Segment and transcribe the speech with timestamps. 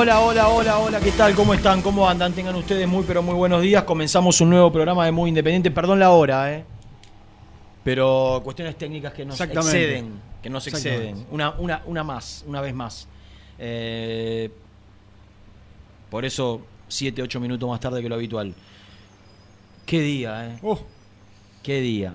[0.00, 1.34] Hola, hola, hola, hola, ¿qué tal?
[1.34, 1.82] ¿Cómo están?
[1.82, 2.32] ¿Cómo andan?
[2.32, 3.82] Tengan ustedes muy, pero muy buenos días.
[3.82, 5.72] Comenzamos un nuevo programa de Muy Independiente.
[5.72, 6.64] Perdón la hora, ¿eh?
[7.82, 10.20] Pero cuestiones técnicas que nos exceden.
[10.40, 11.26] Que nos exceden.
[11.32, 13.08] Una, una, una más, una vez más.
[13.58, 14.52] Eh,
[16.10, 18.54] por eso, 7, 8 minutos más tarde que lo habitual.
[19.84, 20.58] Qué día, ¿eh?
[20.62, 20.78] Oh,
[21.60, 22.14] Qué día.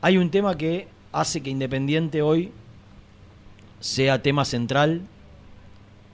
[0.00, 2.50] Hay un tema que hace que Independiente hoy
[3.78, 5.02] sea tema central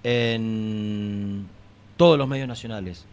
[0.03, 1.47] en
[1.97, 3.05] todos los medios nacionales.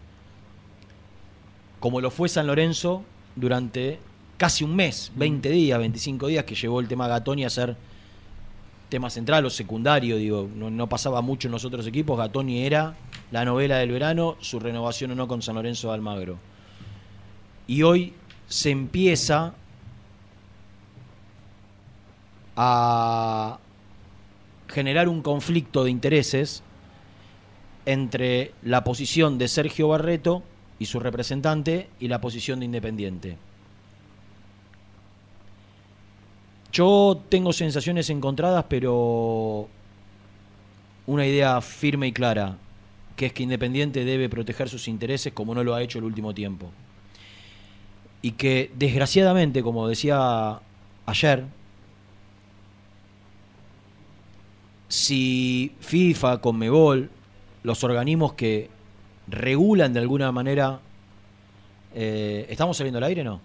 [1.80, 3.04] Como lo fue San Lorenzo
[3.36, 4.00] durante
[4.38, 7.76] casi un mes, 20 días, 25 días, que llevó el tema Gatoni a ser
[8.90, 12.18] tema central o secundario, digo, no, no pasaba mucho en los otros equipos.
[12.18, 12.96] Gatoni era
[13.32, 16.38] la novela del verano, su renovación o no con San Lorenzo de Almagro.
[17.68, 18.14] Y hoy
[18.48, 19.54] se empieza
[22.56, 23.60] a
[24.68, 26.64] generar un conflicto de intereses
[27.86, 30.44] entre la posición de Sergio Barreto
[30.80, 33.38] y su representante y la posición de Independiente.
[36.72, 39.70] Yo tengo sensaciones encontradas, pero
[41.08, 42.58] una idea firme y clara,
[43.16, 46.34] que es que Independiente debe proteger sus intereses como no lo ha hecho el último
[46.34, 46.72] tiempo.
[48.22, 50.60] Y que desgraciadamente, como decía
[51.06, 51.46] ayer,
[54.90, 57.10] si FIFA, Conmebol,
[57.66, 58.70] los organismos que
[59.28, 60.80] regulan de alguna manera.
[61.96, 63.42] eh, ¿Estamos saliendo al aire no?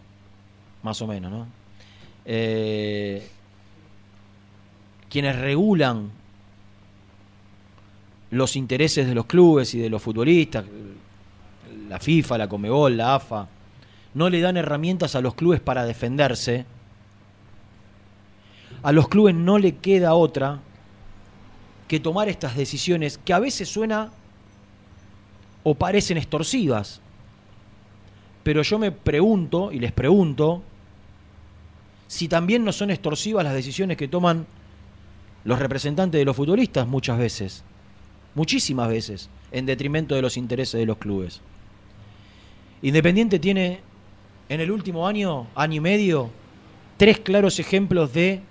[0.83, 1.47] Más o menos, ¿no?
[2.27, 3.27] Eh,
[5.09, 6.11] quienes regulan
[8.31, 10.65] los intereses de los clubes y de los futbolistas,
[11.89, 13.49] la FIFA, la Comebol, la AFA,
[14.15, 16.67] no le dan herramientas a los clubes para defenderse,
[18.83, 20.61] a los clubes no le queda otra
[21.91, 24.13] que tomar estas decisiones que a veces suena
[25.65, 27.01] o parecen extorsivas.
[28.45, 30.63] Pero yo me pregunto y les pregunto
[32.07, 34.47] si también no son extorsivas las decisiones que toman
[35.43, 37.65] los representantes de los futbolistas muchas veces,
[38.37, 41.41] muchísimas veces, en detrimento de los intereses de los clubes.
[42.83, 43.81] Independiente tiene
[44.49, 46.31] en el último año, año y medio,
[46.99, 48.43] tres claros ejemplos de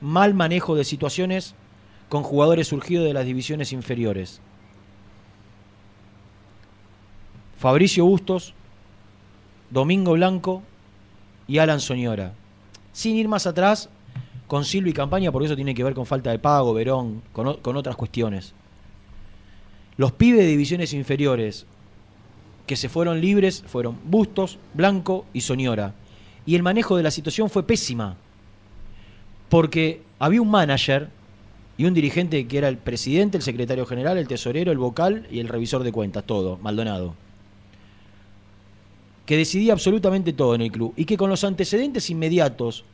[0.00, 1.54] mal manejo de situaciones
[2.10, 4.40] con jugadores surgidos de las divisiones inferiores.
[7.56, 8.52] Fabricio Bustos,
[9.70, 10.62] Domingo Blanco
[11.46, 12.34] y Alan Soñora.
[12.92, 13.88] Sin ir más atrás,
[14.48, 17.58] con Silva y Campaña, porque eso tiene que ver con falta de pago, Verón, con,
[17.58, 18.54] con otras cuestiones.
[19.96, 21.64] Los pibes de divisiones inferiores
[22.66, 25.94] que se fueron libres fueron Bustos, Blanco y Soñora.
[26.44, 28.16] Y el manejo de la situación fue pésima.
[29.48, 31.19] Porque había un manager
[31.80, 35.38] y un dirigente que era el presidente, el secretario general, el tesorero, el vocal y
[35.40, 37.14] el revisor de cuentas, todo, Maldonado.
[39.24, 40.92] Que decidía absolutamente todo en el club.
[40.94, 42.84] Y que con los antecedentes inmediatos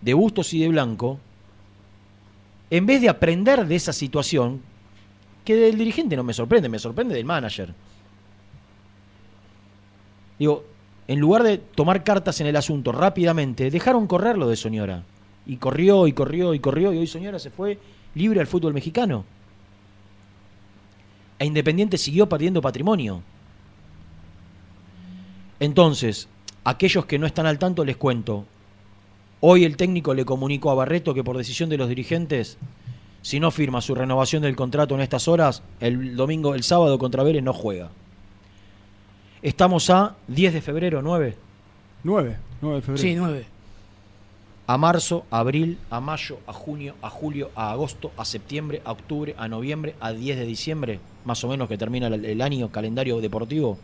[0.00, 1.18] de Bustos y de Blanco,
[2.70, 4.60] en vez de aprender de esa situación,
[5.44, 7.74] que del dirigente no me sorprende, me sorprende del manager.
[10.38, 10.64] Digo,
[11.08, 15.02] en lugar de tomar cartas en el asunto rápidamente, dejaron correr lo de Soñora.
[15.46, 17.78] Y corrió y corrió y corrió y hoy Soñora se fue
[18.14, 19.24] libre al fútbol mexicano.
[21.38, 23.22] E Independiente siguió perdiendo patrimonio.
[25.60, 26.28] Entonces,
[26.64, 28.44] aquellos que no están al tanto les cuento.
[29.40, 32.58] Hoy el técnico le comunicó a Barreto que por decisión de los dirigentes
[33.26, 37.24] si no firma su renovación del contrato en estas horas, el domingo, el sábado contra
[37.24, 37.90] Vélez no juega.
[39.42, 41.36] Estamos a 10 de febrero, 9.
[42.04, 43.02] 9, 9 de febrero.
[43.02, 43.46] Sí, 9.
[44.68, 48.90] A marzo, a abril, a mayo, a junio, a julio, a agosto, a septiembre, a
[48.90, 53.20] octubre, a noviembre, a 10 de diciembre, más o menos que termina el, año calendario
[53.20, 53.78] deportivo.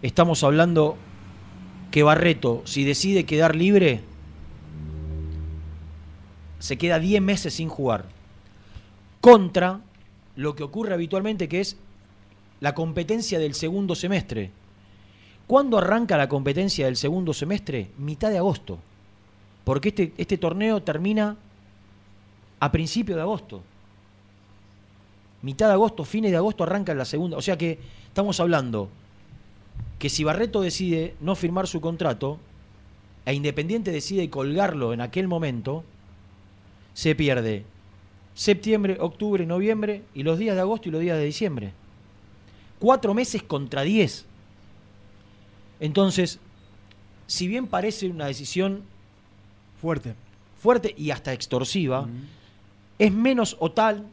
[0.00, 0.96] Estamos hablando
[1.90, 4.00] que Barreto, si decide quedar libre,
[6.58, 8.06] se queda 10 meses sin jugar.
[9.20, 9.80] Contra
[10.36, 11.76] lo que ocurre habitualmente, que es
[12.60, 14.52] la competencia del segundo semestre.
[15.46, 17.90] ¿Cuándo arranca la competencia del segundo semestre?
[17.98, 18.78] Mitad de agosto.
[19.64, 21.36] Porque este, este torneo termina
[22.60, 23.62] a principio de agosto.
[25.42, 27.36] Mitad de agosto, fines de agosto arranca la segunda.
[27.36, 28.88] O sea que estamos hablando
[29.98, 32.38] que si Barreto decide no firmar su contrato
[33.24, 35.84] e Independiente decide colgarlo en aquel momento,
[36.94, 37.64] se pierde
[38.34, 41.72] septiembre, octubre, noviembre y los días de agosto y los días de diciembre.
[42.78, 44.24] Cuatro meses contra diez.
[45.78, 46.38] Entonces,
[47.26, 48.82] si bien parece una decisión
[49.82, 50.14] Fuerte.
[50.58, 52.06] fuerte y hasta extorsiva,
[52.98, 54.06] es menos o tal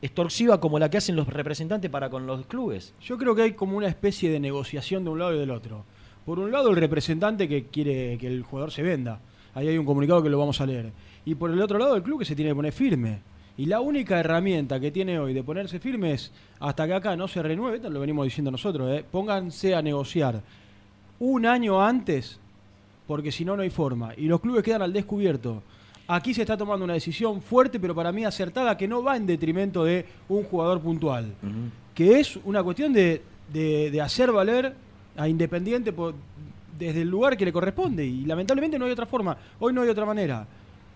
[0.00, 2.94] extorsiva como la que hacen los representantes para con los clubes.
[3.02, 5.84] Yo creo que hay como una especie de negociación de un lado y del otro.
[6.24, 9.20] Por un lado, el representante que quiere que el jugador se venda.
[9.54, 10.92] Ahí hay un comunicado que lo vamos a leer.
[11.24, 13.20] Y por el otro lado, el club que se tiene que poner firme.
[13.56, 16.30] Y la única herramienta que tiene hoy de ponerse firme es,
[16.60, 19.04] hasta que acá no se renueve, lo venimos diciendo nosotros, ¿eh?
[19.10, 20.42] pónganse a negociar
[21.18, 22.38] un año antes,
[23.06, 24.12] porque si no, no hay forma.
[24.16, 25.62] Y los clubes quedan al descubierto.
[26.08, 29.26] Aquí se está tomando una decisión fuerte, pero para mí acertada, que no va en
[29.26, 31.32] detrimento de un jugador puntual.
[31.94, 33.22] Que es una cuestión de,
[33.52, 34.74] de- de hacer valer
[35.16, 36.14] a Independiente por-
[36.78, 38.04] desde el lugar que le corresponde.
[38.04, 39.36] Y lamentablemente no hay otra forma.
[39.58, 40.46] Hoy no hay otra manera.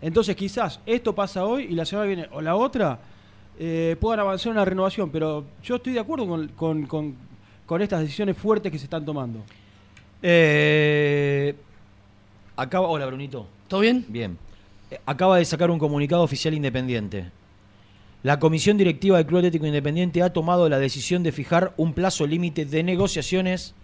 [0.03, 2.99] Entonces quizás esto pasa hoy y la semana que viene o la otra
[3.59, 5.11] eh, puedan avanzar en una renovación.
[5.11, 7.15] Pero yo estoy de acuerdo con, con- con-
[7.67, 9.41] con estas decisiones fuertes que se están tomando.
[10.23, 11.55] Eh,
[12.61, 13.47] acaba, hola Brunito.
[13.69, 14.05] ¿Todo bien?
[14.09, 14.39] Bien.
[15.07, 17.31] Acaba de sacar un comunicado oficial independiente.
[18.23, 22.27] La Comisión Directiva del Club Atlético Independiente ha tomado la decisión de fijar un plazo
[22.27, 23.75] límite de negociaciones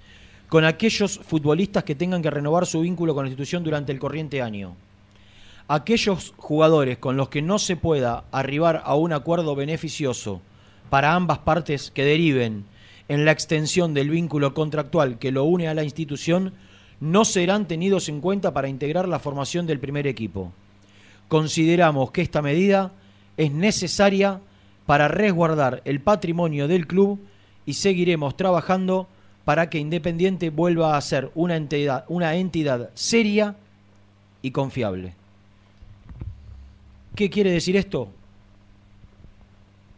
[0.49, 4.43] con aquellos futbolistas que tengan que renovar su vínculo con la institución durante el corriente
[4.43, 4.77] año.
[5.69, 10.43] Aquellos jugadores con los que no se pueda arribar a un acuerdo beneficioso
[10.91, 12.67] para ambas partes que deriven
[13.09, 16.53] en la extensión del vínculo contractual que lo une a la institución
[17.01, 20.53] no serán tenidos en cuenta para integrar la formación del primer equipo.
[21.29, 22.93] Consideramos que esta medida
[23.37, 24.41] es necesaria
[24.87, 27.19] para resguardar el patrimonio del club
[27.67, 29.09] y seguiremos trabajando
[29.45, 33.57] para que Independiente vuelva a ser una entidad, una entidad seria
[34.43, 35.15] y confiable.
[37.15, 38.09] ¿Qué quiere decir esto?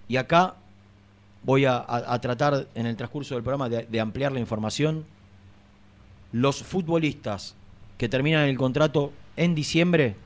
[0.09, 0.55] Y acá
[1.43, 5.05] voy a, tratar en el transcurso del programa de ampliar la información.
[6.32, 7.54] Los futbolistas
[7.97, 10.16] que terminan el contrato en diciembre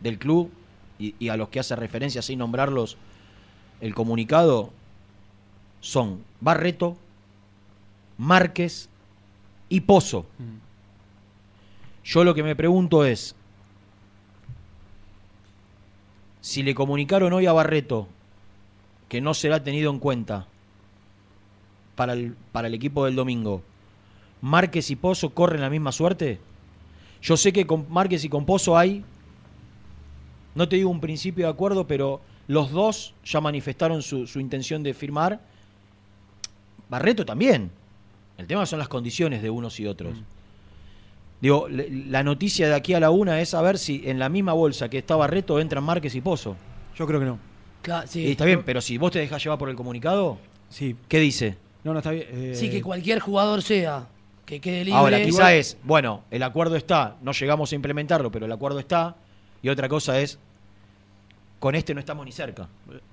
[0.00, 0.50] del club
[0.98, 2.96] y, y a los que hace referencia sin nombrarlos
[3.80, 4.70] el comunicado
[5.80, 6.96] son Barreto,
[8.16, 8.88] Márquez
[9.68, 10.26] y Pozo.
[12.04, 13.34] Yo lo que me pregunto es,
[16.40, 18.08] si le comunicaron hoy a Barreto
[19.08, 20.46] que no será tenido en cuenta
[21.94, 23.62] para el, para el equipo del domingo,
[24.40, 26.38] ¿Márquez y Pozo corren la misma suerte?
[27.22, 29.04] Yo sé que con Márquez y con Pozo hay,
[30.54, 34.82] no te digo un principio de acuerdo, pero los dos ya manifestaron su, su intención
[34.82, 35.40] de firmar.
[36.88, 37.70] Barreto también.
[38.38, 40.16] El tema son las condiciones de unos y otros.
[41.40, 44.52] Digo, le- la noticia de aquí a la una es saber si en la misma
[44.52, 46.56] bolsa que está Barreto entran Márquez y Pozo.
[46.96, 47.38] Yo creo que no.
[47.82, 48.20] Claro, sí.
[48.26, 50.96] Y está bien, pero si vos te dejas llevar por el comunicado, Sí.
[51.08, 51.56] ¿qué dice?
[51.84, 52.26] No, no está bien.
[52.30, 54.06] eh, Sí, que cualquier jugador sea,
[54.48, 54.98] que quede libre.
[54.98, 59.14] Ahora, quizá es, bueno, el acuerdo está, no llegamos a implementarlo, pero el acuerdo está,
[59.62, 60.38] y otra cosa es,
[61.58, 62.66] con este no estamos ni cerca.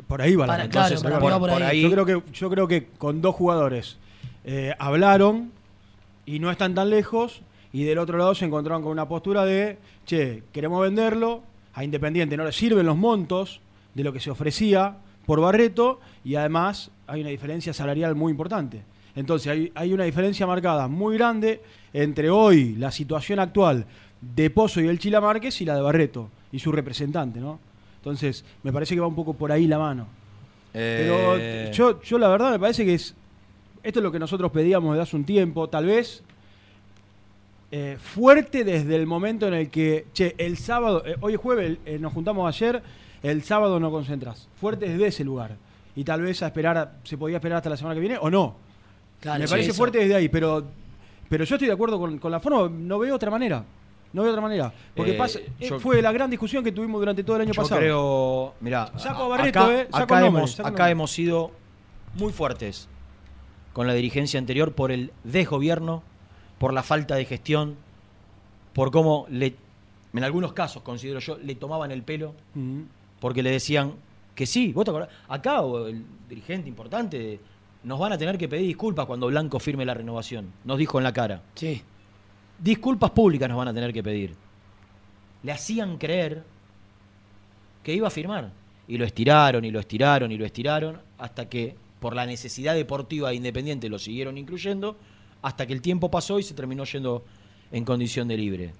[0.07, 0.71] Por ahí va la Para- cosa.
[0.71, 1.69] claro, Entonces, para por, mí va por por ahí.
[1.77, 3.97] ahí, Yo creo que yo creo que con dos jugadores
[4.45, 5.51] eh, hablaron
[6.25, 7.41] y no están tan lejos
[7.73, 12.37] y del otro lado se encontraron con una postura de, che, queremos venderlo, a Independiente
[12.37, 13.59] no le sirven los montos
[13.93, 18.83] de lo que se ofrecía por Barreto y además hay una diferencia salarial muy importante.
[19.15, 21.61] Entonces hay, hay una diferencia marcada muy grande
[21.93, 23.85] entre hoy la situación actual
[24.21, 27.59] de Pozo y el Chila Márquez y la de Barreto y su representante, ¿no?
[27.97, 30.07] Entonces, me parece que va un poco por ahí la mano.
[30.71, 33.15] Pero eh, yo, yo la verdad me parece que es.
[33.81, 36.23] Esto es lo que nosotros pedíamos desde hace un tiempo, tal vez
[37.71, 41.77] eh, fuerte desde el momento en el que, che, el sábado, eh, hoy es jueves,
[41.99, 42.81] nos juntamos ayer
[43.23, 44.47] el sábado no concentras.
[44.59, 45.55] Fuerte desde ese lugar.
[45.95, 48.55] Y tal vez a esperar, se podía esperar hasta la semana que viene o no.
[49.25, 49.77] Claro, Me parece eso.
[49.77, 50.63] fuerte desde ahí, pero,
[51.27, 53.63] pero yo estoy de acuerdo con, con la forma, no veo otra manera.
[54.13, 54.71] No veo otra manera.
[54.95, 57.53] Porque Eh, pasa, eh, yo- fue la gran discusión que tuvimos durante todo el año
[57.53, 57.81] Yo pasado.
[57.81, 61.11] creo, mira, Saco a Barreto, acá, eh, saco acá el nombre, hemos, saco acá hemos
[61.11, 61.51] sido
[62.13, 62.87] muy fuertes
[63.73, 66.03] con la dirigencia anterior por el desgobierno,
[66.59, 67.75] por la falta de gestión,
[68.73, 69.55] por cómo le,
[70.13, 72.33] en algunos casos considero yo, le tomaban el pelo
[73.19, 73.93] porque le decían
[74.35, 77.39] que sí, vos te acordás, acá o el dirigente importante
[77.85, 81.03] nos van a tener que pedir disculpas cuando Blanco firme la renovación, nos dijo en
[81.03, 81.43] la cara.
[81.53, 81.81] Sí.
[82.57, 84.33] Disculpas públicas nos van a tener que pedir.
[85.43, 86.43] Le hacían creer
[87.83, 88.51] que iba a firmar.
[88.87, 93.29] Y lo estiraron, y lo estiraron, y lo estiraron, hasta que por la necesidad deportiva
[93.29, 94.97] de Independiente lo siguieron incluyendo,
[95.43, 97.23] hasta que el tiempo pasó y se terminó yendo
[97.71, 98.73] en condición de libre.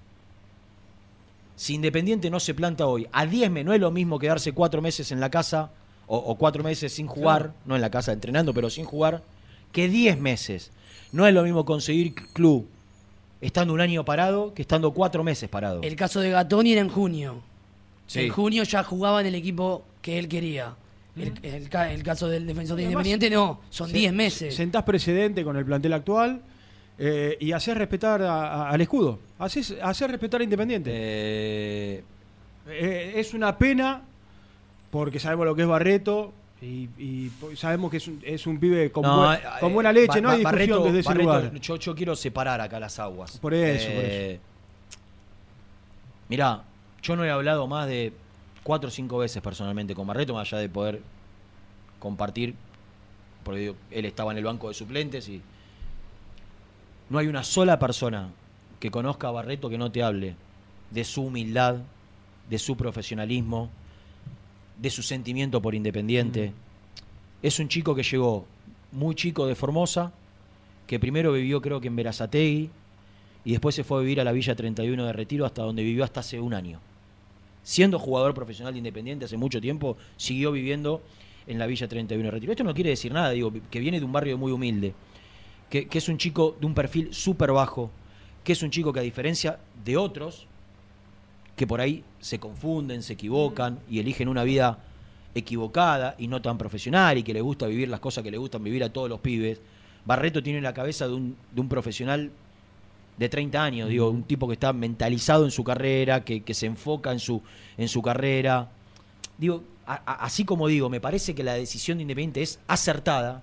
[1.56, 4.82] Si Independiente no se planta hoy, a 10 meses, no es lo mismo quedarse cuatro
[4.82, 5.72] meses en la casa,
[6.08, 7.54] o, o cuatro meses sin jugar, Claro.
[7.66, 9.24] no en la casa entrenando, pero sin jugar,
[9.72, 10.72] que 10 meses.
[11.12, 12.68] No es lo mismo conseguir club
[13.42, 15.82] estando un año parado que estando cuatro meses parado.
[15.84, 17.42] El caso de Gatoni era en junio.
[18.08, 18.22] Sí.
[18.22, 20.76] En junio ya jugaba en el equipo que él quería.
[21.18, 24.56] El, el ca- el caso del defensor de Independiente no, son Se- 10 meses.
[24.56, 26.42] Sentás precedente con el plantel actual
[27.00, 29.20] eh, y haces respetar a- a- al escudo.
[29.40, 30.92] Haces, hacer respetar a Independiente.
[30.94, 32.04] Eh,
[32.68, 34.02] Eh, es una pena
[35.00, 39.04] porque sabemos lo que es Barreto y, sabemos que es un, es un pibe con,
[39.04, 40.08] no, buen- eh, con buena leche.
[40.08, 41.54] Ba- no hay discusión Barreto- desde ese Barreto, lugar.
[41.60, 43.38] Yo, yo quiero separar acá las aguas.
[43.40, 44.40] Por eso, por Eh,
[46.30, 46.64] Mirá,
[47.04, 48.14] yo no he hablado más de
[48.64, 51.02] cuatro o cinco veces personalmente con Barreto, más allá de poder
[52.00, 52.56] compartir,
[53.44, 55.42] porque él estaba en el banco de suplentes y
[57.10, 58.30] no hay una sola persona
[58.80, 60.36] que conozca a Barreto que no te hable
[60.90, 61.76] de su humildad,
[62.50, 63.70] de su profesionalismo,
[64.78, 66.54] de su sentimiento por Independiente.
[67.42, 68.46] Es un chico que llegó
[68.92, 70.12] muy chico de Formosa,
[70.88, 72.70] que primero vivió creo que en Verazategui
[73.44, 76.04] y después se fue a vivir a la Villa 31 de Retiro hasta donde vivió
[76.04, 76.80] hasta hace un año.
[77.64, 81.02] Siendo jugador profesional de Independiente hace mucho tiempo, siguió viviendo
[81.48, 82.52] en la Villa 31 de Retiro.
[82.52, 84.94] Esto no quiere decir nada, digo, que viene de un barrio muy humilde,
[85.70, 87.92] que, que es un chico de un perfil súper bajo,
[88.44, 90.48] que es un chico que a diferencia de otros,
[91.56, 94.80] que por ahí se confunden, se equivocan y eligen una vida
[95.34, 98.64] equivocada y no tan profesional y que le gusta vivir las cosas que le gustan
[98.64, 99.60] vivir a todos los pibes.
[100.06, 102.32] Barreto tiene la cabeza de un, de un profesional
[103.18, 106.66] de 30 años, digo, un tipo que está mentalizado en su carrera, que, que se
[106.66, 107.42] enfoca en su,
[107.78, 108.70] en su carrera.
[109.38, 113.42] Digo, a- a- así como digo, me parece que la decisión de Independiente es acertada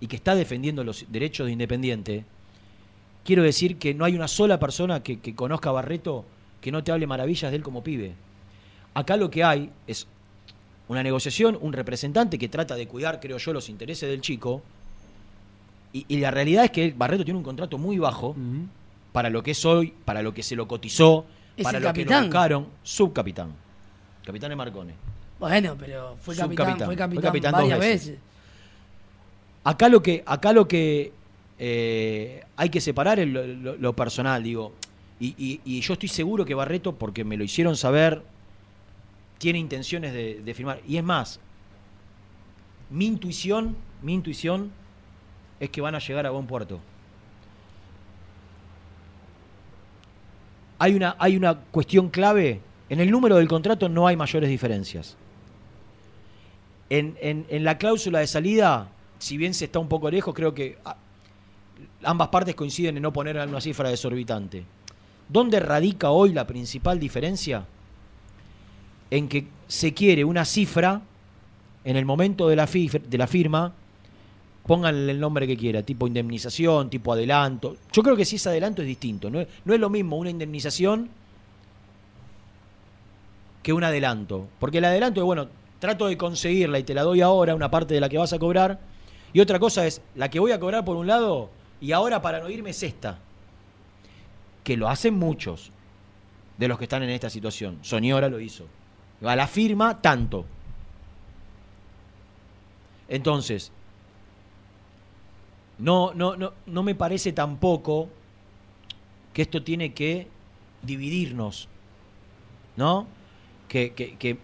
[0.00, 2.24] y que está defendiendo los derechos de Independiente.
[3.24, 6.24] Quiero decir que no hay una sola persona que, que conozca a Barreto
[6.64, 8.14] que no te hable maravillas de él como pibe.
[8.94, 10.06] Acá lo que hay es
[10.88, 14.62] una negociación, un representante que trata de cuidar, creo yo, los intereses del chico.
[15.92, 18.66] Y, y la realidad es que Barreto tiene un contrato muy bajo Ujú.
[19.12, 21.92] para lo que es hoy, para lo que se lo cotizó, Es para el lo
[21.92, 22.24] que lo capitán.
[22.24, 22.66] buscaron.
[22.82, 23.52] Subcapitán.
[24.24, 24.94] Capitán de Marcone.
[25.38, 28.06] Bueno, pero fue capitán, fue Fue capitán, capitán dos varias veces.
[28.12, 28.22] veces.
[29.64, 31.12] Acá lo que, acá lo que
[31.58, 34.72] eh, hay que separar es lo, lo- lo personal, digo.
[35.20, 38.22] Y, y- yo estoy seguro que Barreto, porque me lo hicieron saber,
[39.38, 40.80] tiene intenciones de, firmar.
[40.86, 41.40] Y es más,
[42.90, 44.70] mi intuición, mi intuición
[45.60, 46.80] es que van a llegar a buen puerto.
[50.78, 52.60] Hay una, hay una cuestión clave.
[52.88, 55.16] En el número del contrato no hay mayores diferencias.
[56.90, 60.78] En, la cláusula de salida, si bien se está un poco lejos, creo que
[62.02, 64.64] ambas partes coinciden en no poner una cifra desorbitante.
[65.28, 67.66] ¿Dónde radica hoy la principal diferencia?
[69.10, 71.02] En que se quiere una cifra
[71.84, 73.72] en el momento de la, de la firma,
[74.66, 77.76] pónganle el nombre que quiera, tipo indemnización, tipo adelanto.
[77.92, 79.30] Yo creo que si es adelanto es distinto.
[79.30, 81.08] No es, no es lo mismo una indemnización
[83.62, 84.48] que un adelanto.
[84.58, 87.94] Porque el adelanto es, bueno, trato de conseguirla y te la doy ahora, una parte
[87.94, 88.78] de la que vas a cobrar.
[89.32, 91.50] Y otra cosa es, la que voy a cobrar por un lado
[91.80, 93.18] y ahora para no irme es esta.
[94.64, 95.70] Que lo hacen muchos
[96.58, 97.78] de los que están en esta situación.
[97.82, 98.66] Soñora lo hizo.
[99.22, 100.44] A la firma, tanto.
[103.08, 103.70] Entonces,
[105.78, 108.08] no, no, no, no me parece tampoco
[109.32, 110.28] que esto tiene que
[110.82, 111.68] dividirnos,
[112.76, 113.06] ¿no?
[113.68, 114.38] Que, que, que,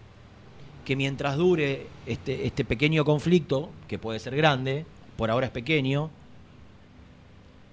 [0.83, 4.85] que mientras dure este, este pequeño conflicto, que puede ser grande,
[5.15, 6.09] por ahora es pequeño,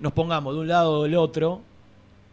[0.01, 1.63] nos pongamos de un lado o del otro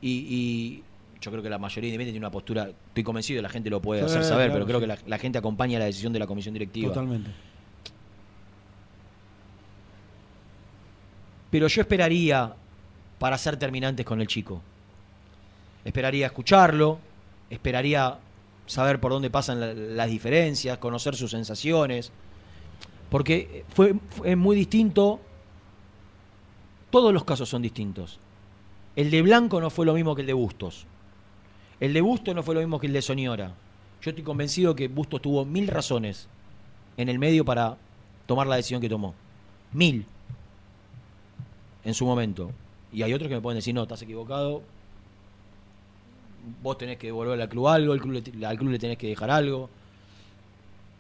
[0.08, 0.84] y, y
[1.22, 4.02] yo creo que la mayoría independiente tiene una postura, estoy convencido, la gente lo puede
[4.02, 4.82] Sí, hacer saber, claro, pero creo sí.
[4.84, 6.90] que la, la gente acompaña la decisión de la comisión directiva.
[6.94, 7.32] Totalmente.
[11.52, 12.54] Pero yo esperaría
[13.20, 14.62] para ser terminantes con el chico.
[15.86, 17.00] Esperaría escucharlo,
[17.50, 18.18] esperaría
[18.66, 22.12] saber por dónde pasan la- las diferencias, conocer sus sensaciones.
[23.10, 25.20] Porque fue, fue muy distinto.
[26.90, 28.20] Todos los casos son distintos.
[28.96, 30.86] El de Blanco no fue lo mismo que el de Bustos.
[31.80, 33.54] El de Bustos no fue lo mismo que el de Soñora.
[34.02, 36.28] Yo estoy convencido que Bustos tuvo mil razones
[36.98, 37.78] en el medio para
[38.26, 39.14] tomar la decisión que tomó.
[39.74, 40.06] Mil
[41.84, 42.52] en su momento.
[42.94, 44.62] Y hay otros que me pueden decir, no, estás equivocado.
[46.64, 49.08] Vos tenés que devolver al club algo, el club le- al club le tenés que
[49.08, 49.70] dejar algo.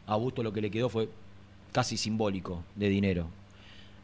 [0.07, 1.07] A Busto lo que le quedó fue
[1.71, 3.27] casi simbólico de dinero.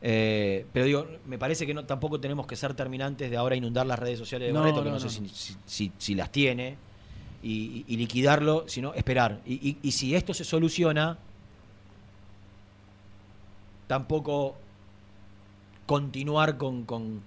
[0.03, 3.85] Eh, pero digo, me parece que no, tampoco tenemos que ser terminantes de ahora inundar
[3.85, 6.31] las redes sociales de No, Barreto, que no, no, sé si, si- si- si las
[6.31, 6.75] tiene,
[7.43, 9.39] y, liquidarlo, sino esperar.
[9.45, 11.17] Y, y- y si esto se soluciona,
[13.87, 14.55] tampoco
[15.85, 17.21] continuar con, con,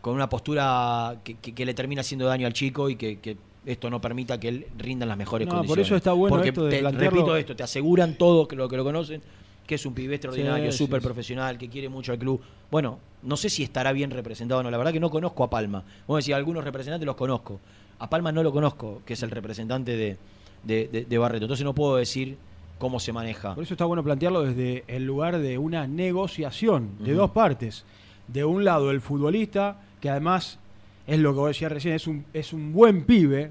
[0.00, 3.36] con una postura que, que- que le termina haciendo daño al chico y que, que
[3.64, 5.86] esto no permita que él rinda en las mejores No, por condiciones.
[5.86, 8.68] eso está bueno Porque esto de te- plantearlo- repito esto, te aseguran todos que lo
[8.68, 9.22] que lo conocen
[9.66, 11.06] que es un pibe extraordinario, súper sí, sí.
[11.06, 12.40] profesional, que quiere mucho al club.
[12.70, 14.70] Bueno, no sé si estará bien representado o no.
[14.70, 15.82] La verdad que no conozco a Palma.
[16.06, 17.60] Vamos a decir, algunos representantes los conozco.
[17.98, 20.16] A Palma no lo conozco, que es el representante de,
[20.62, 21.44] de, de- de Barreto.
[21.46, 22.36] Entonces no puedo decir
[22.78, 23.54] cómo se maneja.
[23.54, 27.84] Por eso está bueno plantearlo desde el lugar de una negociación de dos partes.
[28.28, 30.58] De un lado el futbolista, que además
[31.06, 33.50] es lo que vos decías recién, es un, es un buen pibe,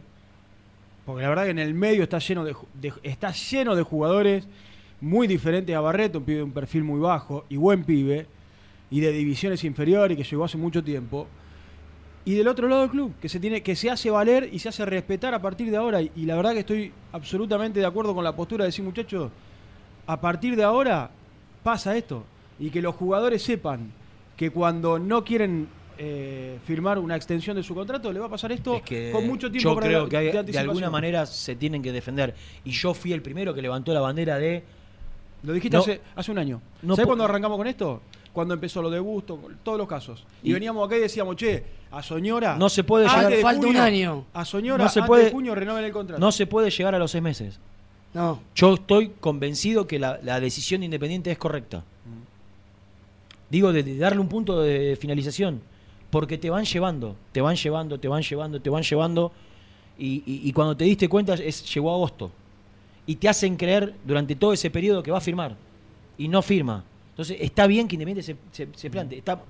[1.05, 2.55] porque la verdad que en el medio está lleno de-
[3.03, 4.47] está lleno de jugadores
[5.05, 8.25] muy diferentes a Barreto, un pibe de un perfil muy bajo y buen pibe,
[8.89, 11.27] y de divisiones inferiores que llegó hace mucho tiempo.
[12.25, 14.69] Y del otro lado del club, que se tiene, que se hace valer y se
[14.69, 16.01] hace respetar a partir de ahora.
[16.01, 19.29] Y, y la verdad que estoy absolutamente de acuerdo con la postura de decir, muchachos,
[20.07, 21.11] a partir de ahora
[21.61, 22.23] pasa esto.
[22.57, 23.91] Y que los jugadores sepan
[24.35, 25.67] que cuando no quieren
[25.99, 29.27] eh, firmar una extensión de su contrato, le va a pasar esto Es que con
[29.27, 32.33] mucho tiempo yo para creo la- que hay- de, alguna manera se tienen que defender.
[32.63, 34.63] Y yo fui el primero que levantó la bandera de
[35.45, 35.83] Lo dijiste No.
[35.83, 36.61] hace, hace un año.
[36.81, 38.01] No ¿Sabes po- cuándo arrancamos con esto?
[38.33, 40.25] Cuando empezó lo de Busto, todos los casos.
[40.43, 42.57] Y, Y- veníamos acá y decíamos, che, a Soñora.
[42.57, 44.25] No se puede llegar- de Falta un año.
[44.33, 46.19] A Soñora, No se antes puede- de junio renueven el contrato.
[46.19, 47.59] no se puede llegar a los seis meses.
[48.13, 48.39] No.
[48.55, 51.83] Yo estoy convencido que la, la decisión de Independiente es correcta.
[53.49, 55.61] Digo, de, de darle un punto de finalización.
[56.09, 59.31] Porque te van llevando, te van llevando, te van llevando, te van llevando.
[59.97, 62.31] Y, y- y cuando te diste cuenta, es, llegó agosto.
[63.07, 65.55] Y te hacen creer durante todo ese periodo que va a firmar.
[66.17, 66.83] Y no firma.
[67.11, 69.17] Entonces, está bien que Independiente se, se, se plante.
[69.17, 69.41] Está,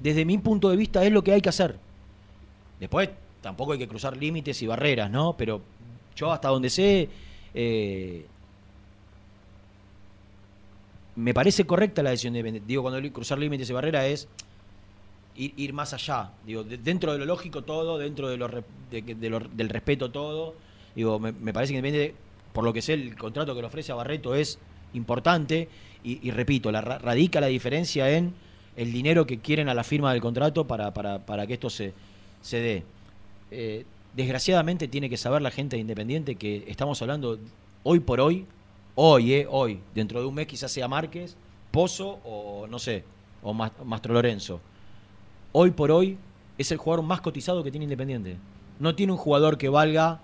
[0.00, 1.76] desde mi punto de vista, es lo que hay que hacer.
[2.80, 3.08] Después,
[3.40, 5.36] tampoco hay que cruzar límites y barreras, ¿no?
[5.36, 5.62] Pero
[6.16, 7.08] yo hasta donde sé,
[7.54, 8.26] eh,
[11.16, 12.66] me parece correcta la decisión de Independiente.
[12.68, 14.28] Digo, cuando cruzar límites y barreras es
[15.36, 16.30] ir, ir más allá.
[16.46, 20.10] Digo, de- dentro de lo lógico todo, dentro de lo, de de lo- del respeto
[20.10, 20.54] todo.
[20.94, 22.14] Digo, me, parece que Independiente,
[22.52, 24.58] por lo que sé, el contrato que le ofrece a Barreto es
[24.92, 25.68] importante.
[26.04, 28.34] Y, repito, la, ra- radica la diferencia en
[28.76, 31.92] el dinero que quieren a la firma del contrato para, para, para que esto se,
[32.40, 32.82] se dé.
[33.52, 37.38] Eh, desgraciadamente tiene que saber la gente de Independiente que estamos hablando
[37.84, 38.46] hoy por hoy,
[38.96, 41.36] hoy, eh, hoy, dentro de un mes quizás sea Márquez,
[41.70, 43.04] Pozo o no sé,
[43.42, 44.60] o Mas- Mastro Lorenzo.
[45.52, 46.18] Hoy por hoy
[46.58, 48.36] es el jugador más cotizado que tiene Independiente.
[48.80, 50.20] No tiene un jugador que valga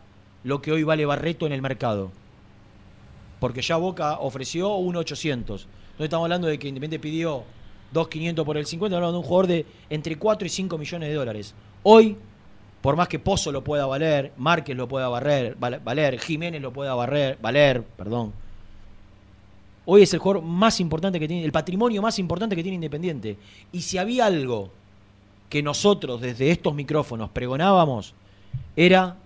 [0.48, 2.10] lo que hoy vale Barreto en el mercado.
[3.38, 5.66] Porque ya Boca ofreció 1.800.
[5.98, 7.44] No estamos hablando de que Independiente pidió
[7.92, 11.08] 2.500 por el 50, estamos hablando de un jugador de entre 4 y 5 millones
[11.10, 11.54] de dólares.
[11.82, 12.16] Hoy,
[12.80, 16.72] por más que Pozo lo pueda valer, Márquez lo pueda valer, val- valer Jiménez lo
[16.72, 18.32] pueda valer, valer, perdón.
[19.84, 23.36] Hoy es el jugador más importante que tiene, el patrimonio más importante que tiene Independiente.
[23.72, 24.70] Y si había algo
[25.48, 28.14] que nosotros desde estos micrófonos pregonábamos,
[28.76, 29.16] era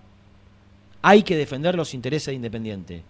[1.03, 3.03] hay que defender los intereses de Independiente.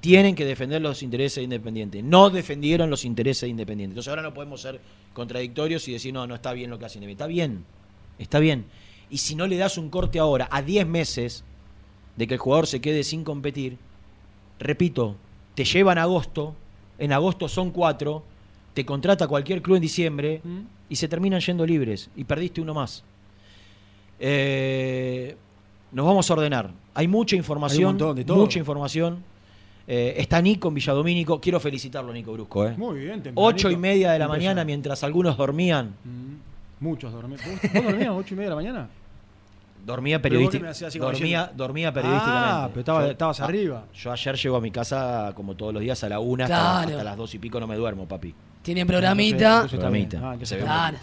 [0.00, 2.02] Tienen que defender los intereses de Independiente.
[2.02, 3.92] No defendieron los intereses de Independiente.
[3.92, 4.80] Entonces ahora no podemos ser
[5.12, 7.22] contradictorios y decir, no, no está bien lo que hace Independiente.
[7.22, 7.64] Está bien,
[8.18, 8.64] está bien.
[9.10, 11.44] Y si no le das un corte ahora, a 10 meses
[12.16, 13.76] de que el jugador se quede sin competir,
[14.58, 15.16] repito,
[15.54, 16.54] te llevan a agosto,
[16.98, 18.24] en agosto son cuatro,
[18.72, 20.60] te contrata cualquier club en diciembre ¿Mm?
[20.88, 23.04] y se terminan yendo libres y perdiste uno más.
[24.18, 25.36] Eh,
[25.92, 26.70] nos vamos a ordenar.
[26.94, 28.36] Hay mucha información, montón de todo.
[28.38, 29.22] mucha información.
[29.86, 31.40] Eh, está Nico en Villadomínico.
[31.40, 32.66] Quiero felicitarlo, Nico Brusco.
[32.66, 32.74] ¿eh?
[32.76, 33.40] Muy bien, tempranito.
[33.42, 35.94] Ocho y media de la mañana mientras algunos dormían.
[36.04, 37.40] Mm, Muchos dormían.
[37.44, 38.88] ¿Vos, vos dormías ocho y media de la mañana?
[39.84, 40.98] Dormía periodísticamente.
[40.98, 42.48] Dormía, dormía periodísticamente.
[42.52, 43.84] Ah, pero estaba- estabas ah, arriba.
[43.94, 46.90] Yo ayer llego a mi casa como todos los días a la una hasta, Claro.
[46.90, 48.34] hasta las dos y pico no me duermo, papi.
[48.62, 49.66] Tiene Entonces- programita.
[49.68, 50.98] Programita, Ah, que entonces se ve está Claro.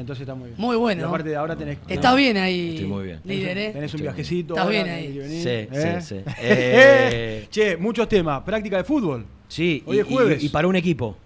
[0.00, 0.60] Entonces está muy bien.
[0.60, 1.02] Muy bueno.
[1.02, 1.78] Y aparte de ahora tenés.
[1.88, 3.20] Estás bien ahí, Estoy muy bien.
[3.24, 3.70] líder, ¿eh?
[3.72, 4.54] Tenés un Estoy viajecito.
[4.54, 5.18] Estás bien ahí.
[5.18, 5.98] venir, Sí, ¿eh?
[6.00, 6.22] sí, sí.
[6.40, 8.42] Eh, che, muchos temas.
[8.42, 9.24] Práctica de fútbol.
[9.48, 10.42] Sí, Hoy y, es jueves.
[10.42, 11.16] y- y para un equipo,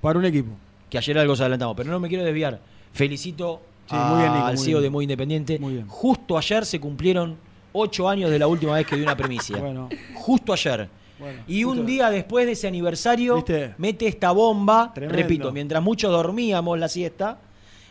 [0.00, 0.50] Para un equipo.
[0.88, 2.60] que ayer algo se adelantamos, pero no me quiero desviar.
[2.92, 4.82] Felicito Sí, muy bien, Nico, al muy CEO bien.
[4.82, 5.58] de Muy Independiente.
[5.60, 5.86] Muy bien.
[5.88, 7.36] Justo ayer se cumplieron
[7.72, 9.56] ocho años de la última vez que di una primicia.
[9.60, 9.88] Bueno.
[10.14, 10.88] Justo ayer.
[11.18, 13.74] Bueno, y justo- un día después de ese aniversario, ¿Viste?
[13.78, 14.90] mete esta bomba.
[14.92, 15.16] Tremendo.
[15.22, 17.38] Repito, mientras muchos dormíamos la siesta,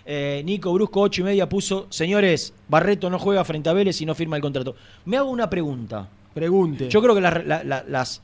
[0.05, 4.05] eh, Nico Brusco, ocho y media, puso: Señores, Barreto no juega frente a Vélez y
[4.05, 4.75] no firma el contrato.
[5.05, 6.07] Me hago una pregunta.
[6.33, 6.89] Pregunte.
[6.89, 8.21] Yo creo que las, la- la- las,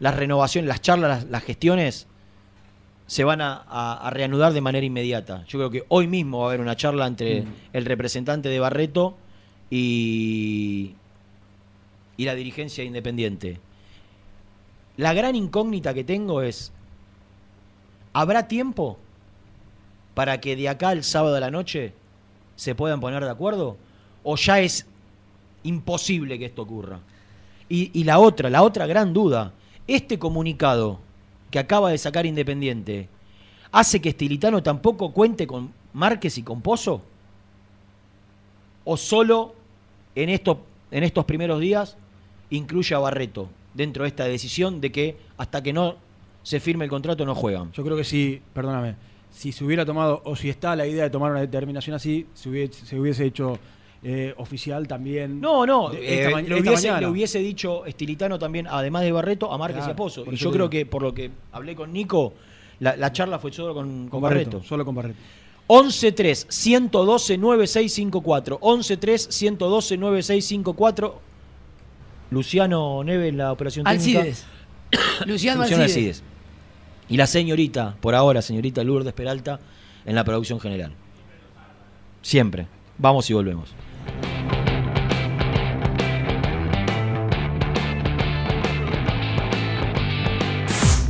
[0.00, 2.06] las renovaciones, las charlas, las, las gestiones
[3.06, 5.44] se van a, a- a reanudar de manera inmediata.
[5.46, 7.46] Yo creo que hoy mismo va a haber una charla entre Mm.
[7.72, 9.16] el representante de Barreto
[9.70, 10.94] y,
[12.16, 13.60] y la dirigencia de Independiente.
[14.96, 16.72] La gran incógnita que tengo es,
[18.12, 18.98] ¿habrá tiempo
[20.18, 21.92] para que de acá al sábado de la noche
[22.56, 23.76] se puedan poner de acuerdo?
[24.24, 24.84] ¿O ya es
[25.62, 26.98] imposible que esto ocurra?
[27.68, 29.52] Y, la otra, la otra gran duda,
[29.86, 30.98] este comunicado
[31.52, 33.08] que acaba de sacar Independiente,
[33.70, 37.00] ¿hace que Estilitano tampoco cuente con Márquez y con Pozo?
[38.82, 39.54] ¿O solo
[40.16, 40.58] en, esto,
[40.90, 41.96] en estos primeros días
[42.50, 45.94] incluye a Barreto dentro de esta decisión de que hasta que no
[46.42, 47.70] se firme el contrato no juegan?
[47.70, 48.96] Yo creo que sí, perdóname,
[49.30, 52.48] si se hubiera tomado, o si está la idea de tomar una determinación así, se
[52.48, 53.58] hubiese, se hubiese hecho
[54.02, 55.40] eh, oficial también.
[55.40, 57.00] No, no, eh, esta esta hubiese, mañana.
[57.00, 60.24] le hubiese dicho Estilitano también, además de Barreto, a Márquez Claro, y a Pozo.
[60.30, 62.34] Y yo creo que, por lo que hablé con Nico,
[62.80, 64.50] la, la charla fue solo con, con con Barreto.
[64.50, 65.18] Barreto, solo con Barreto.
[65.68, 68.58] 11-3, 112-9654.
[68.60, 71.12] 11-3, 112-9654.
[72.30, 74.20] Luciano Neves, la operación técnica.
[74.20, 74.46] Alcides.
[75.26, 75.96] Luciano Luciano Alcides.
[75.96, 76.22] Alcides.
[77.08, 79.60] Y la señorita, por ahora, señorita Lourdes Peralta,
[80.04, 80.92] en la producción general.
[82.22, 82.66] Siempre.
[82.98, 83.74] Vamos y volvemos.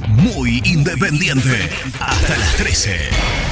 [0.09, 1.71] Muy independiente.
[2.01, 3.48] Hasta las 13.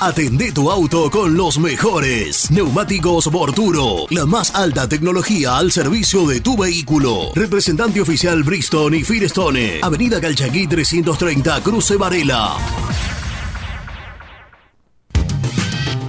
[0.00, 2.50] Atendé tu auto con los mejores.
[2.50, 4.06] Neumáticos Borturo.
[4.10, 7.30] La más alta tecnología al servicio de tu vehículo.
[7.34, 9.80] Representante oficial Bristol y Firestone.
[9.82, 12.56] Avenida Calchaquí 330, Cruce Varela.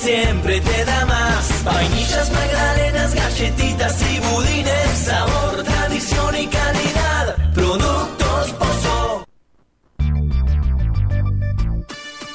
[0.00, 1.64] Siempre te da más.
[1.64, 2.67] Vainillas, magdalenas,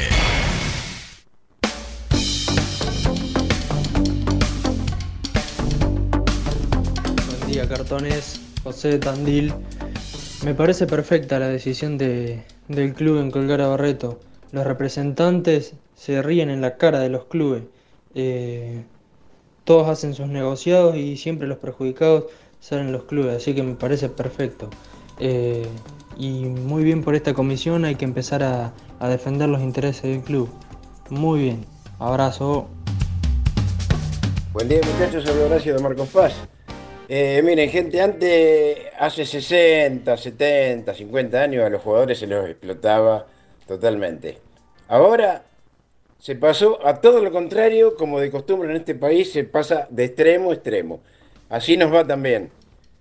[7.39, 8.41] Buen día, cartones.
[8.65, 9.55] José Tandil.
[10.45, 14.19] Me parece perfecta la decisión de, del club en colgar a Barreto.
[14.51, 17.65] Los representantes se ríen en la cara de los clubes.
[18.15, 18.85] Eh,
[19.65, 22.25] todos hacen sus negociados y siempre los perjudicados
[22.59, 24.71] salen los clubes, así que me parece perfecto.
[25.19, 25.67] Eh,
[26.17, 30.23] y muy bien por esta comisión, hay que empezar a, a defender los intereses del
[30.23, 30.49] club.
[31.11, 31.67] Muy bien,
[31.99, 32.67] abrazo.
[34.55, 36.33] Buen día muchachos, soy Horacio de Marcos Paz.
[37.11, 43.27] Eh, miren, gente, antes, hace 60, 70, 50 años a los jugadores se los explotaba
[43.67, 44.39] totalmente.
[44.89, 45.50] Ahora
[46.21, 50.05] se pasó a todo lo contrario, como de costumbre en este país, se pasa de
[50.05, 51.01] extremo a extremo.
[51.49, 52.51] Así nos va también.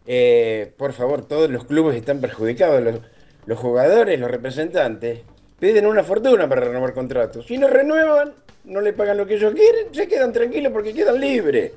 [0.08, 2.96] Eh, por favor, todos los clubes están perjudicados, los,
[3.46, 5.20] los jugadores, los representantes,
[5.60, 7.46] piden una fortuna para renovar contratos.
[7.46, 11.20] Si no renuevan, no le pagan lo que ellos quieren, se quedan tranquilos porque quedan
[11.20, 11.74] libres.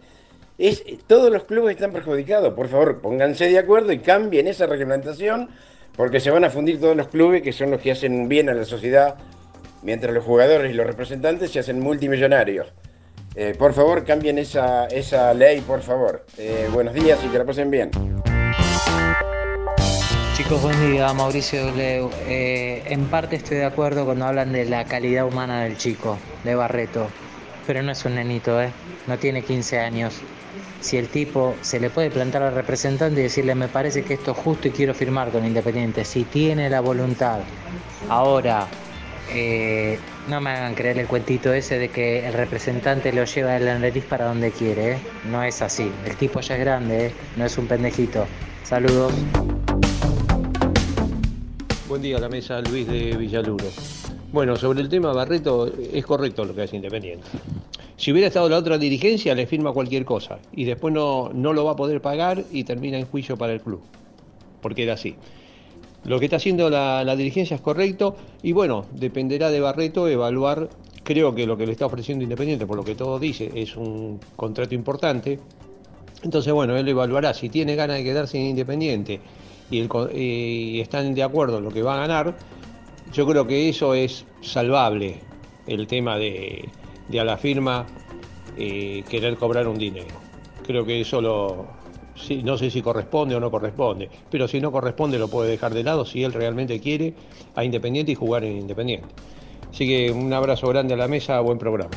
[0.58, 2.54] Es, todos los clubes están perjudicados.
[2.54, 5.48] Por favor, pónganse de acuerdo y cambien esa reglamentación
[5.96, 8.54] porque se van a fundir todos los clubes que son los que hacen bien a
[8.54, 9.16] la sociedad,
[9.82, 12.72] mientras los jugadores y los representantes se hacen multimillonarios.
[13.34, 16.26] Eh, por favor, cambien esa, esa ley, por favor.
[16.38, 17.90] Eh, buenos días y que la pasen bien.
[20.36, 22.10] Chicos, buen día, Mauricio Leu.
[22.26, 26.54] Eh, en parte estoy de acuerdo cuando hablan de la calidad humana del chico, de
[26.54, 27.08] Barreto,
[27.66, 28.70] pero no es un nenito, ¿eh?
[29.06, 30.20] No tiene 15 años.
[30.80, 34.32] Si el tipo se le puede plantar al representante y decirle, me parece que esto
[34.32, 37.38] es justo y quiero firmar con Independiente, si tiene la voluntad.
[38.08, 38.66] Ahora,
[39.34, 43.64] eh, no me hagan creer el cuentito ese de que el representante lo lleva el
[43.64, 44.98] nariz para donde quiere, ¿eh?
[45.30, 45.90] No es así.
[46.06, 47.12] El tipo ya es grande, ¿eh?
[47.36, 48.26] No es un pendejito.
[48.62, 49.12] Saludos.
[51.88, 53.66] Buen día a la mesa, Luis de Villaluro.
[54.32, 57.26] Bueno, sobre el tema Barreto, es correcto lo que hace Independiente.
[57.96, 61.64] Si hubiera estado la otra dirigencia, le firma cualquier cosa y después no, no lo
[61.64, 63.82] va a poder pagar y termina en juicio para el club,
[64.60, 65.16] porque era así.
[66.04, 70.68] Lo que está haciendo la, dirigencia es correcto y bueno, dependerá de Barreto evaluar,
[71.04, 74.18] creo que lo que le está ofreciendo Independiente, por lo que todo dice, es un
[74.34, 75.38] contrato importante.
[76.24, 79.20] Entonces, bueno, él evaluará si tiene ganas de quedarse en Independiente
[79.70, 82.36] y, están de acuerdo en lo que va a ganar,
[83.12, 85.20] yo creo que eso es salvable,
[85.66, 86.68] el tema de,
[87.08, 87.86] de a la firma
[88.56, 90.14] eh, querer cobrar un dinero.
[90.66, 91.66] Creo que eso lo,
[92.42, 95.82] no sé si corresponde o no corresponde, pero si no corresponde lo puede dejar de
[95.82, 97.14] lado si él realmente quiere
[97.54, 99.08] a Independiente y jugar en Independiente.
[99.70, 101.90] Así que un abrazo grande a la mesa, buen programa.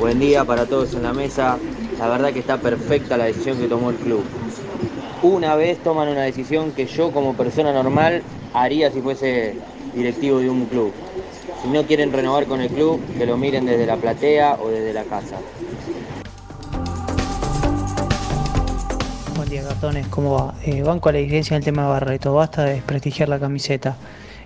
[0.00, 1.58] Buen día para todos en la mesa.
[1.98, 4.22] La verdad que está perfecta la decisión que tomó el club.
[5.22, 9.56] Una vez toman una decisión que yo como persona normal haría si fuese
[9.94, 10.92] directivo de un club.
[11.62, 14.92] Si no quieren renovar con el club, que lo miren desde la platea o desde
[14.92, 15.38] la casa.
[19.46, 20.54] Buen día, cartones, ¿cómo va?
[20.64, 23.96] Eh, banco a la dirigencia en el tema de Barreto, basta de desprestigiar la camiseta.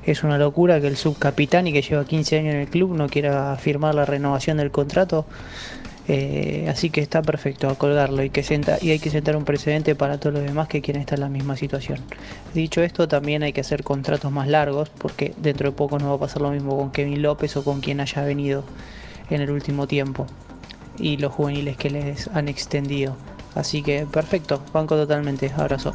[0.04, 3.08] Es una locura que el subcapitán y que lleva 15 años en el club no
[3.08, 5.24] quiera firmar la renovación del contrato.
[6.06, 9.46] Eh, así que está perfecto a colgarlo y, que senta, y hay que sentar un
[9.46, 12.00] precedente para todos los demás que quieren estar en la misma situación.
[12.52, 16.16] Dicho esto, también hay que hacer contratos más largos porque dentro de poco no va
[16.16, 18.64] a pasar lo mismo con Kevin López o con quien haya venido
[19.30, 20.26] en el último tiempo
[20.98, 23.16] y los juveniles que les han extendido.
[23.54, 25.92] Así que perfecto, banco totalmente, abrazo.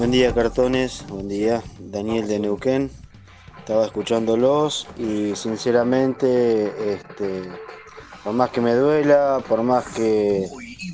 [0.00, 1.04] Buen día, cartones.
[1.08, 2.90] Buen día, Daniel de Neuquén.
[3.58, 7.42] Estaba escuchándolos y sinceramente, este,
[8.24, 10.48] por más que me duela, por más que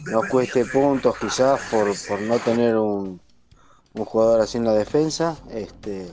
[0.07, 3.21] nos cueste puntos, quizás por, por no tener un,
[3.95, 6.13] un jugador así en la defensa, este,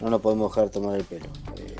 [0.00, 1.26] no nos podemos dejar tomar el pelo.
[1.56, 1.76] Eh,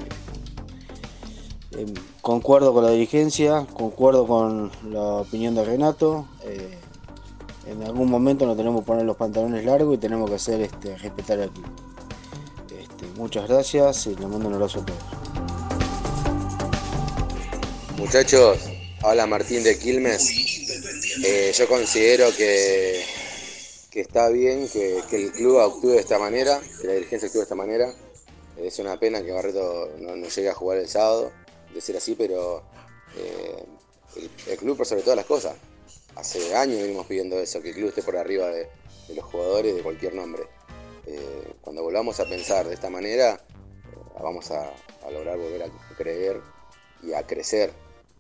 [1.73, 1.87] eh,
[2.21, 6.27] concuerdo con la dirigencia, concuerdo con la opinión de Renato.
[6.45, 6.79] eh,
[7.69, 10.97] en algún momento nos tenemos que poner los pantalones largos y tenemos que hacer este,
[10.97, 11.67] respetar al club.
[12.71, 15.03] Este, muchas gracias y les mando un abrazo a todos.
[17.99, 18.59] Muchachos,
[19.03, 20.31] habla Martín de Quilmes.
[21.25, 23.03] Eh, yo considero que,
[23.91, 27.43] que está bien que, el club actúe de esta manera, que la dirigencia actúe de
[27.43, 27.93] esta manera.
[28.57, 31.31] Es una pena que Barreto no llegue a jugar el sábado,
[31.75, 32.63] de ser así, pero
[33.17, 33.65] eh,
[34.47, 35.57] el, club por sobre todas las cosas.
[36.17, 38.69] Hace años venimos pidiendo eso, que el club esté por arriba de,
[39.15, 40.45] los jugadores de cualquier nombre.
[41.07, 44.73] Eh, cuando volvamos a pensar de esta manera, eh, vamos a,
[45.11, 46.41] lograr volver a creer
[47.03, 47.73] y a crecer,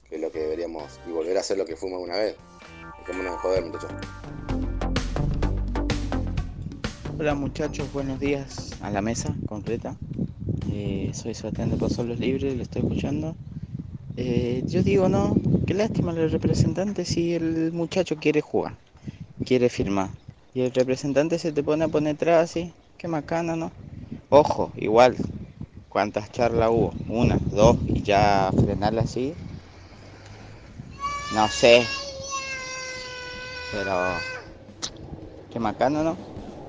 [0.08, 2.36] que es lo que deberíamos, y volver a ser lo que fuimos una vez.
[3.00, 4.06] Dejémonos de joder, muchachos.
[7.18, 9.96] Hola muchachos, buenos días a la mesa concreta.
[10.70, 13.34] Eh, soy Sebastián de Pasos Los Libres, lo estoy escuchando.
[14.16, 15.36] Eh, yo digo, no,
[15.66, 18.74] qué lástima el representante si el muchacho quiere jugar,
[19.44, 20.10] quiere firmar.
[20.54, 23.70] Y el representante se te pone a poner atrás así, qué macana, ¿no?
[24.30, 25.16] Ojo, igual,
[25.88, 26.92] ¿cuántas charlas hubo?
[27.08, 29.34] Una, dos, y ya frenarla así.
[31.34, 31.86] No sé.
[33.72, 34.16] Pero,
[35.50, 36.16] qué macana, ¿no?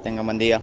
[0.04, 0.62] Tenga buen día.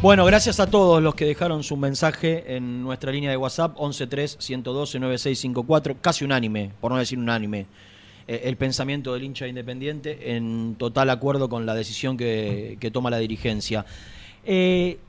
[0.00, 5.96] Bueno, gracias a todos los que dejaron su mensaje en nuestra línea de WhatsApp 113-112-9654,
[6.00, 7.66] casi unánime, por no decir unánime,
[8.28, 13.18] eh, el pensamiento del hincha independiente en total acuerdo con la decisión que, toma la
[13.18, 13.84] dirigencia.
[14.44, 15.00] Eh,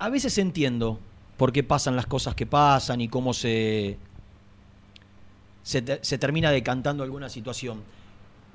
[0.00, 0.98] a veces entiendo
[1.36, 3.96] por qué pasan las cosas que pasan y cómo se,
[5.62, 7.80] se, se termina decantando alguna situación.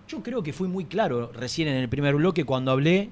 [0.09, 3.09] Yo creo que fui muy claro recién en el primer bloque cuando hablé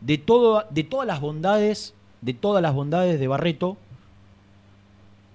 [0.00, 3.76] de, todo, de todas las bondades, de todas las bondades de Barreto,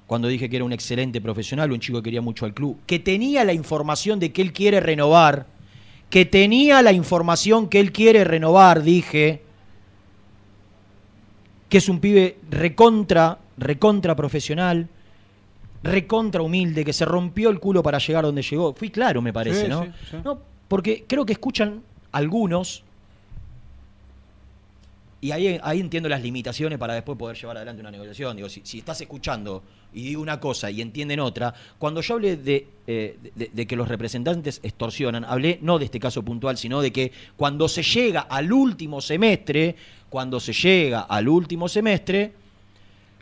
[0.08, 3.00] cuando dije que era un excelente profesional, un chico que quería mucho al club, que
[3.00, 5.46] tenía la información de que él quiere renovar,
[6.10, 9.42] que tenía la información que él quiere renovar, dije,
[11.70, 14.90] que es un pibe recontra, recontra profesional,
[15.84, 18.74] recontra humilde, que se rompió el culo para llegar donde llegó.
[18.74, 19.86] Fui claro, me parece, Sí, ¿no?
[19.86, 20.18] sí, sí.
[20.26, 21.82] No, porque creo que escuchan
[22.12, 22.84] algunos
[25.22, 28.36] y ahí, entiendo las limitaciones para después poder llevar adelante una negociación.
[28.36, 29.62] Digo, si, estás escuchando
[29.94, 33.88] y digo una cosa y entienden otra, cuando yo hablé de, eh, de- que los
[33.88, 38.52] representantes extorsionan, hablé no de este caso puntual, sino de que cuando se llega al
[38.52, 39.76] último semestre,
[40.10, 42.34] cuando se llega al último semestre,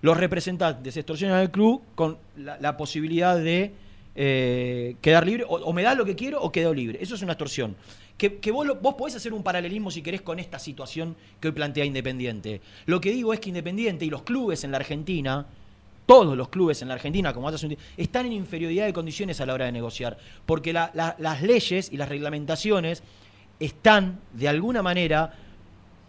[0.01, 3.73] los representantes extorsionan al club con la, la posibilidad de
[4.15, 6.99] eh, quedar libre, o, o me da lo que quiero o quedo libre.
[7.01, 7.75] Eso es una extorsión.
[8.19, 11.85] Que, vos, vos podés hacer un paralelismo si querés con esta situación que hoy plantea
[11.85, 12.59] Independiente.
[12.85, 15.45] Lo que digo es que Independiente y los clubes en la Argentina,
[16.05, 19.45] todos los clubes en la Argentina, como hace un están en inferioridad de condiciones a
[19.45, 20.17] la hora de negociar.
[20.45, 23.03] Porque la- la- las leyes y las reglamentaciones
[23.59, 25.33] están, de alguna manera,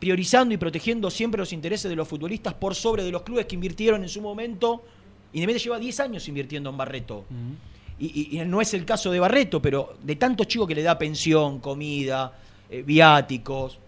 [0.01, 3.55] priorizando y protegiendo siempre los intereses de los futbolistas por sobre de los clubes que
[3.55, 4.83] invirtieron en su momento.
[5.33, 7.25] Independiente lleva 10 años invirtiendo en Barreto.
[8.01, 11.61] Y- no es el caso de Barreto, pero de tantos chicos que le da pensión,
[11.61, 12.33] comida,
[12.71, 13.79] eh, viáticos.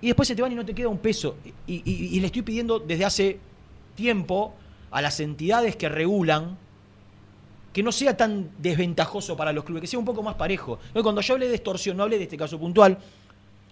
[0.00, 1.36] Y después se te van y no te queda un peso.
[1.66, 3.38] Y, le estoy pidiendo desde hace
[3.94, 4.54] tiempo
[4.90, 6.58] a las entidades que regulan
[7.72, 10.78] que no sea tan desventajoso para los clubes, que sea un poco más parejo.
[10.94, 12.98] Cuando yo hablé de extorsión, no hablé de este caso puntual,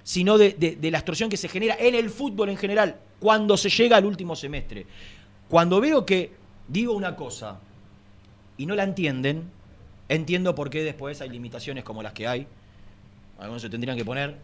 [0.03, 3.97] sino de la extorsión que se genera en el fútbol en general, cuando se llega
[3.97, 4.87] al último semestre.
[5.49, 6.33] Cuando veo que
[6.69, 7.59] digo una cosa
[8.57, 9.45] y no la entienden,
[10.09, 12.47] entiendo por qué después hay limitaciones como las que hay.
[13.39, 14.37] Algunos se tendrían que poner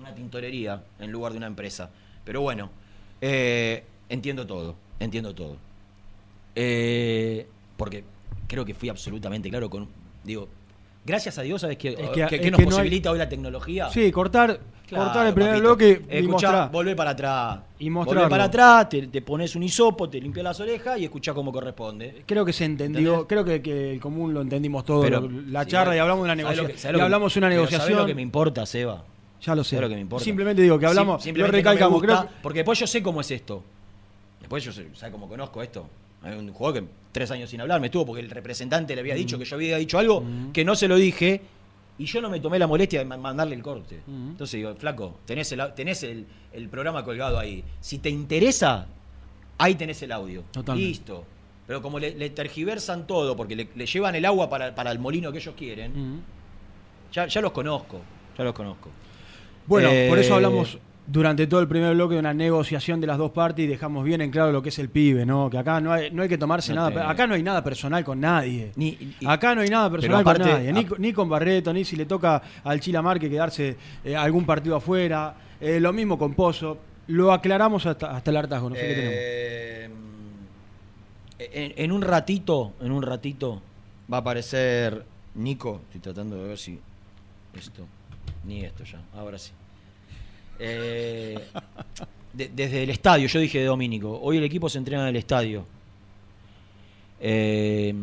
[0.00, 1.90] una tintorería en lugar de una empresa.
[2.24, 2.70] Pero bueno,
[3.20, 5.56] eh, entiendo todo, entiendo todo.
[6.54, 7.46] Eh,
[7.76, 8.04] porque
[8.48, 9.88] creo que fui absolutamente claro con...
[10.24, 10.48] Digo,
[11.04, 13.88] gracias a Dios, ¿sabes qué, Es que- nos que no hay- posibilita hoy la tecnología?
[13.90, 15.68] Sí, cortar, Claro, cortar el primer papito.
[15.68, 17.60] bloque y Escuchá, volvé para atrás.
[17.78, 18.28] Y Volvé mostrarlo.
[18.28, 22.24] para atrás, te, te pones un hisopo, te limpias las orejas y escuchá como corresponde.
[22.26, 23.26] Creo que se entendió, ¿Entendés?
[23.28, 25.00] creo que, que el común lo entendimos todo.
[25.02, 26.92] Pero- la sí, charla y hablamos de una ¿sabés lo negociación.
[26.92, 27.98] que- Y que- hablamos de una pero ¿sabés negociación.
[28.00, 29.04] lo que me importa, Seba?
[29.40, 29.70] Ya lo sé.
[29.70, 30.24] ¿Sabés lo que me importa?
[30.24, 32.00] Simplemente digo que hablamos, Sim- lo no recalcamos.
[32.00, 33.62] gusta, creo- Porque después yo sé cómo es esto.
[34.40, 35.86] Después yo sé, ¿sabes cómo conozco esto?
[36.22, 39.14] Hay un jugador que tres años sin hablar me estuvo porque el representante le había
[39.14, 40.22] dicho que yo había dicho algo
[40.52, 41.40] que no se lo dije
[41.98, 44.00] y yo no me tomé la molestia de ma- mandarle el corte.
[44.06, 47.62] Entonces digo, flaco, tenés, el, tenés el, el programa colgado ahí.
[47.80, 48.86] Si te interesa,
[49.58, 50.42] ahí tenés el audio.
[50.50, 50.88] Totalmente.
[50.88, 51.24] Listo.
[51.66, 54.98] Pero como le, le tergiversan todo porque le, le llevan el agua para, para el
[54.98, 56.22] molino que ellos quieren,
[57.12, 58.00] ya, ya los conozco.
[58.36, 58.88] Ya los conozco.
[59.66, 60.78] Bueno, por eso Eh, hablamos
[61.12, 64.22] durante todo el primer bloque de una negociación de las dos partes y dejamos bien
[64.22, 65.50] en claro lo que es el pibe, ¿no?
[65.50, 67.62] Que acá no hay, no hay que tomarse No nada, te- acá no hay nada
[67.62, 68.72] personal con nadie.
[68.76, 68.96] Ni-
[69.26, 71.96] acá no hay nada personal aparte- con nadie, ni, con- ni con Barreto, ni si
[71.96, 76.78] le toca al Chilamar que quedarse eh, algún partido afuera, eh, lo mismo con Pozo.
[77.08, 79.14] Lo aclaramos hasta, hasta el hartazgo, no sé qué tenemos.
[79.18, 79.90] Eh,
[81.38, 83.60] en, en un ratito, en un ratito,
[84.10, 85.04] va a aparecer
[85.34, 85.80] Nico.
[85.86, 86.78] Estoy tratando de ver si
[87.54, 87.84] esto,
[88.44, 89.52] ni esto ya, ahora sí.
[90.64, 91.38] Eh,
[92.32, 95.16] de- desde el estadio, yo dije de Domínico, hoy el equipo se entrena en el
[95.16, 95.64] estadio.
[97.20, 97.94] Eh,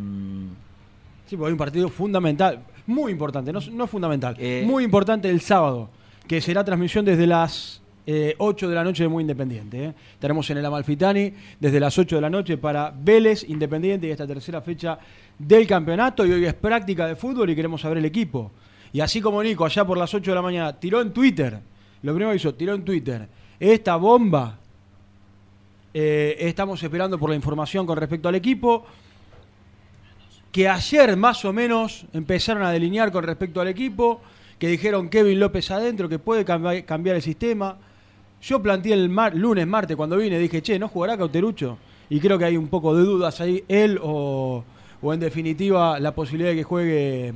[1.28, 4.64] Sí, porque hay un partido fundamental, muy importante, no, no fundamental, Eh.
[4.66, 5.88] muy importante el sábado,
[6.28, 7.82] que será transmisión desde las
[8.12, 9.94] eh, 8 de la noche de Muy Independiente.
[10.14, 14.26] Estaremos en el Amalfitani desde las 8 de la noche para Vélez Independiente y esta
[14.26, 14.98] tercera fecha
[15.38, 16.26] del campeonato.
[16.26, 18.52] Y hoy es práctica de fútbol y queremos saber el equipo.
[18.92, 21.60] Y así como Nico, allá por las 8 de la mañana, tiró en Twitter,
[22.04, 23.28] lo primero que hizo, tiró en Twitter,
[23.60, 24.56] esta bomba
[25.92, 28.86] Eh, estamos esperando por la información con respecto al equipo.
[30.52, 34.22] Que ayer más o menos empezaron a delinear con respecto al equipo.
[34.60, 37.76] Que dijeron Kevin López adentro, que puede cambi- cambiar el sistema.
[38.42, 41.78] Yo planteé el mar- lunes, martes, cuando vine, dije, che, ¿no jugará Cauterucho?
[42.10, 44.64] Y creo que hay un poco de dudas ahí, él o,
[45.02, 47.34] o en definitiva la posibilidad de que juegue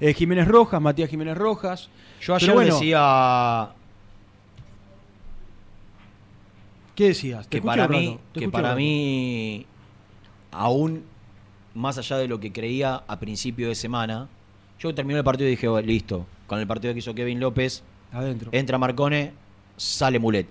[0.00, 1.88] eh, Jiménez Rojas, Matías Jiménez Rojas.
[2.20, 3.70] Yo ayer bueno, decía
[6.98, 7.46] ¿Qué decías?
[7.46, 9.64] Te que para mí, te que para mí,
[10.50, 11.04] aún
[11.72, 14.28] más allá de lo que creía a principio de semana,
[14.80, 17.84] yo terminé el partido y dije, "Oh, listo, con el partido que hizo Kevin López,
[18.10, 18.50] Adentro.
[18.52, 19.32] entra Marcone,
[19.76, 20.48] sale Mulet.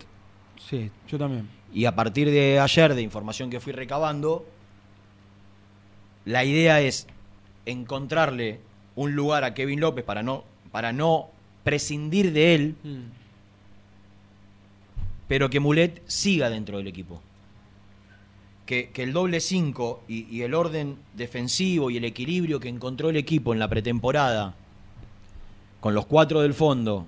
[0.57, 1.49] Sí, yo también.
[1.73, 4.45] Y a partir de ayer, de información que fui recabando,
[6.23, 7.07] la idea es
[7.65, 8.61] encontrarle
[8.95, 11.27] un lugar a Kevin López para no, para no
[11.65, 12.75] prescindir de él,
[15.27, 17.21] pero que Mulet siga dentro del equipo.
[18.65, 23.09] Que, que el doble 5 y, y el orden defensivo y el equilibrio que encontró
[23.09, 24.55] el equipo en la pretemporada,
[25.79, 27.05] con los cuatro del fondo,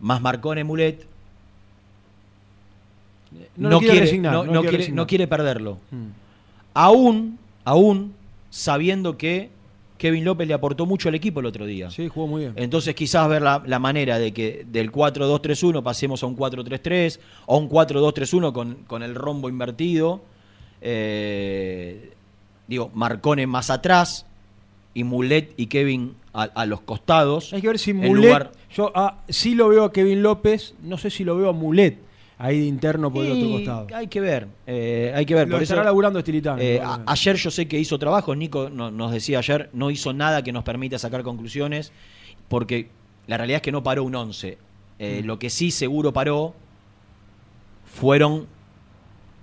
[0.00, 1.06] más Marcone Mulet,
[3.56, 5.78] No quiere resignar, no, quiere no quiere perderlo.
[5.90, 6.06] Mm.
[6.74, 8.14] Aún, aún
[8.50, 9.50] sabiendo que
[10.00, 11.90] Kevin López le aportó mucho al equipo el otro día.
[11.90, 12.54] Sí, jugó muy bien.
[12.56, 17.58] Entonces quizás ver la, la manera de que del 4-2-3-1 pasemos a un 4-3-3 o
[17.58, 20.22] un 4-2-3-1 con, con el rombo invertido.
[20.80, 22.12] Eh,
[22.66, 24.24] digo, Marcone más atrás
[24.94, 27.52] y Mulet y Kevin a, a los costados.
[27.52, 28.14] Hay que ver si Mulet.
[28.14, 31.52] lugar- Yo ah, sí lo veo a Kevin López, no sé si lo veo a
[31.52, 31.98] Mulet
[32.40, 33.86] ahí de interno por el otro costado.
[33.94, 35.46] Hay que ver, eh, hay que ver.
[35.48, 38.90] Lo por estará eso, laburando Estilitano, eh, ayer yo sé que hizo trabajo, Nico no-
[38.90, 41.92] nos decía ayer, no hizo nada que nos permita sacar conclusiones,
[42.48, 42.88] porque
[43.26, 44.58] la realidad es que no paró un 11.
[44.98, 45.26] Eh, Mm.
[45.26, 46.54] Lo que sí seguro paró
[47.84, 48.46] fueron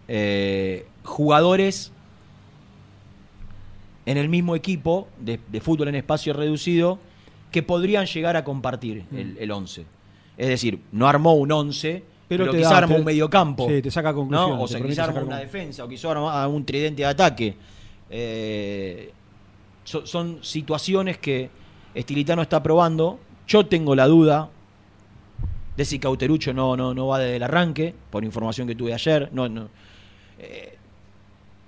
[0.08, 1.92] eh, jugadores
[4.06, 6.98] en el mismo equipo de, de fútbol en espacio reducido
[7.52, 9.18] que podrían llegar a compartir Mm.
[9.18, 9.86] el, el 11.
[10.38, 13.68] Es decir, no armó un 11, Pero pero, te quizá da- armó te- un mediocampo.
[13.70, 14.64] sí, te saca conclusiones, ¿no?
[14.64, 17.56] O sea, quizá sacar una con- defensa, o quizá armó un tridente de ataque.
[18.10, 19.12] Eh,
[19.84, 21.50] so- son situaciones que
[21.94, 23.20] Estilitano está probando.
[23.48, 24.50] Yo tengo la duda
[25.78, 29.30] de si Cauterucho no, no, no va desde el arranque, por información que tuve ayer.
[29.32, 29.70] No, no.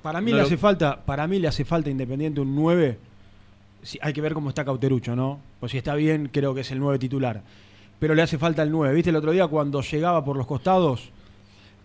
[0.02, 2.98] Para mí No le lo- hace falta, para mí le hace falta Independiente un 9.
[3.82, 5.40] Sí, hay que ver cómo está Cauterucho, ¿no?
[5.60, 7.42] Pues si está bien, creo que es el 9 titular.
[8.00, 8.94] Pero le hace falta el 9.
[8.96, 11.10] ¿Viste el otro día cuando llegaba por los costados?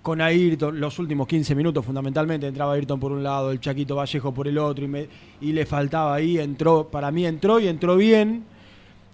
[0.02, 4.32] Con Ayrton, los últimos 15 minutos fundamentalmente, entraba Ayrton por un lado, el Chaquito Vallejo
[4.34, 5.08] por el otro, y, me-
[5.40, 8.44] y le faltaba ahí, entró, para mí entró y entró bien.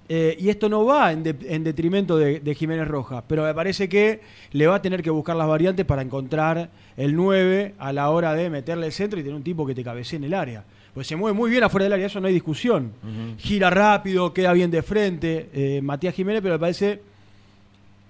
[0.09, 3.55] Eh, y esto no va en, de- en detrimento de, de Jiménez Rojas, pero me
[3.55, 4.21] parece que
[4.51, 8.35] le va a tener que buscar las variantes para encontrar el 9 a la hora
[8.35, 10.65] de meterle el centro y tener un tipo que te cabecee en el área.
[10.95, 12.93] Pues se mueve muy bien afuera del área, eso no hay discusión.
[13.39, 17.01] Gira rápido, queda bien de frente eh, Matías Jiménez, pero me parece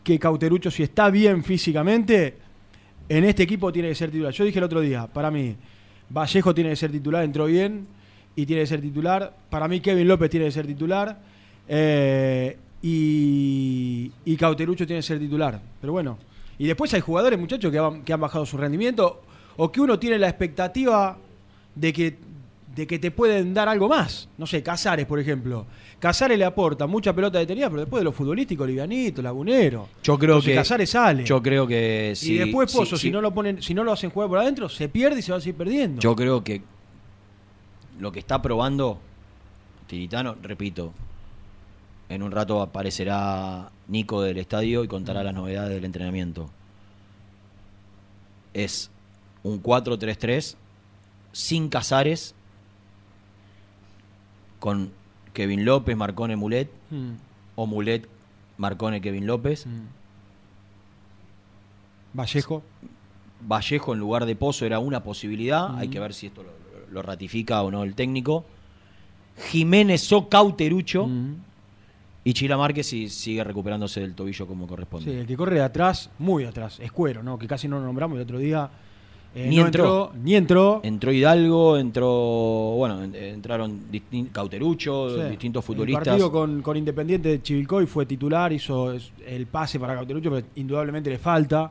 [0.02, 2.36] que Cauterucho, si está bien físicamente,
[3.08, 4.32] en este equipo tiene que ser titular.
[4.32, 5.56] Yo dije el otro día, para mí,
[6.08, 7.86] Vallejo tiene que ser titular, entró bien
[8.34, 9.36] y tiene que ser titular.
[9.50, 11.20] Para mí, Kevin López tiene que ser titular.
[11.68, 15.60] eh, y, y Cauterucho tiene que ser titular.
[15.80, 16.18] Pero bueno.
[16.58, 19.22] Y después hay jugadores, muchachos, que han, que han bajado su rendimiento
[19.56, 21.16] o que uno tiene la expectativa
[21.74, 22.16] de que,
[22.80, 24.28] de que te pueden dar algo más.
[24.38, 25.66] No sé, Casares, por ejemplo.
[25.98, 29.88] Casares le aporta mucha pelota detenida, pero después de lo futbolístico, livianito, lagunero.
[30.02, 31.24] Yo creo Entonces que Casares sale.
[31.24, 32.34] Yo creo que sí.
[32.34, 34.88] y después Pozo, si no lo ponen, si no lo hacen jugar por adentro, se
[34.88, 36.00] pierde y se va a seguir perdiendo.
[36.00, 36.62] Yo creo que
[37.98, 38.98] lo que está probando
[39.86, 40.92] Tiritano, repito,
[42.08, 46.48] en un rato aparecerá Nico del estadio y contará las novedades del entrenamiento.
[48.54, 48.90] Es
[49.42, 50.56] un 4-3-3
[51.32, 52.34] sin Casares,
[54.60, 54.90] con
[55.32, 57.10] Kevin López, Marcone, Mulet, Mm.
[57.56, 58.06] o Mulet,
[58.58, 59.66] Marcone, Kevin López.
[62.12, 62.62] Vallejo.
[63.48, 65.68] Vallejo en lugar de Pozo era una posibilidad.
[65.70, 65.78] Mm.
[65.78, 66.50] Hay que ver si esto lo,
[66.92, 68.44] lo ratifica o no el técnico.
[69.50, 71.06] Jiménez o Cauterucho.
[71.06, 71.36] Mm.
[72.22, 75.10] Y Chila Márquez si sigue recuperándose del tobillo como corresponde.
[75.10, 76.78] Sí, el que corre de atrás, muy de atrás.
[76.80, 77.38] Escuero, ¿no?
[77.38, 78.68] Que casi no lo nombramos el otro día.
[79.34, 80.12] Eh, Ni no entró.
[80.24, 80.80] Ni entró.
[80.82, 82.06] Entró Hidalgo, entró.
[82.76, 85.30] Bueno, en- entraron distin- Cauterucho, Sí.
[85.30, 86.04] distintos El futbolistas.
[86.08, 91.10] partido con, con Independiente de Chivilcoy fue titular, hizo el pase para Cauterucho, pero indudablemente
[91.10, 91.70] le falta.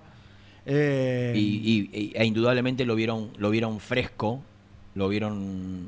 [0.65, 4.39] Eh, y- e indudablemente lo vieron, lo vieron fresco,
[4.95, 5.87] lo vieron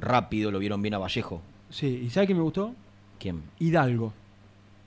[0.00, 1.40] rápido, lo vieron bien a Vallejo.
[1.70, 2.72] Sí, ¿y sabe quién me gustó?
[3.18, 3.42] ¿Quién?
[3.58, 4.12] Hidalgo.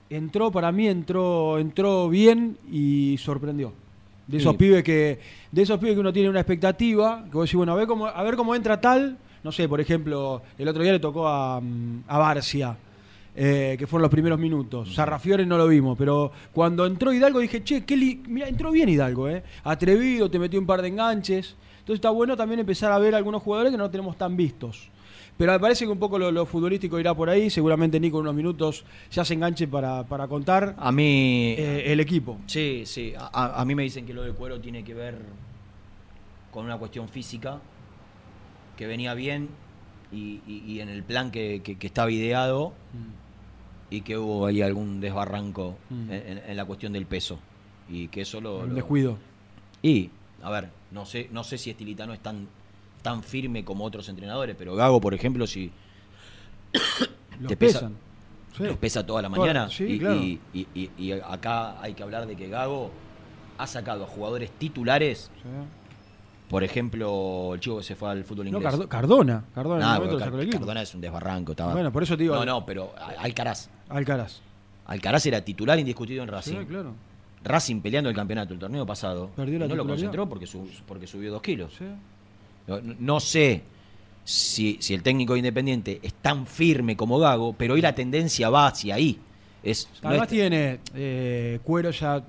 [0.08, 3.72] Entró, para mí entró, entró bien y sorprendió.
[4.30, 4.58] De esos Sí.
[4.58, 5.18] pibes que
[5.50, 8.06] de esos pibes que uno tiene una expectativa, que vos decís, bueno, a ver cómo,
[8.06, 11.60] a ver cómo entra tal, no sé, por ejemplo, el otro día le tocó a,
[11.60, 12.76] mm, a Barcia,
[13.34, 14.94] eh, que fueron los primeros minutos.
[14.94, 19.28] Sarrafiore no lo vimos, pero cuando entró Hidalgo dije, che, li- mira, entró bien Hidalgo,
[19.28, 19.42] eh.
[19.64, 21.56] Atrevido, te metió un par de enganches.
[21.78, 24.89] Entonces está bueno también empezar a ver algunos jugadores que no tenemos tan vistos.
[25.40, 27.48] Pero me parece que un poco lo, lo futbolístico irá por ahí.
[27.48, 31.54] Seguramente Nico en unos minutos ya se enganche para, para contar A mí.
[31.56, 32.38] eh, el equipo.
[32.46, 33.14] Sí, sí.
[33.16, 35.16] A- mí me dicen que lo de Cuero tiene que ver
[36.50, 37.58] con una cuestión física,
[38.76, 39.48] que venía bien
[40.12, 42.74] y, y- y en el plan que, que- que estaba ideado
[43.88, 46.10] y que hubo ahí algún desbarranco Mm.
[46.12, 47.38] en, en- en la cuestión del peso.
[47.88, 48.58] Y que eso lo.
[48.58, 49.16] Un lo- descuido.
[49.80, 50.10] Y,
[50.42, 52.46] a ver, no sé, no sé si Estilitano es tan,
[53.02, 55.70] tan firme como otros entrenadores, pero Gago, por ejemplo, si
[57.40, 57.96] Los te pesa, pesan.
[58.56, 58.64] Sí.
[58.64, 59.68] los pesa toda la mañana.
[59.70, 60.16] sí, y, claro.
[60.16, 62.90] y- y- y- acá hay que hablar de que Gago
[63.58, 65.30] ha sacado a jugadores titulares.
[66.48, 68.72] Por ejemplo, el chico que se fue al fútbol No, inglés.
[68.74, 69.44] Cardo- Cardona.
[69.54, 70.58] Cardona Nah, el Car- equipo.
[70.58, 71.52] Cardona es un desbarranco.
[71.52, 71.72] Estaba...
[71.72, 73.70] Bueno, por eso te digo- No, no, pero Alcaraz.
[73.88, 74.40] Alcaraz.
[74.86, 76.58] Alcaraz era titular indiscutido en Racing.
[76.58, 76.92] Sí, claro.
[77.44, 79.30] Racing peleando el campeonato el torneo pasado.
[79.36, 81.72] Perdió la no lo concentró porque, su- porque subió dos kilos.
[82.66, 83.62] No, no sé
[84.24, 88.48] si, si el técnico de Independiente es tan firme como Gago, pero hoy la tendencia
[88.50, 89.18] va hacia ahí.
[89.62, 92.22] Es, no Además es- tiene eh, cuero ya,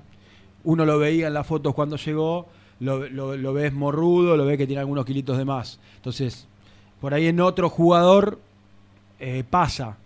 [0.64, 2.48] uno lo veía en las fotos cuando llegó,
[2.80, 5.78] lo, lo- lo ves morrudo, lo ves que tiene algunos kilitos de más.
[5.96, 6.46] Entonces,
[7.00, 8.40] por ahí en otro jugador
[9.20, 9.96] eh, pasa,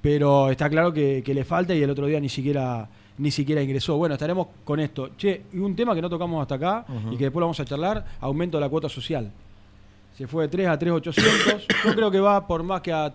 [0.00, 3.62] pero está claro que, que le falta y el otro día ni siquiera ni siquiera
[3.62, 3.96] ingresó.
[3.98, 5.10] Bueno, estaremos con esto.
[5.16, 7.64] Che, y un tema que no tocamos hasta acá y que después lo vamos a
[7.64, 9.30] charlar, aumento de la cuota social.
[10.16, 11.66] Se fue de 3 a 3.800.
[11.84, 13.14] Yo creo que va por más que a,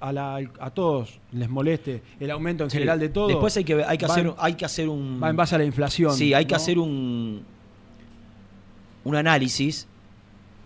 [0.00, 2.74] a, la- a todos les moleste el aumento en Sí.
[2.76, 3.28] general de todo.
[3.28, 5.20] Después hay que, hay que, hacer, en- hay que hacer un.
[5.22, 6.56] va en base a la inflación, Sí, hay que ¿no?
[6.56, 7.42] hacer un.
[9.04, 9.86] Un análisis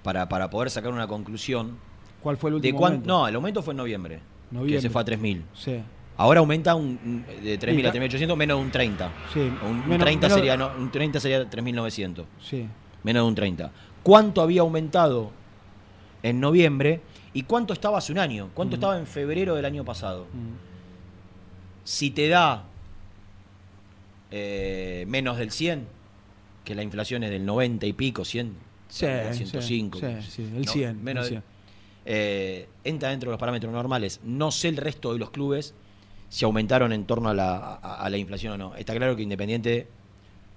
[0.03, 1.77] para, para poder sacar una conclusión.
[2.23, 3.09] ¿Cuál fue el de último cuán- aumento?
[3.13, 4.21] No, el aumento fue en noviembre.
[4.51, 4.77] Noviembre.
[4.77, 5.43] Que se fue a 3.000.
[5.55, 5.81] Sí.
[6.17, 9.13] Ahora aumenta un, de 3.000 a Sí, 3.800 menos de un 30.
[9.33, 12.25] Sí, Un, un menos- 30 menos- sería, no, un 30 sería 3.900.
[12.41, 12.67] Sí.
[13.05, 13.71] Menos de un 30.
[14.03, 15.31] ¿Cuánto había aumentado
[16.23, 17.01] en noviembre
[17.35, 18.51] y cuánto estaba hace un año?
[18.55, 18.79] ¿Cuánto Mm.
[18.79, 20.27] estaba en febrero del año pasado?
[21.85, 22.65] Si te da
[24.31, 25.87] eh, menos del 100,
[26.65, 28.55] que la inflación es del 90 y pico, 100,
[28.89, 29.99] Sí, del sí, 105.
[29.99, 31.43] sí, sí, el 100, menos el de- 100.
[32.05, 34.21] eh, entra dentro de los parámetros normales.
[34.25, 35.75] No sé el resto de los clubes
[36.29, 38.75] si aumentaron en torno a la, a- a la inflación o no.
[38.77, 39.89] Está claro que Independiente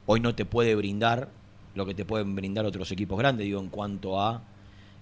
[0.06, 1.30] hoy no te puede brindar
[1.76, 4.42] lo que te pueden brindar otros equipos grandes, digo, en cuanto a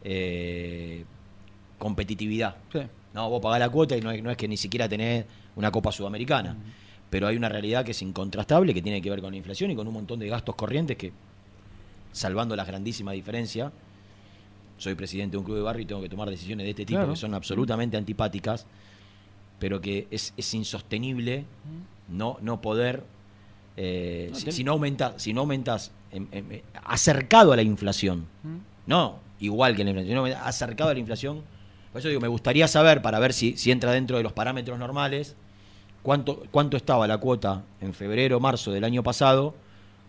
[0.04, 1.04] eh,
[1.78, 2.56] competitividad.
[2.72, 2.80] Sí.
[3.14, 5.26] No, vos pagás la cuota y no es, no es que ni siquiera tenés
[5.56, 6.56] una Copa Sudamericana.
[7.10, 9.76] Pero hay una realidad que es incontrastable, que tiene que ver con la inflación y
[9.76, 11.12] con un montón de gastos corrientes que,
[12.12, 13.72] salvando las grandísimas diferencias,
[14.78, 17.00] soy presidente de un club de barrio y tengo que tomar decisiones de este tipo
[17.00, 17.14] Claro.
[17.14, 18.66] que son absolutamente antipáticas,
[19.60, 21.46] pero que es, es insostenible
[22.08, 23.04] no, no poder,
[23.76, 27.62] eh, No, si, ten- si no aumentas, si no aumentas em- em- acercado a la
[27.64, 28.26] inflación,
[28.86, 31.42] no igual que la inflación, sino acercado a la inflación.
[31.92, 34.78] Por eso digo, me gustaría saber, para ver si, si entra dentro de los parámetros
[34.78, 35.36] normales,
[36.04, 39.56] cuánto, cuánto estaba la cuota en febrero, marzo del año pasado,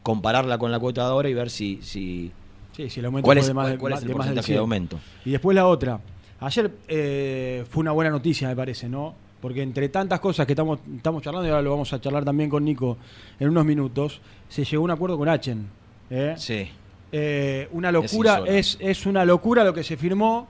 [0.02, 2.32] compararla con la cuota de ahora y ver si, si
[2.76, 4.34] Sí, si el aumento cuál es, de más cuál- de- es de el más del
[4.34, 4.58] porcentaje de 100.
[4.60, 5.00] aumento.
[5.24, 6.00] Y después la otra.
[6.40, 9.14] Ayer eh, fue una buena noticia, me parece, ¿no?
[9.42, 12.48] Porque entre tantas cosas que estamos, estamos charlando, y ahora lo vamos a charlar también
[12.48, 12.96] con Nico
[13.38, 15.66] en unos minutos, se llegó a un acuerdo con Achen.
[16.10, 16.34] ¿eh?
[16.36, 16.70] Sí.
[17.12, 20.46] Eh, una locura, es, es una locura lo que se firmó,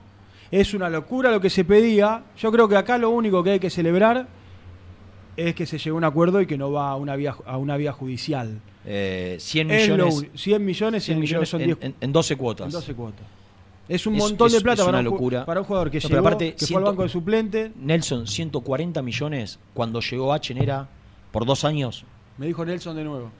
[0.51, 2.23] es una locura lo que se pedía.
[2.37, 4.27] Yo creo que acá lo único que hay que celebrar
[5.37, 7.57] es que se llegó a un acuerdo y que no va a una vía, a
[7.57, 8.59] una vía judicial.
[8.85, 12.11] Eh, 100 Es lo millones, 100 millones, 100 en- millones son en, 10 en- en
[12.11, 12.65] 12 cuotas.
[12.67, 13.25] en 12 cuotas.
[13.89, 16.19] Es un Es- montón es- de plata para, un, para un jugador que No, llegó,
[16.19, 17.71] aparte, que fue al banco de suplente.
[17.75, 20.87] Nelson, 140 millones cuando llegó Achen era
[21.31, 22.05] por dos años.
[22.37, 23.31] Me dijo Nelson de nuevo.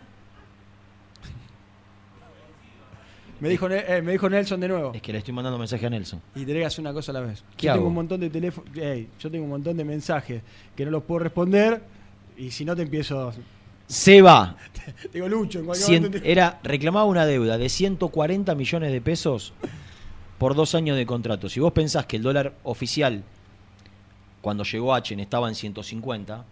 [3.41, 4.91] Me dijo, eh, me dijo Nelson de nuevo.
[4.93, 6.21] Es que le estoy mandando mensaje a Nelson.
[6.35, 7.43] Y hacer una cosa a la vez.
[7.57, 7.79] ¿Qué yo hago?
[7.79, 8.69] tengo un montón de teléfonos.
[9.19, 10.41] yo tengo un montón de mensajes
[10.75, 11.81] que no los puedo responder.
[12.37, 13.33] Y si no te empiezo.
[13.87, 14.55] Se va.
[15.13, 19.53] Digo, Lucho, en Cien- momento te- era reclamaba una deuda de 140 millones de pesos
[20.37, 21.49] por dos años de contrato.
[21.49, 23.23] Si vos pensás que el dólar oficial
[24.41, 26.45] cuando llegó Achen estaba en 150,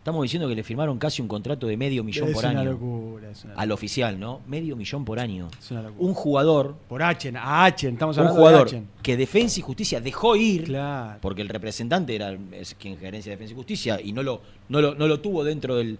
[0.00, 2.72] estamos diciendo que le firmaron casi un contrato de medio millón Es por una año.
[2.72, 4.40] locura, es una Al oficial, ¿no?
[4.46, 5.48] Medio millón por año.
[5.58, 6.04] Es una locura.
[6.08, 8.88] Un jugador, Por Achen, a Achen, estamos un hablando jugador de Achen.
[9.02, 11.18] que Defensa y Justicia dejó ir, Claro.
[11.20, 14.40] porque el representante era es quien gerencia Defensa y Justicia y no lo,
[14.70, 15.98] no lo, no lo tuvo dentro del,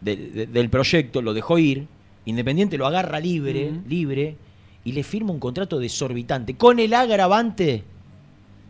[0.00, 1.86] de- de- del proyecto, lo dejó ir.
[2.26, 4.36] Independiente lo agarra libre, libre,
[4.84, 7.82] y le firma un contrato desorbitante, con el agravante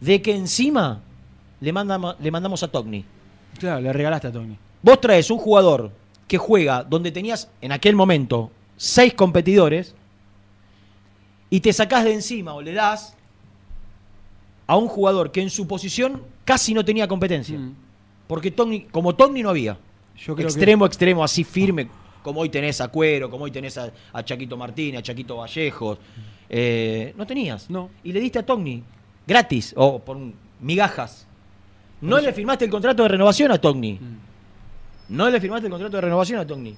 [0.01, 1.01] de que encima
[1.61, 3.05] le, mandamos, le mandamos a Togni.
[3.61, 4.57] Claro, le regalaste a Tony.
[4.83, 5.93] Vos traes un jugador
[6.27, 9.95] que juega donde tenías en aquel momento seis competidores
[11.51, 13.15] y te sacás de encima o le das
[14.67, 17.59] a un jugador que en su posición casi no tenía competencia.
[18.27, 19.75] Porque Togni, como Togni no había.
[19.75, 20.17] Mm.
[20.17, 21.89] Yo creo que- extremo, extremo, así firme,
[22.23, 25.99] como hoy tenés a Cuero, como hoy tenés a, a Chaquito Martínez, a Chaquito Vallejos.
[26.49, 27.69] Eh, no tenías.
[27.69, 27.91] No.
[28.05, 28.83] Y le diste a Togni
[29.27, 30.17] gratis o por
[30.61, 31.27] migajas.
[32.01, 33.95] No le firmaste el contrato de renovación a Togni.
[33.95, 35.17] Mm.
[35.17, 36.75] No le firmaste el contrato de renovación a Togni.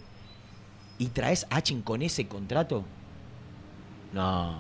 [0.99, 2.85] ¿Y traes a Achen con ese contrato?
[4.13, 4.59] No.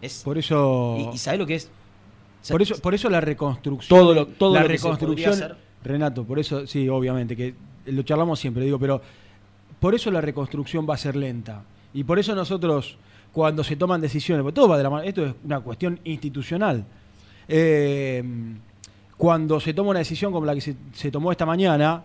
[0.00, 0.96] Es, Por eso.
[1.12, 1.70] ¿Y, y sabés lo que es?
[2.48, 3.98] Por eso, por eso la reconstrucción.
[3.98, 5.32] Todo lo- todo la lo que se reconstrucción.
[5.32, 5.56] hacer.
[5.84, 7.54] Renato, por eso, sí, obviamente, que
[7.86, 9.00] lo charlamos siempre, digo, pero
[9.80, 11.62] por eso la reconstrucción va a ser lenta.
[11.94, 12.96] Y por eso nosotros,
[13.32, 16.84] cuando se toman decisiones, porque todo va de la mano, esto es una cuestión institucional.
[17.48, 18.22] Eh,
[19.18, 22.02] cuando se toma una decisión como la que se, se tomó esta mañana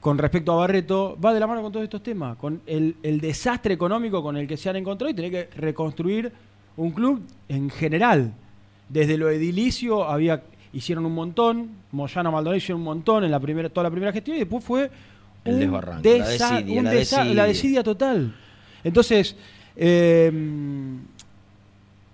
[0.00, 3.20] con respecto a Barreto, va de la mano con todos estos temas, con el, el
[3.20, 6.32] desastre económico con el que se han encontrado y tener que reconstruir
[6.76, 8.32] un club en general.
[8.88, 10.42] Desde lo edilicio había
[10.72, 14.36] hicieron un montón, Moyano Maldonado hicieron un montón en la primera, toda la primera gestión
[14.36, 14.90] y después fue
[15.44, 17.34] El un desbarranco, la desidia, un la desa- desidia.
[17.34, 18.34] la desidia total.
[18.82, 19.36] Entonces,
[19.76, 20.32] eh,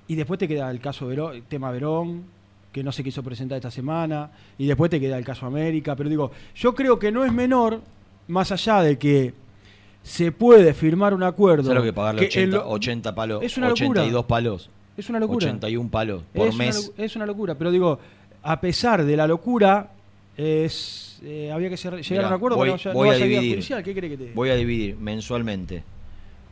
[0.09, 2.25] y después te queda el caso Verón, el tema Verón,
[2.73, 6.09] que no se quiso presentar esta semana, y después te queda el caso América, pero
[6.09, 7.81] digo, yo creo que no es menor,
[8.29, 9.33] más allá de que
[10.03, 11.65] se puede firmar un acuerdo.
[11.65, 13.43] ¿Sabes lo que pagarle que en 80, lo- 80 palos?
[13.43, 13.89] Es una locura.
[14.03, 14.71] 82 palos.
[14.97, 15.47] Es una locura.
[15.47, 16.93] 81 palos por es mes.
[16.97, 17.99] es una locura, pero digo,
[18.43, 19.91] a pesar de la locura,
[20.37, 23.55] es, eh, había que llegar Mirá, a un acuerdo voy, no no a dividir.
[23.57, 23.83] judicial.
[23.83, 24.33] ¿Qué cree que te?
[24.35, 25.83] Voy a dividir mensualmente.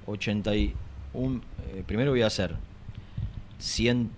[0.07, 1.41] 81.
[1.75, 2.55] eh, primero voy a hacer
[3.59, 4.11] 100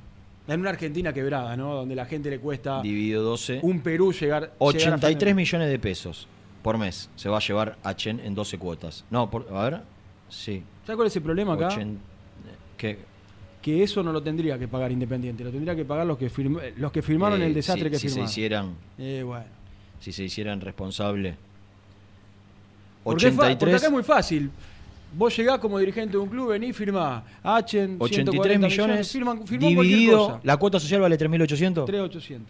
[0.49, 1.75] En una Argentina quebrada, ¿no?
[1.75, 3.61] Donde la gente le cuesta dividido 12.
[3.63, 4.43] un Perú llegar.
[4.43, 6.27] llegar a 83 millones de pesos
[6.63, 9.05] por mes se va a llevar a Chen en 12 cuotas.
[9.11, 9.81] No, por, a ver.
[10.31, 10.63] Sí.
[10.85, 11.69] ¿Sabes cuál es el problema acá?
[11.69, 11.99] Ochen-
[12.79, 12.99] ¿Qué?
[13.61, 16.73] Que eso no lo tendría que pagar Independiente, lo tendría que pagar los que, firm-
[16.77, 18.31] los que firmaron Eh, el desastre si, que si se firmaron.
[18.31, 19.45] hicieran Eh, bueno.
[20.01, 21.35] si se hicieran responsables
[23.05, 24.51] Porque, es fa- porque 83 acá es muy fácil.
[25.13, 27.23] Vos llegás como dirigente de un club, venís, firmás.
[27.43, 30.41] H, 83 millones firman dividido cosa.
[30.43, 32.41] la cuota social vale 3800 3.800.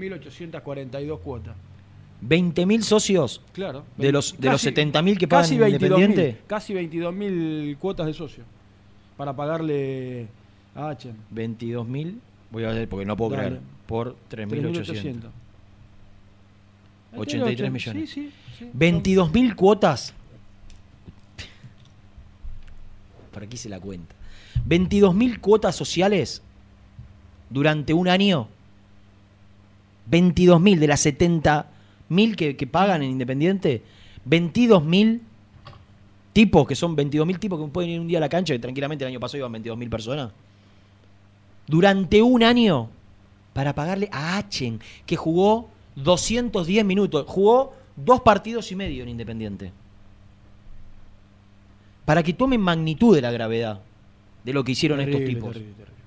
[0.00, 1.54] $21.842 cuotas.
[2.26, 3.84] 20.000 socios Claro.
[3.96, 8.06] de los de los Casi- 70.000 que pagan casi en 22.000, Independiente Casi 22.000 cuotas
[8.06, 8.44] de socio.
[9.16, 10.26] Para pagarle
[10.74, 11.10] a H.
[11.34, 12.18] 22.000
[12.50, 13.46] voy a ver porque no puedo Dale.
[13.46, 15.30] creer por 3.800
[17.16, 18.10] 83 millones.
[18.10, 18.70] Sí, sí, sí.
[18.76, 20.14] 22.000 cuotas.
[23.32, 24.14] Para aquí se la cuenta
[24.68, 26.42] 22.000 cuotas sociales
[27.48, 28.48] durante un año.
[30.10, 33.82] 22.000 de las 70.000 que, que pagan en Independiente.
[34.28, 35.20] 22.000
[36.32, 39.04] tipos que son 22.000 tipos que pueden ir un día a la cancha que tranquilamente
[39.04, 40.30] el año pasado iban 22.000 personas
[41.70, 42.90] durante un año
[43.52, 49.72] para pagarle a Achen, que jugó 210 minutos, jugó dos partidos y medio en Independiente.
[52.04, 53.80] Para que tomen magnitud de la gravedad
[54.44, 55.52] de lo que hicieron estos tipos.
[55.52, 56.00] terrible, terrible.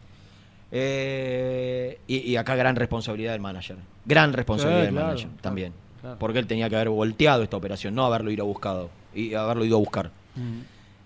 [0.72, 3.78] Eh, y, y acá gran responsabilidad del manager.
[4.06, 5.74] Gran responsabilidad del claro, manager claro, también.
[6.20, 8.90] Porque él tenía que haber volteado esta operación, no haberlo ido a buscado.
[9.16, 10.12] Y haberlo ido a buscar.
[10.36, 10.60] Mm.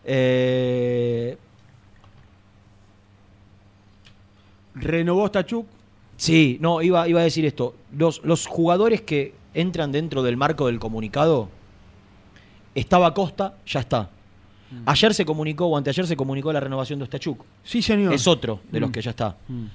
[0.05, 1.37] Eh,
[4.79, 5.65] Renovó Stachuk.
[6.15, 7.75] Sí, no, iba, iba a decir esto.
[7.95, 11.49] Los, los jugadores que entran dentro del marco del comunicado,
[12.75, 14.09] estaba Costa, ya está.
[14.85, 17.43] Ayer se comunicó, o anteayer se comunicó la renovación de Ostachuk.
[17.63, 18.13] Sí, señor.
[18.13, 18.91] Es otro de los Mm.
[18.93, 19.37] que ya está.
[19.47, 19.65] Mm.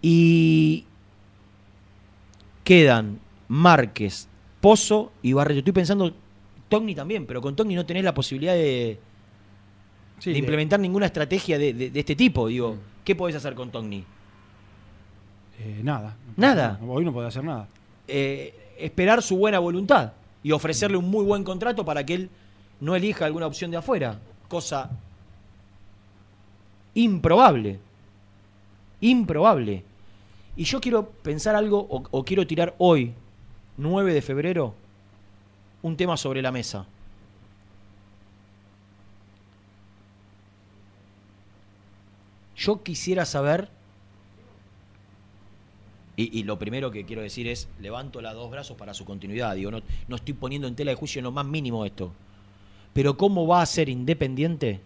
[0.00, 0.84] Y
[2.64, 4.28] quedan Márquez,
[4.60, 5.58] Pozo y Barreto.
[5.58, 6.12] Estoy pensando,
[6.68, 8.98] Togni también, pero con Togni no tenés la posibilidad de,
[10.18, 12.48] Sí, de de- implementar ninguna estrategia de, este tipo.
[12.48, 14.04] Digo, ¿qué podés hacer con Togni?
[15.60, 16.16] Eh, nada.
[16.36, 16.78] Nada.
[16.86, 17.66] Hoy no puede hacer nada.
[18.06, 20.12] eh, esperar su buena voluntad
[20.42, 22.30] y ofrecerle un muy buen contrato para que él
[22.80, 24.18] no elija alguna opción de afuera.
[24.48, 24.88] Cosa
[26.94, 27.78] improbable.
[29.00, 29.82] Improbable.
[30.56, 33.12] Y yo quiero pensar algo, o, o quiero tirar hoy,
[33.76, 34.74] 9 de febrero,
[35.82, 36.86] un tema sobre la mesa.
[42.58, 43.70] Yo quisiera saber
[46.16, 49.54] Y, lo primero que quiero decir es, levanto los dos brazos para su continuidad.
[49.54, 52.12] Digo, no, estoy poniendo en tela de juicio lo más mínimo esto.
[52.92, 54.80] Pero ¿cómo va a ser independiente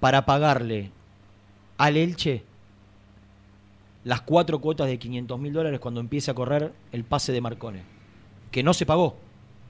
[0.00, 0.90] para pagarle
[1.78, 2.42] al Elche
[4.02, 7.82] las cuatro cuotas de 500 mil dólares cuando empiece a correr el pase de Marcone?
[8.50, 9.16] Que no se pagó.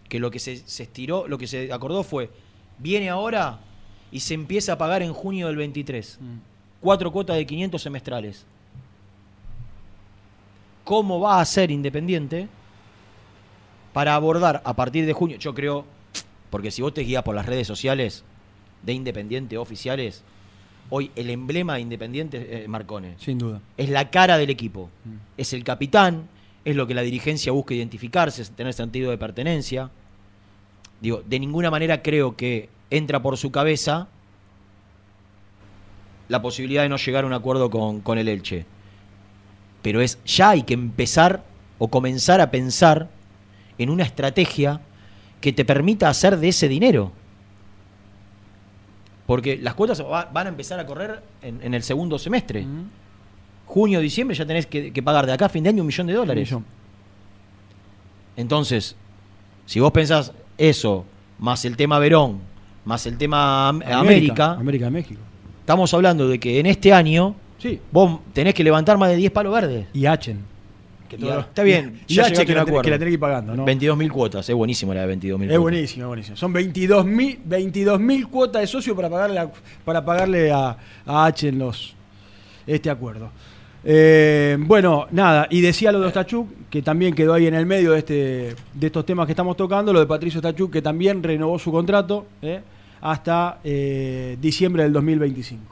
[0.09, 2.31] Que lo que se estiró, lo que se acordó fue,
[2.79, 3.61] viene ahora
[4.13, 6.19] y se empieza a pagar en junio del 23.
[6.81, 8.47] Cuatro cuotas de 500 semestrales.
[10.85, 12.49] ¿Cómo va a ser Independiente
[13.93, 15.39] para abordar a partir de junio?
[15.39, 15.85] Yo creo,
[16.51, 18.23] porque si vos te guías por las redes sociales
[18.83, 20.23] de Independiente oficiales,
[20.91, 23.15] hoy el emblema de Independiente es Marcone.
[23.19, 23.61] Sin duda.
[23.77, 24.91] Es la cara del equipo.
[25.39, 26.29] Es el capitán,
[26.65, 29.91] es lo que la dirigencia busca identificarse, tener sentido de pertenencia.
[31.01, 34.09] Digo, de ninguna manera creo que entra por su cabeza
[36.29, 38.65] la posibilidad de no llegar a un acuerdo con, con el Elche.
[39.83, 41.45] Pero es ya hay que empezar
[41.79, 43.09] o comenzar a pensar
[43.77, 44.81] en una estrategia
[45.41, 47.13] que te permita hacer de ese dinero.
[49.27, 52.67] Porque las cuotas va- van a empezar a correr en, en el segundo semestre.
[53.67, 56.07] Junio, diciembre ya tenés que, que pagar de acá a fin de año un millón
[56.07, 56.49] de dólares.
[56.49, 56.65] millón.
[58.37, 58.97] Entonces,
[59.67, 61.05] si vos pensás eso,
[61.39, 62.41] más el tema Verón,
[62.85, 65.21] más el tema Am- América, América de México.
[65.61, 67.35] estamos hablando de que en este año
[67.91, 69.87] vos tenés que levantar más de 10 palos verdes.
[69.95, 70.41] Y Hachen.
[71.09, 73.11] Que Y todo- a- está bien, y ya H que la que la tenés que
[73.15, 73.65] ir pagando, ¿no?
[73.67, 75.61] 22.000 cuotas, es buenísimo la de 22.000 Es cuotas.
[75.61, 76.37] buenísimo, es buenísimo.
[76.37, 79.51] Son 22.000 22.000 cuotas de socio para pagarle, a-
[79.85, 80.77] para pagarle a,
[81.07, 81.95] a H en los,
[82.67, 83.31] este acuerdo.
[83.87, 87.93] Eh, bueno, nada, y decía lo de Ostachuk, que también quedó ahí en el medio
[87.93, 91.59] de, este, de estos temas que estamos tocando, lo de Patricio Ostachuk, que también renovó
[91.59, 92.63] su contrato eh,
[93.03, 95.63] hasta eh, diciembre del 2025.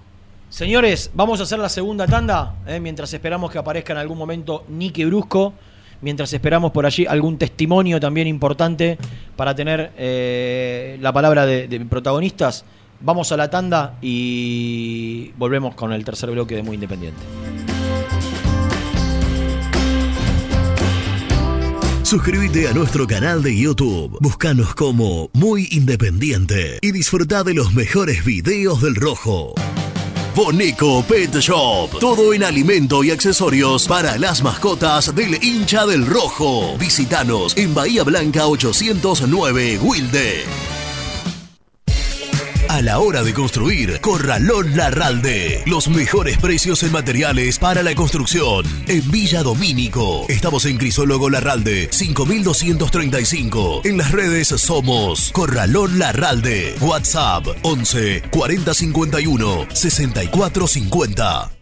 [0.50, 5.06] Señores, vamos a hacer la segunda tanda, mientras esperamos que aparezca en algún momento Nike
[5.06, 5.54] Brusco,
[6.02, 8.98] mientras esperamos por allí algún testimonio también importante
[9.34, 12.66] para tener la palabra de protagonistas.
[13.00, 17.61] Vamos a la tanda y volvemos con el tercer bloque de Muy Independiente.
[22.12, 24.18] Suscríbete a nuestro canal de YouTube.
[24.20, 29.54] Búscanos como Muy Independiente y disfruta de los mejores videos del Rojo.
[30.36, 31.98] Boneco Pet Shop.
[32.00, 36.76] Todo en alimento y accesorios para las mascotas del hincha del Rojo.
[36.76, 40.81] Visítanos en Bahía Blanca 809 Wilde.
[42.72, 45.62] A la hora de construir, Corralón Larralde.
[45.66, 48.64] Los mejores precios en materiales para la construcción.
[48.86, 50.24] En Villa Domínico.
[50.30, 53.82] Estamos en Crisólogo Larralde, 5235.
[53.84, 56.74] En las redes somos Corralón Larralde.
[56.80, 61.61] WhatsApp 11 4051 6450.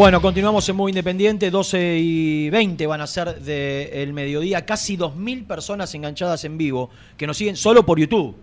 [0.00, 5.46] Bueno, continuamos en Muy Independiente, 12 y 20 van a ser del mediodía, casi 2.000
[5.46, 6.88] personas enganchadas en vivo
[7.18, 8.34] que nos siguen solo por YouTube.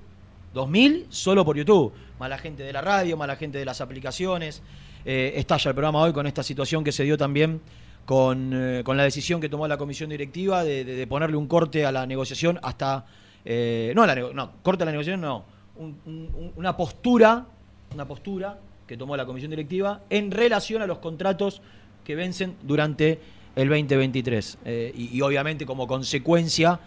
[0.54, 1.94] 2.000 solo por YouTube.
[2.20, 4.62] Más la gente de la radio, más la gente de las aplicaciones.
[5.04, 7.60] Eh, estalla el programa hoy con esta situación que se dio también
[8.06, 11.92] con, eh, con la decisión que tomó la comisión directiva de, ponerle un corte a
[11.92, 13.04] la negociación hasta...
[13.44, 15.44] eh, no, a la no, corte a la negociación no.
[15.78, 17.48] Un- una postura,
[17.96, 21.62] una postura que tomó la comisión directiva en relación a los contratos
[22.04, 23.20] que vencen durante
[23.56, 24.60] el 2023.
[24.66, 26.80] Eh, y, obviamente como consecuencia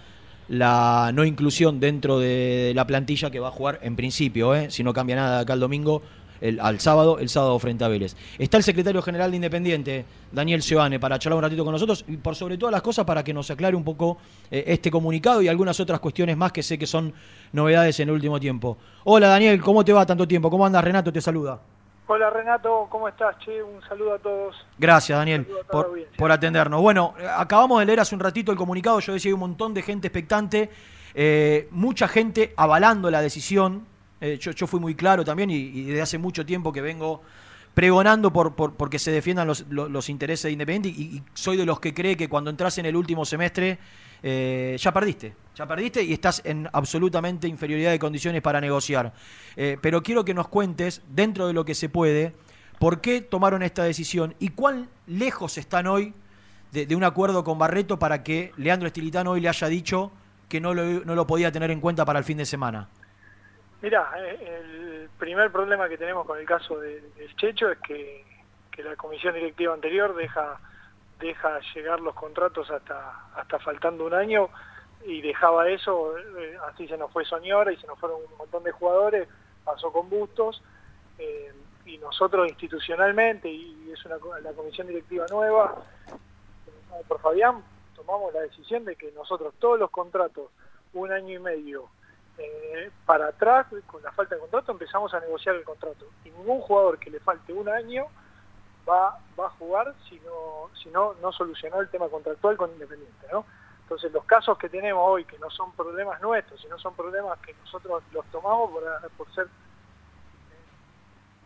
[0.48, 4.82] la no inclusión dentro de la plantilla que va a jugar en principio, eh, si
[4.82, 6.02] no cambia nada acá al domingo,
[6.40, 8.16] el- al sábado, el sábado frente a Vélez.
[8.38, 12.16] Está el secretario general de Independiente, Daniel Seoane, para charlar un ratito con nosotros y
[12.16, 14.16] por sobre todas las cosas para que nos aclare un poco
[14.50, 17.12] eh, este comunicado y algunas otras cuestiones más que sé que son
[17.52, 18.78] novedades en el último tiempo.
[19.04, 20.50] Hola Daniel, ¿cómo te va tanto tiempo?
[20.50, 20.82] ¿Cómo andas?
[20.82, 21.60] Renato te saluda.
[22.12, 23.38] Hola Renato, ¿cómo estás?
[23.38, 24.56] Che, un saludo a todos.
[24.78, 26.80] Gracias, Daniel, por, por atendernos.
[26.82, 29.82] Bueno, acabamos de leer hace un ratito el comunicado, yo decía hay un montón de
[29.82, 30.70] gente expectante,
[31.14, 33.86] eh, mucha gente avalando la decisión.
[34.20, 37.22] Eh, yo, yo fui muy claro también y, y desde hace mucho tiempo que vengo
[37.74, 41.56] pregonando por, por porque se defiendan los, los- los intereses de Independiente y, y soy
[41.56, 43.78] de los que cree que cuando entras en el último semestre
[44.22, 49.12] eh, ya perdiste, ya perdiste y estás en absolutamente inferioridad de condiciones para negociar.
[49.56, 52.34] Eh, pero quiero que nos cuentes, dentro de lo que se puede,
[52.78, 56.14] por qué tomaron esta decisión y cuán lejos están hoy
[56.72, 60.12] de, un acuerdo con Barreto para que Leandro Estilitano hoy le haya dicho
[60.48, 62.88] que no lo, no lo podía tener en cuenta para el fin de semana.
[63.82, 67.02] Mira, el primer problema que tenemos con el caso de-
[67.36, 68.24] Checho es que,
[68.70, 70.60] que la comisión directiva anterior deja
[71.20, 74.48] deja llegar los contratos hasta hasta faltando un año
[75.04, 78.62] y dejaba eso, eh, así se nos fue Soñora y se nos fueron un montón
[78.64, 79.28] de jugadores,
[79.64, 80.62] pasó con Bustos,
[81.18, 81.52] eh,
[81.86, 87.62] y nosotros institucionalmente, y es la comisión directiva nueva, eh, por Fabián,
[87.96, 90.50] tomamos la decisión de que nosotros todos los contratos,
[90.92, 91.88] un año y medio,
[93.04, 96.06] para atrás, con la falta de contrato, empezamos a negociar el contrato.
[96.24, 98.06] Y ningún jugador que le falte un año
[98.88, 103.26] va, va a jugar si no, si no, no solucionó el tema contractual con Independiente,
[103.32, 103.44] ¿no?
[103.82, 107.54] Entonces los casos que tenemos hoy, que no son problemas nuestros, sino son problemas que
[107.54, 108.84] nosotros los tomamos por,
[109.16, 109.48] por ser...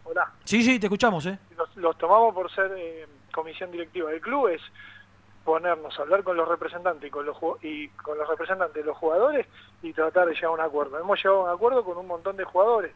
[0.05, 1.39] Hola Sí, sí, te escuchamos, ¿eh?
[1.57, 4.61] los, los tomamos por ser eh, comisión directiva del club es
[5.45, 8.97] ponernos a hablar con los representantes y con los y con los representantes de los
[8.97, 9.47] jugadores
[9.83, 10.99] y tratar de llegar a un acuerdo.
[10.99, 12.93] Hemos llegado a un acuerdo con un montón de jugadores.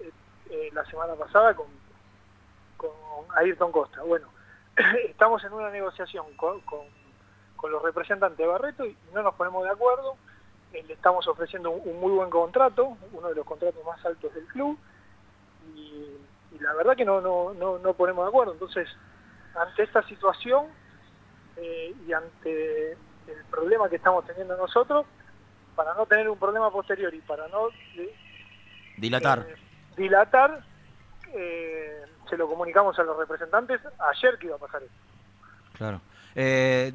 [0.00, 0.10] Eh,
[0.50, 1.66] eh, la semana pasada con,
[2.90, 4.02] con Ayrton Costa.
[4.02, 4.28] Bueno,
[5.08, 6.80] estamos en una negociación con, con,
[7.56, 10.16] con los representantes de Barreto y no nos ponemos de acuerdo.
[10.72, 14.34] Eh, le estamos ofreciendo un, un muy buen contrato, uno de los contratos más altos
[14.34, 14.78] del club
[15.74, 16.16] y,
[16.52, 18.52] y la verdad que no, no, no, no ponemos de acuerdo.
[18.52, 18.88] Entonces,
[19.54, 20.66] ante esta situación
[21.56, 25.06] eh, y ante el problema que estamos teniendo nosotros,
[25.74, 28.14] para no tener un problema posterior y para no eh,
[28.96, 29.46] Dilatar.
[29.96, 30.64] dilatar,
[31.32, 33.80] eh, se lo comunicamos a los representantes
[34.12, 34.94] ayer que iba a pasar esto.
[35.76, 36.00] Claro.
[36.34, 36.92] Eh,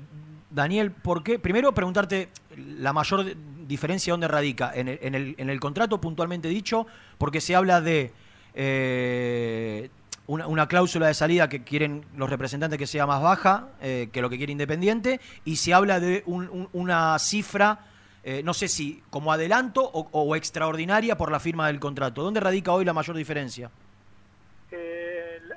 [0.49, 1.37] Daniel, ¿por qué?
[1.39, 3.25] Primero preguntarte la mayor
[3.67, 4.71] diferencia dónde radica.
[4.73, 6.87] En el, en el- en el contrato puntualmente dicho,
[7.17, 8.11] porque se habla de
[8.55, 9.89] eh,
[10.27, 14.21] una, una cláusula de salida que quieren los representantes que sea más baja eh, que
[14.21, 17.79] lo que quiere Independiente, y se habla de un- una cifra,
[18.23, 22.21] eh, no sé si como adelanto o, o extraordinaria por la firma del contrato.
[22.23, 23.69] ¿Dónde radica hoy la mayor diferencia?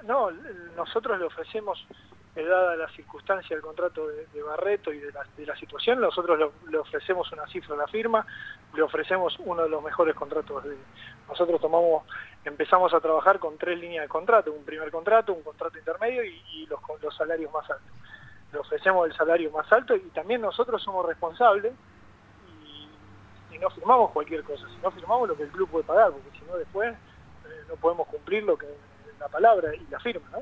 [0.04, 0.30] No,
[0.76, 1.86] nosotros le ofrecemos,
[2.34, 5.12] eh, dada la circunstancia del contrato de, Barreto y de
[5.46, 8.26] la, situación, nosotros le, ofrecemos una cifra a la firma,
[8.74, 10.64] le ofrecemos uno de los mejores contratos.
[10.64, 10.76] De,
[11.28, 12.04] nosotros tomamos,
[12.44, 16.66] empezamos a trabajar con tres líneas de contrato, un primer contrato, un contrato intermedio y,
[16.66, 16.80] los,
[17.16, 17.92] salarios más altos.
[18.52, 21.72] Le ofrecemos el salario más alto y también nosotros somos responsables
[22.66, 26.10] y, y no firmamos cualquier cosa, si no firmamos lo que el club puede pagar,
[26.10, 28.66] porque si no después eh, no podemos cumplir lo que
[29.22, 30.38] la palabra y la firma, ¿no?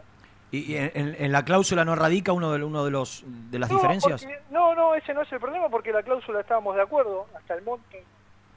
[0.52, 4.22] ¿Y en, la cláusula no radica uno de, uno de, los, de las no, diferencias?
[4.24, 7.54] porque- no, no, ese no es el problema porque la cláusula estábamos de acuerdo, hasta
[7.54, 7.84] el monto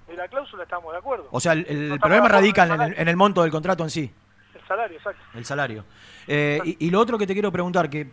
[0.08, 1.28] de la cláusula estábamos de acuerdo.
[1.30, 3.84] O sea, el, el No estamos problema radica en el, en el monto del contrato
[3.84, 4.12] en sí,
[4.56, 5.22] El salario, exacto.
[5.36, 5.86] el salario.
[6.28, 8.08] Eh, y, y lo otro que te quiero preguntar, que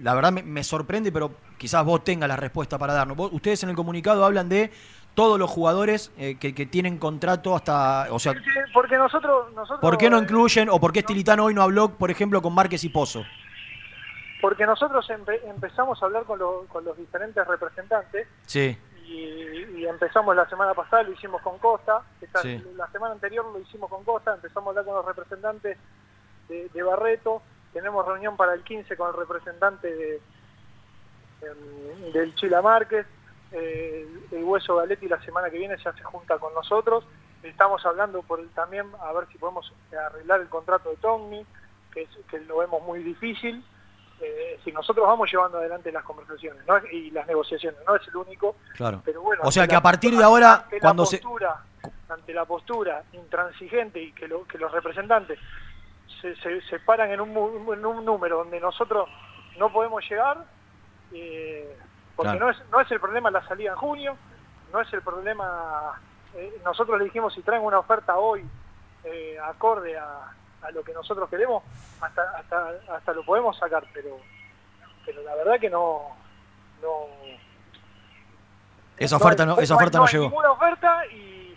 [0.00, 3.16] la verdad me, me sorprende, pero quizás vos tengas la respuesta para darnos.
[3.16, 4.70] Vos- ustedes en el comunicado hablan de
[5.18, 8.06] todos los jugadores eh, que, que tienen contrato hasta...
[8.12, 11.54] O sea, Porque, porque nosotros, nosotros ¿por qué no incluyen o por qué Estilitano hoy
[11.54, 13.24] no habló, por ejemplo, con Márquez y Pozo?
[14.40, 18.28] porque nosotros empe- empezamos a hablar con, los- con los diferentes representantes.
[18.46, 18.78] Sí,
[19.08, 22.62] y, y empezamos la semana pasada, lo hicimos con Costa, esta- Sí.
[22.76, 25.76] la semana anterior lo hicimos con Costa, empezamos a hablar con los representantes
[26.48, 27.42] de, de Barreto.
[27.72, 30.20] Tenemos reunión para el 15 con el representante de,
[31.42, 33.04] em, del Chila Márquez,
[33.52, 37.04] eh, el Hueso Galetti la semana que viene ya se junta con nosotros,
[37.42, 39.72] estamos hablando por el- también a ver si podemos
[40.06, 41.44] arreglar el contrato de Tommy,
[41.92, 43.64] que, es- que lo vemos muy difícil,
[44.20, 46.76] eh, si nosotros vamos llevando adelante las conversaciones ¿no?
[46.90, 49.00] y las negociaciones, no es el único, Claro.
[49.04, 51.62] pero bueno, O sea que la- a partir de ahora, ante cuando la se- postura,
[52.08, 55.38] ante la postura intransigente y que, lo- que los representantes
[56.20, 57.30] se, se, se paran en un,
[57.72, 59.08] en un número donde nosotros
[59.56, 60.44] no podemos llegar,
[61.12, 61.76] eh,
[62.18, 62.46] porque Claro.
[62.46, 64.16] no, es, no es el problema la salida en junio,
[64.72, 65.92] no es el problema,
[66.34, 68.44] eh, nosotros le dijimos si traen una oferta hoy
[69.04, 70.32] eh, acorde a,
[70.62, 71.62] a lo que nosotros queremos,
[72.00, 74.18] hasta, hasta, hasta lo podemos sacar, pero,
[75.06, 76.00] pero la verdad que no...
[76.82, 77.06] no
[78.96, 80.24] Esa oferta no, esa oferta no hay llegó.
[80.24, 81.56] ninguna oferta y,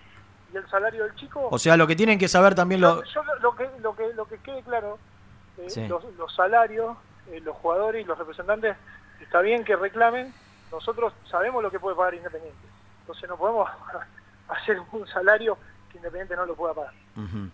[0.54, 1.48] y el salario del chico...
[1.50, 3.04] O sea, lo que tienen que saber también lo...
[3.04, 5.00] Yo lo, que, lo, que, lo que quede claro,
[5.58, 5.88] eh, Sí.
[5.88, 6.96] los, los salarios,
[7.32, 8.78] eh, los jugadores y los representantes,
[9.20, 10.32] está bien que reclamen,
[10.72, 12.60] nosotros sabemos lo que puede pagar Independiente.
[13.02, 13.70] Entonces no podemos
[14.50, 15.58] hacer un salario
[15.92, 16.94] que Independiente no lo pueda pagar.
[17.18, 17.50] Ujú.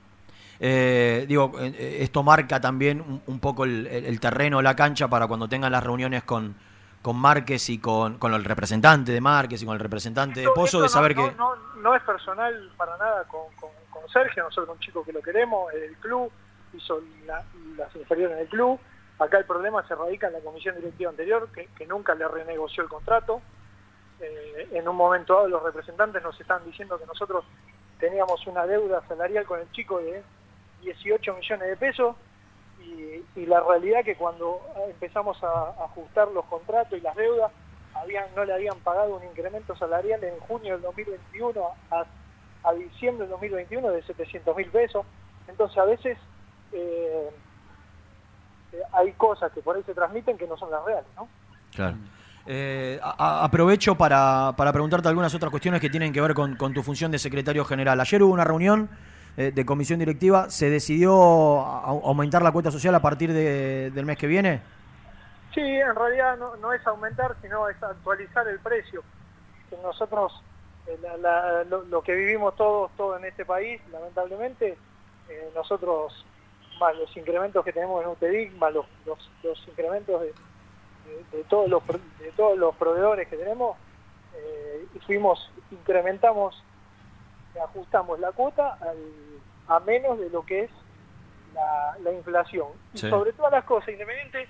[0.60, 5.07] Eh, digo, eh, esto marca también un, un poco el, el- el terreno, la cancha
[5.07, 6.56] para cuando tengan las reuniones con,
[7.02, 10.81] con Márquez y con, con el representante de Márquez y con el representante de Pozo,
[10.81, 11.35] de saber no, que...
[11.35, 15.14] No, no, no es personal para nada con, con, con Sergio, nosotros un chico que
[15.14, 16.31] lo queremos, del club,
[16.73, 17.44] hizo la-
[17.77, 18.80] las inferiores en el club.
[19.19, 22.89] Acá el problema se radica en la comisión directiva anterior, que, nunca le renegoció el
[22.89, 23.41] contrato.
[24.19, 27.45] Eh, en un momento dado los representantes nos están diciendo que nosotros
[27.99, 30.23] teníamos una deuda salarial con el chico de
[30.81, 32.15] 18 millones de pesos
[32.80, 37.52] y, la realidad que cuando empezamos a, ajustar los contratos y las deudas,
[38.35, 41.61] no le habían pagado un incremento salarial en junio del 2021
[41.91, 42.06] a,
[42.64, 45.06] a diciembre del 2021 de 700 mil pesos.
[45.48, 46.18] Entonces a veces
[46.73, 47.30] eh,
[48.73, 51.27] eh, hay cosas que por ahí se transmiten que no son las reales, ¿no?
[51.73, 51.95] Claro.
[52.45, 56.56] Eh, a- a- aprovecho para, para preguntarte algunas otras cuestiones que tienen que ver con,
[56.56, 57.99] con tu función de secretario general.
[57.99, 58.89] Ayer hubo una reunión
[59.35, 60.49] eh, de comisión directiva.
[60.49, 64.61] ¿Se decidió a- aumentar la cuota social a partir de- del mes que viene?
[65.53, 69.03] Sí, en realidad no, no es aumentar, sino es actualizar el precio.
[69.69, 70.31] Que nosotros,
[70.88, 74.77] eh, la- la- lo, lo que vivimos todos, todos en este país, lamentablemente,
[75.53, 76.26] nosotros,
[76.80, 81.44] más los incrementos que tenemos en UTEDIC, más los, los, los incrementos de, de- de
[81.45, 83.78] todos los, de todos los proveedores que tenemos,
[84.36, 86.62] eh, fuimos, incrementamos,
[87.64, 89.38] ajustamos la cuota al-
[89.68, 90.72] a menos de lo que es
[91.54, 92.68] la, la inflación.
[92.94, 94.48] Y sobre todas las cosas, Independiente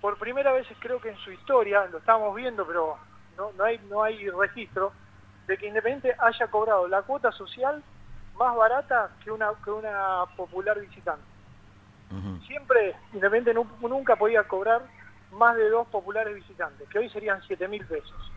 [0.00, 2.96] por primera vez creo que en su historia, lo estamos viendo, pero
[3.36, 4.92] no, no, hay, no hay registro,
[5.46, 7.82] de que Independiente haya cobrado la cuota social
[8.38, 11.22] más barata que una, que una popular visitante.
[12.46, 14.82] Siempre Independiente nu- nunca podía cobrar
[15.32, 18.32] más de dos populares visitantes, que hoy serían 7 mil pesos.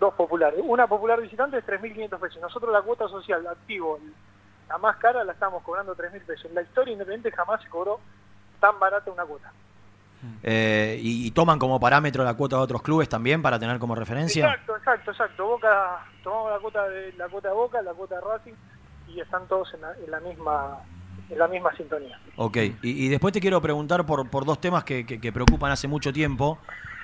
[0.00, 0.60] Dos populares.
[0.64, 2.42] Una popular visitante es 3.500 pesos.
[2.42, 3.98] Nosotros la cuota social activo,
[4.68, 6.46] la más cara, la estamos cobrando 3.000 pesos.
[6.46, 8.00] En la historia Independiente jamás se cobró
[8.60, 9.52] tan barata una cuota.
[10.42, 13.94] Eh, y, y toman como parámetro la cuota de otros clubes también para tener como
[13.94, 14.46] referencia?
[14.46, 15.46] Exacto, exacto, exacto.
[15.46, 18.54] Boca, tomamos la cuota de la cuota de Boca, la cuota de Racing
[19.06, 20.78] y están todos en la, en la misma
[21.30, 22.18] en la misma sintonía.
[22.36, 25.70] Ok, y, y después te quiero preguntar por, por dos temas que, que- que preocupan
[25.72, 26.58] hace mucho tiempo,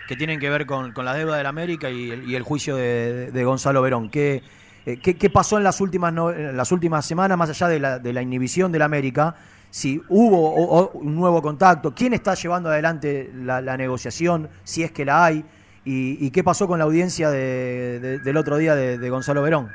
[0.08, 2.76] que tienen que ver con, con la deuda del América y el, y el juicio
[2.76, 4.08] de, de Gonzalo Verón.
[4.10, 4.42] ¿Qué,
[4.86, 7.80] eh, qué, qué pasó en las últimas, no- en las últimas semanas, más allá de
[7.80, 9.34] la, de la inhibición del América?
[9.74, 15.04] Si hubo o- un nuevo contacto, quién está llevando adelante la, negociación, si es que
[15.04, 15.44] la hay,
[15.84, 19.72] y, y qué pasó con la audiencia de- de- del otro día de, Gonzalo Verón.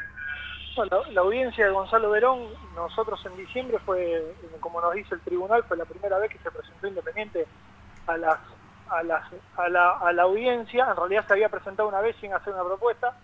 [0.78, 2.44] La, la audiencia de Gonzalo Verón,
[2.76, 4.24] nosotros en diciembre fue,
[4.62, 7.46] como nos dice el tribunal, fue la primera vez que se presentó Independiente
[8.08, 8.38] a las
[8.88, 9.24] a, las,
[9.58, 10.88] a, la, a la audiencia.
[10.90, 13.18] En realidad se había presentado una vez sin hacer una propuesta,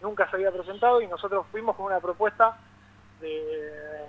[0.00, 2.56] nunca se había presentado y nosotros fuimos con una propuesta
[3.20, 4.04] de,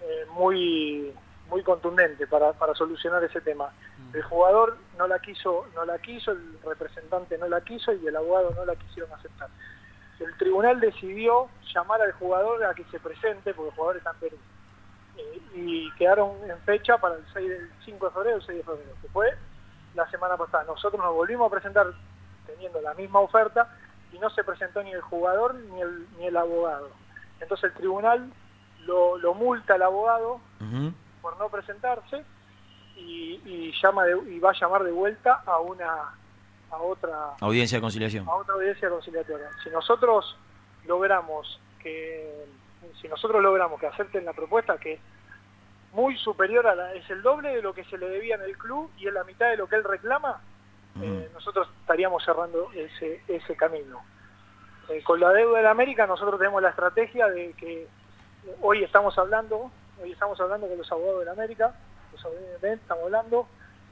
[0.00, 1.12] eh, muy
[1.48, 3.72] muy contundente para, para solucionar ese tema.
[4.12, 8.16] El jugador no la quiso, no la quiso, el representante no la quiso y el
[8.16, 9.48] abogado no la quisieron aceptar.
[10.20, 14.16] El tribunal decidió llamar al jugador a que se presente, porque el jugador está en
[14.18, 14.36] Perú.
[15.16, 18.64] Eh, y quedaron en fecha para el 6 del 5 de febrero, el 6 de
[18.64, 19.34] febrero, que fue
[19.94, 20.64] la semana pasada.
[20.64, 21.86] Nosotros nos volvimos a presentar
[22.46, 23.68] teniendo la misma oferta
[24.12, 26.90] y no se presentó ni el jugador ni el, ni el abogado.
[27.40, 28.32] Entonces el tribunal
[28.86, 30.40] lo, lo multa al abogado
[31.24, 32.22] por no presentarse
[32.96, 36.14] y, y llama de- y va a llamar de vuelta a una
[36.70, 38.28] a otra Audiencia de conciliación.
[38.28, 39.48] a otra audiencia conciliatoria.
[39.62, 40.36] Si nosotros
[40.86, 42.44] logramos que
[43.00, 45.00] si nosotros logramos que acepten la propuesta que
[45.92, 48.58] muy superior a la, es el doble de lo que se le debía en el
[48.58, 50.40] club y es la mitad de lo que él reclama,
[51.00, 54.00] eh, nosotros estaríamos cerrando ese, ese camino.
[54.90, 57.86] Eh, con la deuda de la América nosotros tenemos la estrategia de que
[58.60, 59.70] hoy estamos hablando,
[60.02, 61.74] hoy estamos hablando con los abogados de la América,
[62.12, 63.48] los abogados de estamos hablando,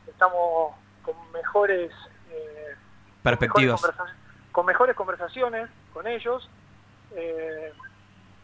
[0.06, 0.74] estamos
[1.04, 1.90] con mejores
[2.30, 2.74] eh,
[3.22, 3.80] Perspectivas.
[3.82, 4.12] mejores
[4.52, 6.48] con mejores conversaciones con ellos
[7.16, 7.72] eh,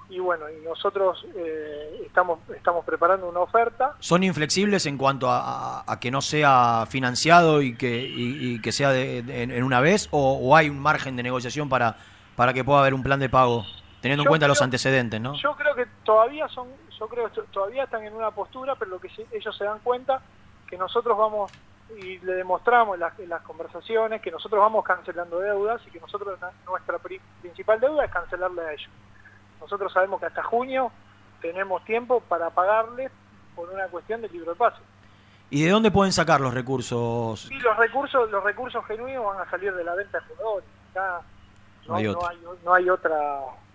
[0.08, 5.80] y bueno y nosotros eh, estamos estamos preparando una oferta ¿Son inflexibles en cuanto a,
[5.80, 9.62] a- a que no sea financiado y que, y, y que sea de- de- en,
[9.62, 10.08] una vez?
[10.10, 11.96] O, o hay un margen de negociación para,
[12.36, 13.66] para que pueda haber un plan de pago,
[14.00, 15.34] teniendo en cuenta los antecedentes, ¿no?
[15.34, 16.68] yo creo que todavía son
[16.98, 20.20] yo creo que todavía están en una postura pero lo que ellos se dan cuenta
[20.68, 21.50] que nosotros vamos
[21.96, 26.00] y le demostramos en las, en las conversaciones que nosotros vamos cancelando deudas y que
[26.00, 28.90] nosotros nuestra pri- principal deuda es cancelarle a ellos
[29.60, 30.90] nosotros sabemos que hasta junio
[31.40, 33.10] tenemos tiempo para pagarles
[33.56, 34.78] por una cuestión de libro de pase
[35.50, 37.50] ¿Y de dónde pueden sacar los recursos?
[37.50, 40.68] Y los recursos, los recursos genuinos van a salir de la venta de jugadores.
[40.90, 41.22] Acá
[41.86, 42.28] no, No hay no otra.
[42.28, 43.18] hay, no hay otra.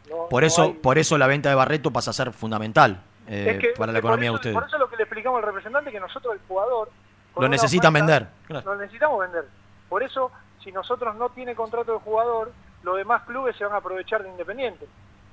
[0.07, 3.59] no- Por eso, por eso la venta de Barreto pasa a ser fundamental eh, Es
[3.59, 4.53] que- para la economía de ustedes.
[4.53, 6.89] Por eso lo que le explicamos al representante que nosotros el jugador
[7.37, 8.29] Lo necesitan oferta, vender.
[8.47, 8.71] Claro.
[8.73, 9.45] Lo necesitamos vender.
[9.89, 10.31] Por eso,
[10.63, 12.51] si nosotros no tiene contrato de jugador,
[12.83, 14.87] los demás clubes se van a aprovechar de Independiente.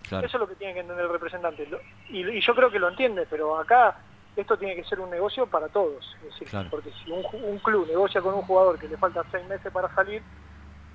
[0.08, 0.26] Claro.
[0.26, 1.66] Eso es lo que tiene que entender el representante.
[1.66, 3.96] Lo- Y, y yo creo que lo entiende, pero acá
[4.36, 6.16] esto tiene que ser un negocio para todos.
[6.24, 6.68] Es decir, Claro.
[6.70, 10.22] porque si un, club negocia con un jugador que le falta seis meses para salir,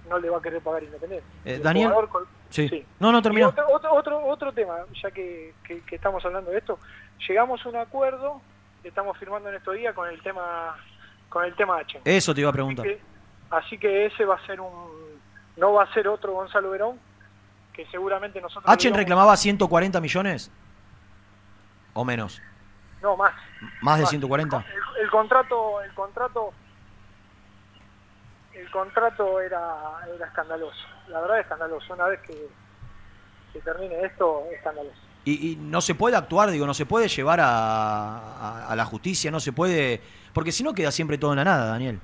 [0.10, 1.28] no le va a querer pagar Independiente.
[1.46, 2.10] Eh, El Daniel, jugador
[2.70, 2.86] sí.
[3.00, 3.48] No, no, y terminó.
[3.50, 6.80] otro, otro, otro, otro tema, ya que, que- que estamos hablando de esto,
[7.28, 8.42] llegamos a un acuerdo,
[8.82, 10.76] que estamos firmando en estos días con el tema
[11.30, 12.00] con el tema H.
[12.06, 12.86] Eso te iba a preguntar.
[12.86, 13.00] Que-
[13.52, 15.20] así que ese va a ser un
[15.58, 17.00] no va a ser otro Gonzalo Verón,
[17.74, 20.52] que seguramente nosotros ¿Achen le íbamos- reclamaba 140 millones?
[21.94, 22.42] ¿O menos?
[23.02, 23.34] no más.
[23.82, 24.58] ¿Más de 140?
[24.98, 26.54] El, el contrato el contrato
[28.56, 29.76] el contrato era
[30.16, 30.86] era escandaloso.
[31.08, 31.94] La verdad es escandaloso.
[31.94, 32.48] Una vez que,
[33.54, 34.98] que termine esto, es escandaloso.
[35.26, 38.86] Y, y no se puede actuar, digo, no se puede llevar a, a- a la
[38.86, 40.00] justicia, no se puede...
[40.34, 42.00] Porque si no queda siempre todo en la nada, Daniel.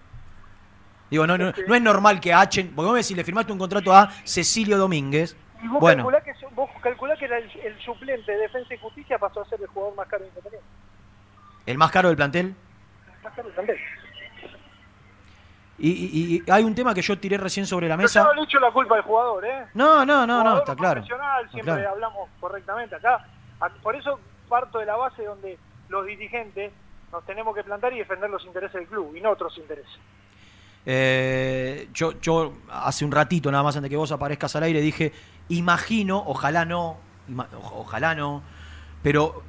[1.12, 2.74] Digo, no, no, no es normal que Achen...
[2.76, 5.36] Porque vos me decís, le firmaste un contrato a Cecilio Domínguez.
[5.62, 8.78] Y vos Bueno, calculás que, vos calculás que era el, el suplente de Defensa y
[8.80, 10.68] Justicia pasó a ser el jugador más caro de Independiente.
[11.68, 12.56] el más caro del plantel.
[13.24, 13.78] Más caro también.
[13.78, 14.01] Y,
[15.90, 18.24] y- y hay un tema que yo tiré recién sobre la Yo mesa.
[18.24, 19.66] no le echo la culpa al jugador, ¿eh?
[19.74, 21.04] No, no, no, no, está claro.
[21.04, 21.90] siempre claro.
[21.90, 23.26] hablamos correctamente acá.
[23.82, 25.58] Por eso parto de la base donde
[25.90, 26.72] los dirigentes
[27.12, 29.92] nos tenemos que plantar y defender los intereses del club y no otros intereses.
[30.86, 35.12] Eh, yo, yo hace un ratito, nada más antes que vos aparezcas al aire, dije,
[35.50, 36.98] imagino, ojalá no,
[37.30, 38.42] ima- ojalá no,
[39.04, 39.44] pero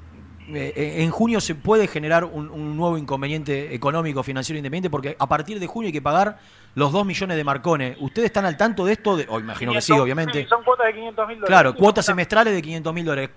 [0.49, 5.17] eh, eh, en junio se puede generar un, un nuevo inconveniente económico, financiero independiente, porque
[5.19, 6.39] a partir de junio hay que pagar
[6.75, 7.97] los 2 millones de Marcones.
[8.01, 9.17] ¿Ustedes están al tanto de esto?
[9.17, 10.49] De, oh, imagino que sí, 500, obviamente.
[10.49, 11.49] son cuotas de 500 mil dólares.
[11.49, 13.31] Claro, cuotas semestrales de 500 mil dólares.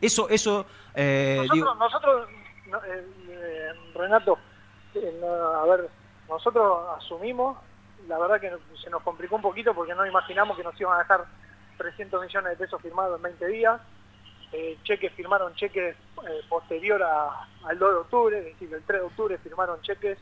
[0.00, 2.28] Eso, eso, eh, Nosotros, digo, nosotros
[2.70, 4.38] no, eh, eh, Renato,
[4.94, 5.88] eh, a ver,
[6.28, 7.58] nosotros asumimos,
[8.08, 8.52] la verdad que
[8.82, 11.24] se nos complicó un poquito porque no imaginamos que nos iban a dejar
[11.78, 13.80] 300 millones de pesos firmados en 20 días.
[14.52, 19.00] Eh, cheques firmaron cheques eh, posterior a- al 2 de octubre, es decir, el 3
[19.00, 20.18] de octubre firmaron cheques.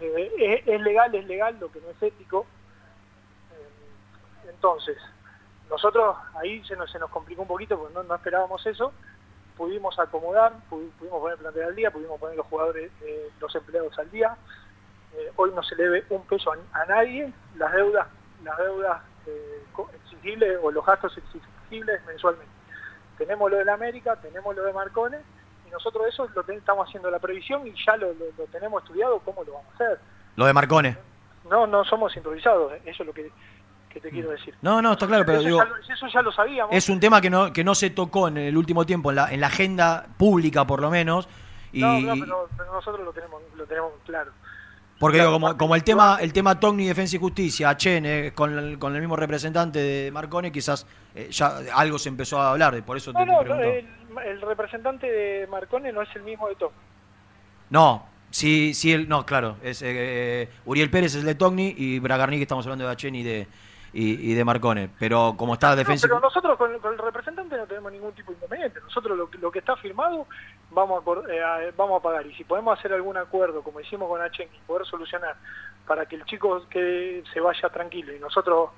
[0.00, 2.46] eh, eh, es, legal, es legal, lo que no es ético.
[4.48, 4.96] Entonces,
[5.70, 8.92] nosotros ahí se nos, se nos complicó un poquito porque no, no esperábamos eso.
[9.56, 12.90] Pudimos acomodar, pu- pudimos poner el plantel al día, pudimos poner los jugadores,
[13.40, 14.36] los empleados al día.
[15.36, 17.32] Hoy no se le debe un peso a, a nadie.
[17.56, 18.08] Las deudas,
[18.42, 19.02] las deudas
[19.94, 21.50] exigibles o los gastos exigibles
[21.80, 22.52] mensualmente.
[23.18, 25.18] Tenemos lo de la América, tenemos lo de Marcone
[25.66, 28.82] y nosotros eso lo ten- estamos haciendo la previsión y ya lo, lo- lo tenemos
[28.82, 29.98] estudiado cómo lo vamos a hacer.
[30.36, 30.96] lo de Marcone.
[31.50, 33.30] No, no somos improvisados, eh, eso es lo que,
[33.90, 34.54] que te quiero decir.
[34.62, 36.74] No, no, está claro, pero eso, digo, ya lo, eso ya lo sabíamos.
[36.74, 39.32] es un tema que no, que no se tocó en el último tiempo, en la,
[39.32, 41.28] en la agenda pública por lo menos.
[41.72, 44.30] Y, No, no, pero, pero nosotros lo tenemos, lo tenemos claro.
[45.02, 48.32] Porque claro, digo, como, como el tema, el tema Togni, Defensa y Justicia, Achen, eh,
[48.34, 52.52] con, el, con el mismo representante de Marcone, quizás eh, ya algo se empezó a
[52.52, 53.64] hablar, por eso te, No, te no, pregunto.
[54.20, 56.72] el, el representante de Marcone no es el mismo de Tom.
[57.70, 61.98] No, sí, sí, el, no, claro, es eh, Uriel Pérez es el de Togni y
[61.98, 63.48] Bragarni que estamos hablando de Achen y de,
[63.94, 64.88] y, y de Marcone.
[64.98, 68.12] Pero como está No, Defensa y pero nosotros con, con el representante no tenemos ningún
[68.12, 68.80] tipo de inconveniente.
[68.80, 70.26] Nosotros lo, lo que está firmado
[70.72, 72.26] vamos a, eh, a- vamos a pagar.
[72.26, 75.34] Y si podemos hacer algún acuerdo, como hicimos con y poder solucionar
[75.86, 78.70] para que el chico que se vaya tranquilo y nosotros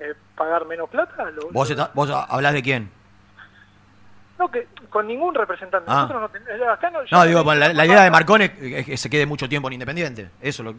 [0.00, 2.90] eh, pagar menos plata, lo, ¿Vos, lo- ¿Vos hablás de quién?
[4.38, 5.86] No, que con ningún representante.
[5.90, 6.02] Ah.
[6.02, 8.44] Nosotros no ten- eh, acá no, No, digo, tenemos la, la idea de forma- Marcone
[8.60, 10.30] es que se quede mucho tiempo en Independiente.
[10.40, 10.72] Eso lo.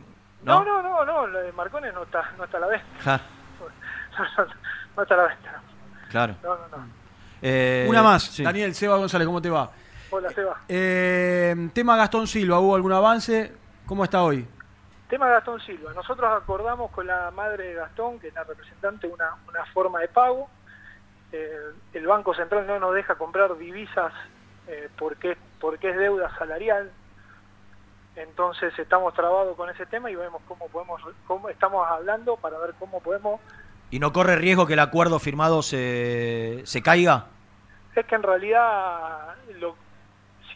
[0.44, 0.64] No, ¿No?
[0.64, 3.22] no, no, no, lo de Marcones no está, no está a la venta.
[4.95, 5.61] No está a la venta.
[6.10, 6.35] claro.
[6.44, 6.88] No, no, no.
[7.41, 8.23] Eh, Una más.
[8.23, 8.44] sí.
[8.44, 9.69] Daniel Seba González, ¿cómo te va?
[10.09, 10.61] Hola, Seba.
[10.69, 13.51] Eh, tema Gastón Silva, ¿hubo algún avance?
[13.85, 14.47] ¿Cómo está hoy?
[15.09, 15.93] Tema Gastón Silva.
[15.93, 20.07] Nosotros acordamos con la madre de Gastón, que es la representante, una, una forma de
[20.07, 20.49] pago.
[21.31, 21.57] Eh,
[21.93, 24.13] el Banco Central no nos deja comprar divisas
[24.67, 26.91] eh, porque, porque es deuda salarial.
[28.15, 32.73] Entonces estamos trabados con ese tema y vemos cómo podemos, cómo estamos hablando para ver
[32.79, 33.39] cómo podemos.
[33.91, 37.27] ¿Y no corre riesgo que el acuerdo firmado se, se caiga?
[37.95, 39.75] Es que en realidad, lo,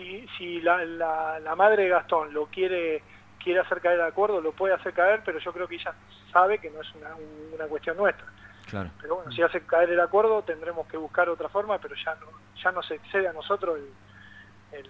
[0.02, 3.04] si, si la, la, la madre de Gastón lo quiere
[3.44, 5.94] quiere hacer caer el acuerdo, lo puede hacer caer, pero yo creo que ella
[6.32, 7.10] sabe que no es una,
[7.56, 8.26] una cuestión nuestra.
[8.70, 8.92] Claro.
[9.02, 12.28] Pero bueno, si hace caer el acuerdo tendremos que buscar otra forma, pero ya no,
[12.64, 14.90] ya no se excede a nosotros el, el-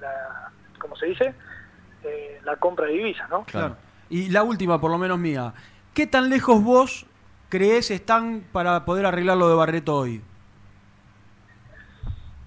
[0.00, 1.34] la, ¿cómo se dice?
[2.04, 3.44] Eh, la compra de divisas, ¿no?
[3.44, 3.76] Claro.
[4.08, 5.52] Y la última, por lo menos mía.
[5.94, 7.06] ¿Qué tan lejos vos
[7.48, 10.22] crees están para poder arreglar lo de Barreto hoy?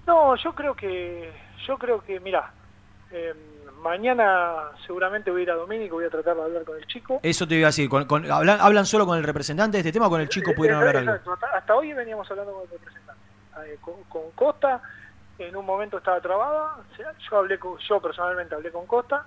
[0.06, 1.32] No, yo creo que,
[1.66, 2.52] yo creo que, mira,
[3.82, 7.20] mañana seguramente voy a ir a Domínico, voy a tratar de hablar con el chico.
[7.22, 7.88] Eso te iba a decir.
[7.88, 10.54] con- con- ¿hablan, hablan solo con el representante de este tema o con el chico
[10.54, 11.32] pudieron hablar algo?
[11.32, 13.22] Hasta, hasta hoy veníamos hablando con el representante.
[13.66, 14.82] Eh, con, con Costa,
[15.38, 16.74] en un momento estaba trabada,
[17.30, 19.24] yo hablé con, yo personalmente hablé con Costa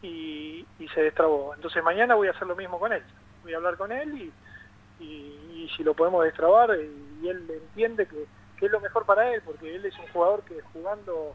[0.00, 1.54] y, y se destrabó.
[1.54, 3.02] Entonces mañana voy a hacer lo mismo con él.
[3.42, 4.32] Voy a hablar con él y,
[5.04, 6.90] y- y si lo podemos destrabar eh,
[7.20, 8.26] y él entiende que,
[8.62, 11.34] que es lo mejor para él, porque él es un jugador que jugando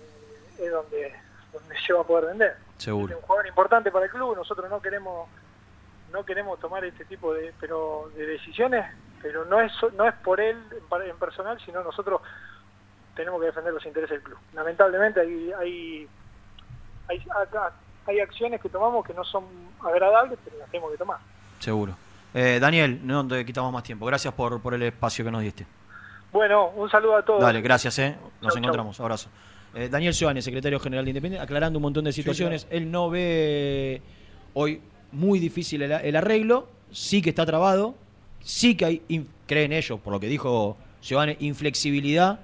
[0.00, 1.14] eh, es donde,
[1.52, 2.56] donde se va a poder vender.
[2.76, 3.12] Seguro.
[3.12, 5.28] Es un jugador importante para el club, nosotros no queremos
[6.12, 8.84] no queremos tomar este tipo de pero de decisiones,
[9.22, 10.58] pero no es no es por él
[11.06, 12.20] en personal, sino nosotros
[13.14, 14.38] tenemos que defender los intereses del club.
[14.54, 16.08] Lamentablemente hay hay
[17.08, 17.74] hay, acá-
[18.06, 19.44] hay acciones que tomamos que no son
[19.84, 21.18] agradables, pero las tenemos que tomar.
[21.60, 21.96] Seguro.
[22.34, 24.04] Eh, Daniel, no te quitamos más tiempo.
[24.06, 25.64] Gracias por, por el espacio que nos diste.
[26.34, 27.40] Bueno, un saludo a todos.
[27.40, 28.16] Dale, gracias, ¿eh?
[28.42, 28.98] Nos Chau, encontramos.
[28.98, 29.28] Abrazo.
[29.72, 32.66] Eh, Daniel Giovanni, secretario general de Independiente, aclarando un montón de situaciones.
[32.70, 34.02] Él no ve
[34.52, 34.80] hoy
[35.12, 37.94] muy difícil el, el arreglo, sí que está trabado,
[38.42, 42.40] sí que hay, in- creen ellos, por lo que dijo Giovanni, inflexibilidad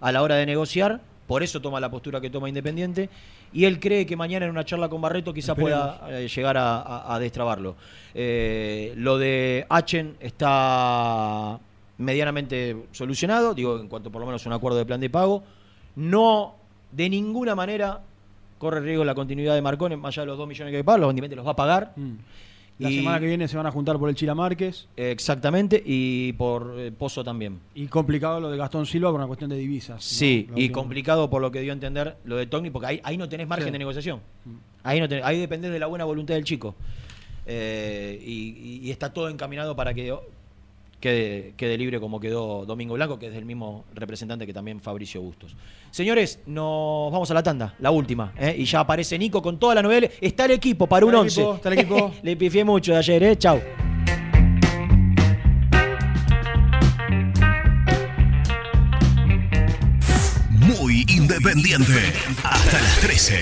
[0.00, 3.10] a la hora de negociar, por eso toma la postura que toma Independiente,
[3.52, 5.98] y él cree que mañana en una charla con Barreto quizá Esperemos.
[5.98, 7.76] pueda eh, llegar a, a- a destrabarlo.
[8.14, 11.58] Eh, lo de Achen está
[11.98, 15.42] medianamente solucionado, digo, en cuanto por lo menos a un acuerdo de plan de pago.
[15.96, 16.54] No,
[16.92, 18.00] de ninguna manera
[18.58, 21.10] corre riesgo la continuidad de Marcone, más allá de los 2 millones que paga, los
[21.10, 21.92] Independiente los va a pagar.
[21.96, 22.12] Mm.
[22.78, 24.86] La Y- semana que viene se van a juntar por el Chila Márquez.
[24.96, 27.58] Exactamente, y por eh, Pozo también.
[27.74, 30.04] Y complicado lo de Gastón Silva por una cuestión de divisas.
[30.04, 33.16] Sí, y complicado por lo que dio a entender lo de Togni, porque ahí, ahí
[33.16, 33.72] no tenés margen Sí.
[33.72, 34.20] de negociación.
[34.82, 36.74] Ahí, no tenés- ahí dependés de la buena voluntad del chico.
[37.46, 40.12] Eh, y- y está todo encaminado para que
[41.00, 45.20] quede, quede libre como quedó Domingo Blanco, que es del mismo representante que también Fabricio
[45.22, 45.56] Bustos.
[45.90, 48.32] Señores, nos vamos a la tanda, la última.
[48.38, 48.54] ¿eh?
[48.58, 50.08] Y ya aparece Nico con toda la novela.
[50.20, 51.40] Está el equipo para un Está el 11.
[51.40, 52.14] equipo, está el equipo.
[52.22, 53.36] Le pifié mucho de ayer, ¿eh?
[53.36, 53.60] Chau.
[60.50, 62.12] Muy independiente.
[62.42, 63.40] Hasta las 13.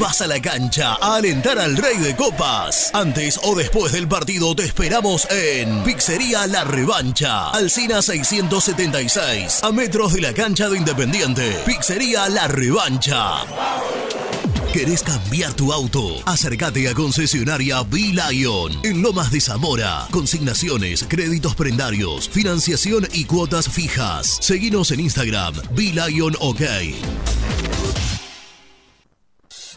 [0.00, 2.90] Vas a la cancha a alentar al Rey de Copas.
[2.94, 7.50] Antes o después del partido te esperamos en Pizzería La Revancha.
[7.50, 9.64] Alcina 676.
[9.64, 11.56] A metros de la cancha de Independiente.
[11.66, 13.38] Pizzería La Revancha.
[14.72, 16.22] ¿Querés cambiar tu auto?
[16.26, 20.06] Acércate a concesionaria B-Lion en Lomas de Zamora.
[20.12, 24.38] Consignaciones, créditos prendarios, financiación y cuotas fijas.
[24.40, 26.62] Seguinos en Instagram, B-Lion OK.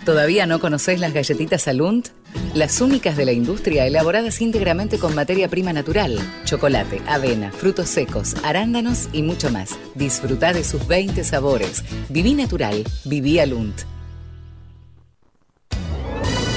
[0.06, 2.08] ¿Todavía no conocés las galletitas Alunt?
[2.56, 8.34] Las únicas de la industria elaboradas íntegramente con materia prima natural, chocolate, avena, frutos secos,
[8.44, 9.78] arándanos y mucho más.
[9.94, 11.84] Disfruta de sus 20 sabores.
[12.10, 13.82] Viví natural, viví Alunt.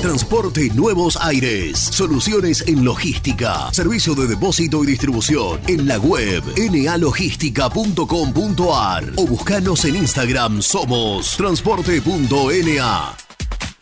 [0.01, 1.79] Transporte Nuevos Aires.
[1.79, 3.71] Soluciones en logística.
[3.73, 5.61] Servicio de depósito y distribución.
[5.67, 13.17] En la web nalogística.com.ar o buscanos en Instagram somos transporte.na.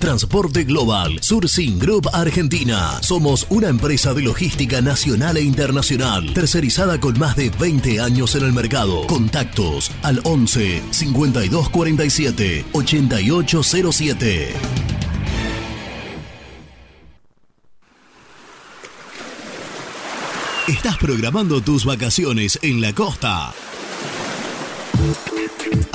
[0.00, 3.02] Transporte Global, Surcing Group Argentina.
[3.02, 8.44] Somos una empresa de logística nacional e internacional, tercerizada con más de 20 años en
[8.44, 9.06] el mercado.
[9.06, 14.54] Contactos al 11 5247 8807.
[20.66, 23.52] ¿Estás programando tus vacaciones en la costa?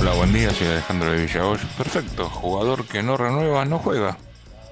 [0.00, 1.58] Hola, buen día, soy Alejandro de Villagoy.
[1.76, 4.16] Perfecto, jugador que no renueva no juega.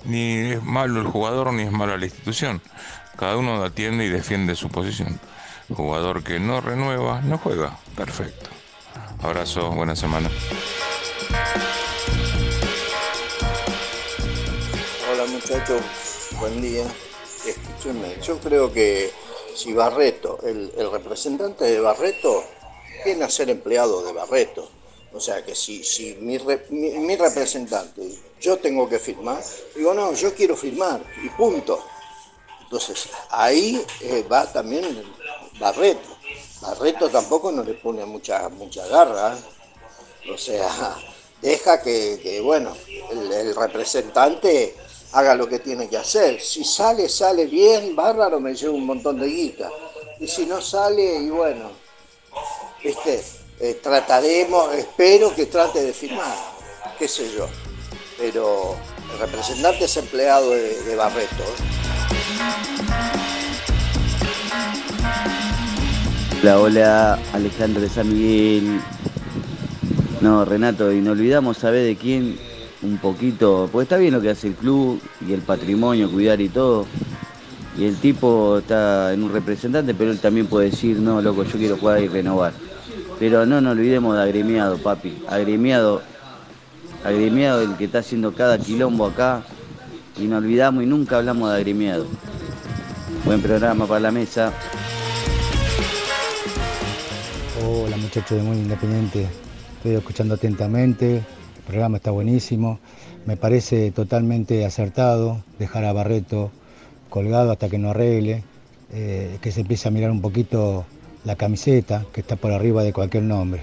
[0.07, 2.63] Ni es malo el jugador ni es mala la institución.
[3.19, 5.21] Cada uno atiende y defiende su posición.
[5.69, 7.79] Jugador que no renueva no juega.
[7.95, 8.49] Perfecto.
[9.23, 10.31] Abrazo, buena semana.
[15.13, 15.83] Hola muchachos,
[16.41, 16.87] buen día.
[17.47, 19.13] Escúchenme, yo creo que
[19.55, 22.45] si Barreto, el, el representante de Barreto,
[23.05, 24.78] viene a ser empleado de Barreto.
[25.19, 26.39] O sea que si, si mi,
[26.71, 28.09] mi- representante,
[28.41, 29.43] yo tengo que firmar,
[29.75, 31.83] digo, no, yo quiero firmar y punto.
[32.63, 34.85] Entonces ahí eh, va también
[35.59, 36.09] Barreto.
[36.61, 39.37] Barreto tampoco no le pone mucha, mucha garra.
[40.33, 40.97] O sea,
[41.43, 42.77] deja que, bueno,
[43.11, 44.77] el, el representante
[45.15, 46.41] haga lo que tiene que hacer.
[46.41, 49.69] Si sale, sale bien, bárbaro, me lleva un montón de guita.
[50.21, 51.73] Y si no sale, y bueno,
[52.85, 53.25] ¿viste?
[53.61, 56.33] Eh, trataremos, espero que trate de firmar,
[56.97, 57.49] qué sé yo.
[58.17, 58.77] Pero
[59.13, 61.43] el representante es empleado de, de Barreto.
[61.43, 61.79] ¿eh?
[66.41, 68.81] Hola, hola, Alejandro de San Miguel.
[70.21, 72.39] No, Renato, y no olvidamos saber de quién
[72.83, 76.49] un poquito, pues está bien lo que hace el club y el patrimonio, cuidar y
[76.49, 76.87] todo.
[77.77, 81.59] Y el tipo está en un representante, pero él también puede decir, no, loco, yo
[81.59, 82.53] quiero jugar y renovar.
[83.19, 85.23] Pero no nos olvidemos de agremiado, papi.
[85.29, 86.03] Agremiado,
[87.05, 89.43] agremiado el que está haciendo cada quilombo acá.
[90.19, 92.07] Y no olvidamos y nunca hablamos de agremiado.
[93.25, 94.53] Buen programa para la mesa.
[97.65, 99.27] Hola muchachos de Muy Independiente,
[99.77, 102.79] estoy escuchando atentamente, el programa está buenísimo,
[103.27, 106.51] me parece totalmente acertado dejar a Barreto
[107.11, 108.45] colgado hasta que no arregle,
[108.93, 110.87] eh, que se empiece a mirar un poquito
[111.25, 113.63] la camiseta que está por arriba de cualquier nombre.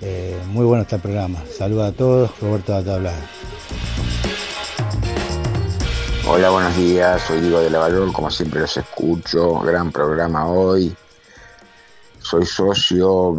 [0.00, 3.20] Eh, muy bueno está el programa, saludos a todos, Roberto de Tablada.
[6.30, 7.22] Hola, buenos días.
[7.22, 9.60] Soy Diego de Lavalor, como siempre los escucho.
[9.60, 10.94] Gran programa hoy.
[12.20, 13.34] Soy socio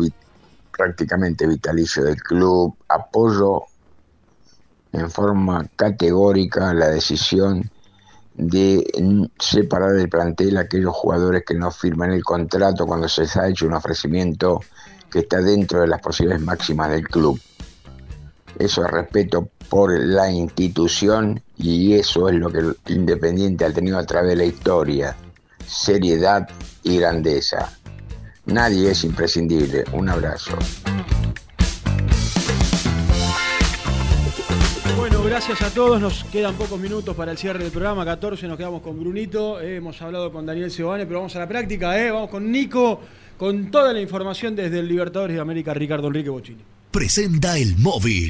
[0.71, 2.75] prácticamente vitalicio del club.
[2.87, 3.65] Apoyo
[4.91, 7.69] en forma categórica la decisión
[8.39, 13.35] de separar del plantel a aquellos jugadores que no firman el contrato cuando se les
[13.35, 14.61] ha hecho un ofrecimiento
[15.11, 17.39] que está dentro de las posibilidades máximas del club.
[18.57, 23.97] Eso es respeto por la institución y eso es lo que el Independiente ha tenido
[23.97, 25.15] a través de la historia.
[25.67, 26.47] Seriedad
[26.83, 27.77] y grandeza.
[28.45, 29.83] Nadie es imprescindible.
[29.91, 30.57] Un abrazo.
[35.29, 36.01] Gracias a todos.
[36.01, 38.03] Nos quedan pocos minutos para el cierre del programa.
[38.03, 39.61] 14 nos quedamos con Brunito.
[39.61, 41.99] hemos hablado con Daniel Sebane, pero vamos a la práctica.
[41.99, 42.99] eh, Vamos con Nico,
[43.37, 46.63] con toda la información desde el Libertadores de América, Ricardo Enrique Bochini.
[46.91, 48.29] Presenta el móvil.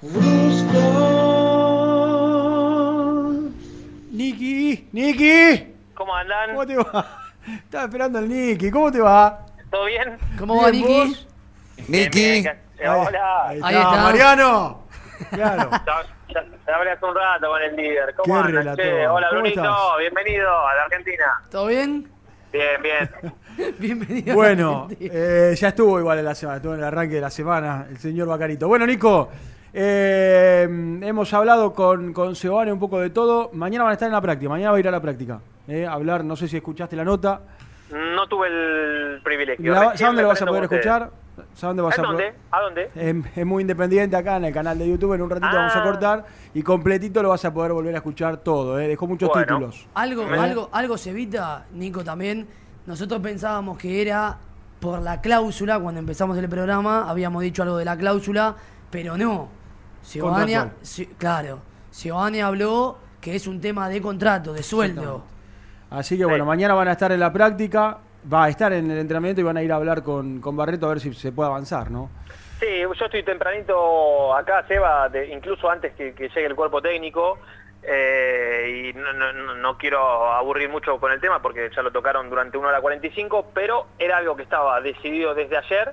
[0.00, 0.78] Brusco.
[4.12, 5.74] Niki, Niki.
[5.94, 6.50] ¿Cómo andan?
[6.50, 7.06] ¿Cómo te va?
[7.64, 8.70] Estaba esperando al Niki.
[8.70, 9.44] ¿Cómo te va?
[9.70, 10.16] ¿Todo bien?
[10.38, 10.86] ¿Cómo va, Niki?
[11.08, 11.26] ¿vos?
[11.88, 13.48] Bien, bien, acá- eh, Hola.
[13.48, 14.82] Ahí está, Mariano.
[15.30, 15.70] Claro.
[16.68, 18.14] Ya hablé hace un rato con el líder.
[18.14, 19.06] ¿Cómo Qué andan, che?
[19.08, 19.62] Hola, ¿Cómo Brunito.
[19.62, 19.76] estás?
[19.98, 21.24] Bienvenido a la Argentina.
[21.50, 22.06] ¿Todo bien?
[22.52, 23.10] Bien, bien.
[23.78, 24.34] Bienvenido.
[24.34, 27.86] Bueno, eh, ya estuvo igual en la semana, estuvo en el arranque de la semana
[27.88, 28.68] el señor Bacarito.
[28.68, 29.30] Bueno, Nico,
[29.72, 30.62] eh,
[31.02, 33.50] hemos hablado con, con Sebane un poco de todo.
[33.52, 35.40] Mañana van a estar en la práctica, mañana va a ir a la práctica.
[35.66, 37.40] eh, hablar, no sé si escuchaste la nota.
[37.90, 39.72] No tuve el privilegio.
[39.72, 41.10] La- ¿Sabes dónde lo vas a poder escuchar?
[41.54, 42.34] ¿Sabes dónde vas ¿A a dónde?
[42.50, 42.90] ¿A dónde?
[43.36, 45.14] Es, muy independiente acá en el canal de YouTube.
[45.14, 45.84] En un ratito vamos a Ah.
[45.84, 48.78] cortar y completito lo vas a poder volver a escuchar todo.
[48.80, 49.46] eh, Dejó muchos Bueno.
[49.46, 49.86] títulos.
[49.94, 50.38] Algo, ¿Eh?
[50.38, 52.46] algo, algo se evita, Nico, también.
[52.86, 54.36] Nosotros pensábamos que era
[54.80, 58.56] por la cláusula, cuando empezamos el programa, habíamos dicho algo de la cláusula,
[58.90, 59.48] pero no.
[60.02, 60.54] Giovanni.
[60.82, 61.60] Si- claro,
[61.92, 65.24] Giovanni habló que es un tema de contrato, de sueldo.
[65.90, 67.98] Así que bueno, mañana van a estar en la práctica,
[68.32, 70.86] va a estar en el entrenamiento y van a ir a hablar con, con Barreto
[70.86, 72.10] a ver si se puede avanzar, ¿no?
[72.60, 77.38] Sí, yo estoy tempranito acá, Seba, de- incluso antes que, que llegue el cuerpo técnico.
[77.90, 79.12] eh, y no,
[79.54, 83.46] no- quiero aburrir mucho con el tema porque ya lo tocaron durante una hora 45,
[83.54, 85.92] pero era algo que estaba decidido desde ayer,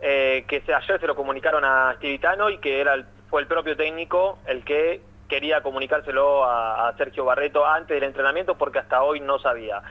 [0.00, 3.46] eh, que se- ayer se lo comunicaron a Stivitano y que era el- fue el
[3.46, 9.20] propio técnico el que quería comunicárselo a, Sergio Barreto antes del entrenamiento porque hasta hoy
[9.20, 9.82] no sabía.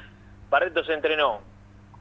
[0.50, 1.42] Barreto se entrenó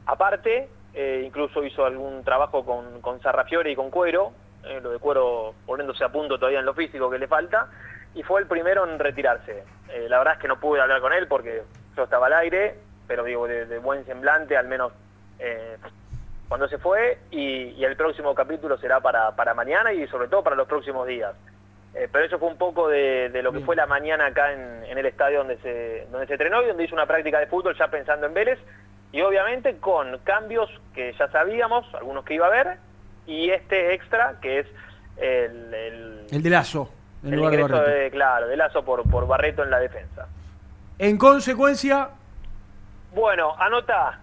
[0.06, 4.32] aparte, eh, incluso hizo algún trabajo con, con Sarrafiore y con Cuero,
[4.64, 7.68] eh, lo de Cuero poniéndose a punto todavía en lo físico que le falta,
[8.14, 9.64] y fue el primero en retirarse.
[9.90, 11.62] Eh, la verdad es que no pude hablar con él porque
[11.96, 14.92] yo estaba al aire, pero digo, de, buen semblante, al menos
[16.48, 20.42] cuando se fue y, y el próximo capítulo será para, para mañana y sobre todo
[20.42, 21.34] para los próximos días.
[21.94, 24.84] Eh, pero eso fue un poco de, de lo que fue la mañana acá en,
[24.84, 27.74] en el estadio donde se, donde se entrenó y donde hizo una práctica de fútbol
[27.78, 28.58] ya pensando en Vélez
[29.12, 32.76] y obviamente con cambios que ya sabíamos, algunos que iba a haber,
[33.26, 34.66] y este extra que es
[35.16, 36.90] el, el, El de Lazo,
[37.24, 37.98] en el lugar de ingreso Barreto.
[37.98, 40.28] de, claro, de Lazo por, por Barreto en la defensa.
[40.98, 42.10] En consecuencia,
[43.14, 44.20] Bueno, anota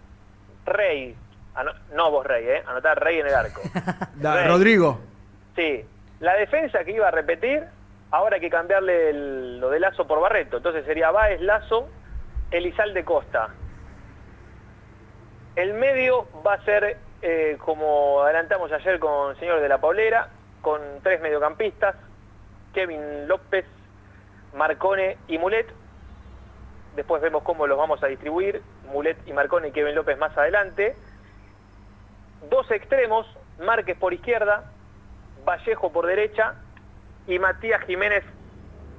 [0.66, 1.16] Rey,
[1.56, 2.64] ano- no vos Rey, ¿eh?
[2.68, 3.62] anota Rey en el arco.
[4.16, 4.48] da- Rey.
[4.48, 5.00] Rodrigo.
[5.56, 5.86] Sí,
[6.20, 7.64] la defensa que iba a repetir,
[8.12, 10.58] ahora hay que cambiarle el- lo de Lazo por Barreto.
[10.58, 11.88] Entonces sería Báez, Lazo,
[12.52, 13.50] Elizalde Costa.
[15.56, 20.30] El medio va a ser, eh, como adelantamos ayer con el señor de la Paulera,
[20.62, 21.96] con tres mediocampistas,
[22.74, 23.66] Kevin López,
[24.56, 25.68] Marcone y Mulet.
[26.96, 28.62] Después vemos cómo los vamos a distribuir,
[28.92, 30.96] Mulet y Marcone y Kevin López más adelante.
[32.50, 33.26] Dos extremos,
[33.60, 34.72] Márquez por izquierda,
[35.46, 36.56] Vallejo por derecha
[37.28, 38.24] y Matías Jiménez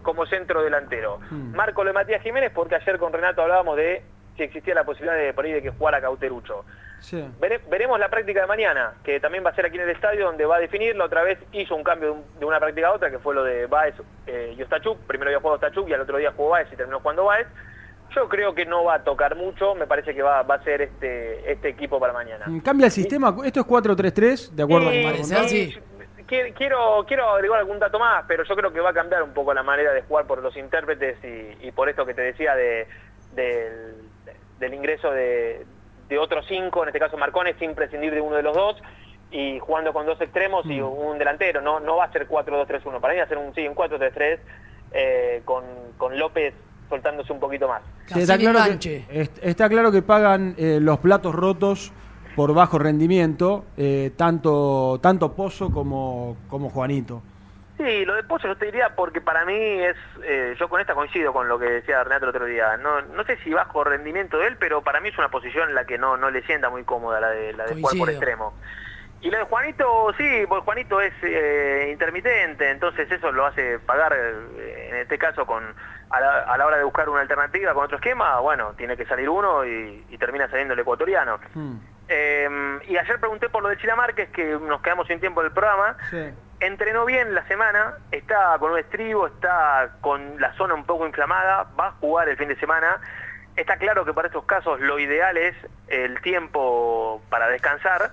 [0.02, 1.18] como centro delantero.
[1.30, 4.02] Marco lo de Matías Jiménez porque ayer con Renato hablábamos de
[4.36, 6.64] si existía la posibilidad de por ahí de que jugara Cauterucho.
[7.00, 7.22] Sí.
[7.40, 10.24] Vere- veremos la práctica de mañana, que también va a ser aquí en el estadio,
[10.26, 10.96] donde va a definir.
[10.96, 13.34] La otra vez hizo un cambio de, un- de una práctica a otra, que fue
[13.34, 13.94] lo de Baez
[14.26, 14.98] eh, y Ostachuk.
[15.06, 17.46] Primero había jugado Ostachuk y al otro día jugó Baez y terminó jugando Baez.
[18.15, 20.82] Yo creo que no va a tocar mucho, me parece que va, va a ser
[20.82, 22.45] este, este equipo para mañana.
[22.47, 23.35] Mm, Cambia el sistema.
[23.45, 25.74] Esto es 4-3-3, de acuerdo Sí, con- sí,
[26.27, 29.35] qui- Quiero, quiero agregar algún dato más, pero yo creo que va a cambiar un
[29.35, 32.55] poco la manera de jugar por los intérpretes y, y por esto que te decía
[32.55, 32.86] de,
[33.35, 33.95] del,
[34.59, 35.66] del ingreso de,
[36.09, 38.82] de otros cinco, en este caso Marcones, sin prescindir de uno de los dos,
[39.31, 41.61] y jugando con dos extremos y un delantero.
[41.61, 44.39] No, no va a ser 4-2-3-1, para mí va a ser un, sí, un 4-3-3
[44.93, 45.65] eh, con,
[45.99, 46.55] con López
[46.89, 47.82] soltándose un poquito más.
[48.06, 51.93] Sí, está, claro que, est- está claro que pagan eh, los platos rotos
[52.36, 57.23] por bajo rendimiento, eh, tanto, tanto Pozo como, como Juanito.
[57.77, 60.94] Sí, lo de Pozo yo te diría porque para mí es, eh, yo con esta
[60.94, 64.39] coincido con lo que decía Renato el otro día, no, no sé si bajo rendimiento
[64.39, 66.70] de él, pero para mí es una posición en la que no, no le sienta
[66.70, 68.55] muy cómoda la de, la de jugar por extremo.
[69.20, 74.12] Y lo de Juanito, sí, porque Juanito es eh, intermitente, entonces eso lo hace pagar,
[74.15, 75.65] eh, en este caso, con
[76.11, 79.07] a la, a la hora de buscar una alternativa con otro esquema, bueno, tiene que
[79.07, 81.41] salir uno y, y termina saliendo el ecuatoriano.
[82.07, 85.53] Eh, y ayer pregunté por lo de Chila Márquez, que nos quedamos sin tiempo del
[85.53, 85.97] programa.
[86.61, 91.66] Entrenó bien la semana, está con un estribo, está con la zona un poco inflamada,
[91.78, 93.01] va a jugar el fin de semana.
[93.57, 95.55] Está claro que para estos casos lo ideal es
[95.89, 98.12] el tiempo para descansar,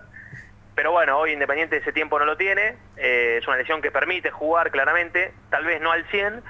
[0.75, 4.31] pero bueno, hoy Independiente ese tiempo no lo tiene, eh, es una lesión que permite
[4.31, 6.41] jugar claramente, tal vez no al 100,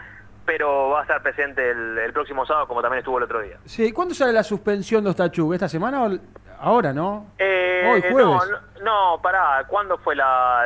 [0.45, 3.57] pero va a estar presente el, el próximo sábado como también estuvo el otro día.
[3.65, 5.53] Sí, ¿cuándo sale la suspensión de Ostachuk?
[5.53, 6.17] ¿Esta semana o
[6.59, 7.27] ahora, no?
[7.37, 8.25] Eh, Hoy, eh, jueves.
[8.25, 10.65] No, no, no, pará, ¿cuándo fue la...?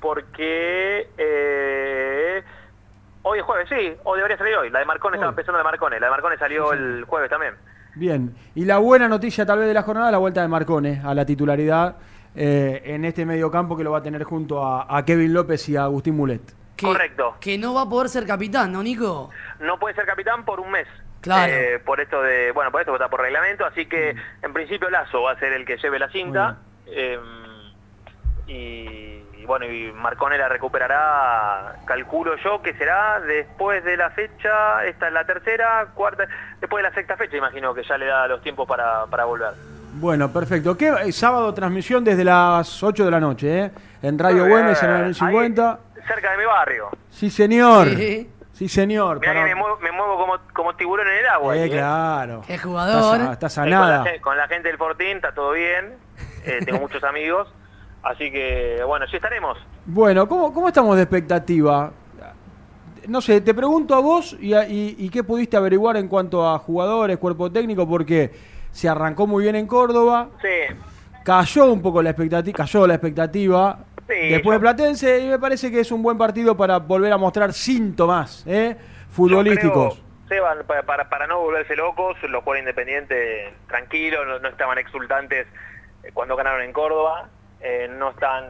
[0.00, 1.08] Porque...
[1.16, 2.42] eh,
[3.22, 4.70] hoy es jueves, sí, hoy debería salir hoy.
[4.70, 7.54] La de Marcone, estaba la de Marcone, la de Marcone salió el jueves también.
[7.94, 8.34] Bien.
[8.54, 11.24] Y la buena noticia tal vez de la jornada, la vuelta de Marcone a la
[11.24, 11.96] titularidad
[12.34, 15.76] eh, en este mediocampo que lo va a tener junto a, a Kevin López y
[15.76, 16.42] a Agustín Mulet.
[16.76, 17.36] Que, Correcto.
[17.40, 19.30] Que no va a poder ser capitán, ¿no, Nico?
[19.60, 20.88] No puede ser capitán por un mes.
[21.20, 21.52] Claro.
[21.52, 25.22] Eh, por esto de, bueno, por esto está por reglamento, así que en principio Lazo
[25.22, 26.58] va a ser el que lleve la cinta.
[26.86, 27.18] eh,
[28.46, 34.84] y, y bueno, y Marcone la recuperará, calculo yo que será después de la fecha,
[34.84, 36.26] esta es la tercera, cuarta,
[36.60, 39.54] después de la sexta fecha, imagino que ya le da los tiempos para, para volver.
[40.00, 40.76] Bueno, perfecto.
[40.76, 43.70] ¿Qué, eh, sábado transmisión desde las 8 de la noche, ¿eh?
[44.02, 44.50] En Radio bien.
[44.50, 45.78] Güemes, en el 50.
[46.06, 46.88] Cerca de mi barrio.
[47.10, 47.88] Sí, señor.
[47.90, 48.30] Sí.
[48.52, 49.18] Sí, señor.
[49.18, 51.56] Mirá Para- que me muevo, me muevo como, como tiburón en el agua.
[51.56, 51.70] Eh, ¿eh?
[51.70, 52.42] claro.
[52.46, 53.16] Qué jugador.
[53.16, 55.94] Estás a, estás a Eh, con, la, con gente del Fortín está todo bien,
[56.44, 57.48] eh, tengo muchos amigos,
[58.04, 59.58] así que bueno, sí estaremos.
[59.86, 61.90] Bueno, ¿cómo, ¿cómo estamos de expectativa?
[63.08, 66.48] No sé, te pregunto a vos y, a- y- y qué pudiste averiguar en cuanto
[66.48, 68.30] a jugadores, cuerpo técnico, porque
[68.74, 70.74] se arrancó muy bien en Córdoba, Sí,
[71.24, 75.70] cayó un poco la expectativa, cayó la expectativa Sí, después de Platense y me parece
[75.70, 78.76] que es un buen partido para volver a mostrar síntomas ¿eh?
[79.10, 79.96] futbolísticos.
[79.96, 84.48] Yo creo, Seba, para, para, para no volverse locos, los jugadores independientes tranquilos, no, no
[84.48, 85.46] estaban exultantes
[86.02, 87.28] eh, cuando ganaron en Córdoba,
[87.60, 88.44] eh, no están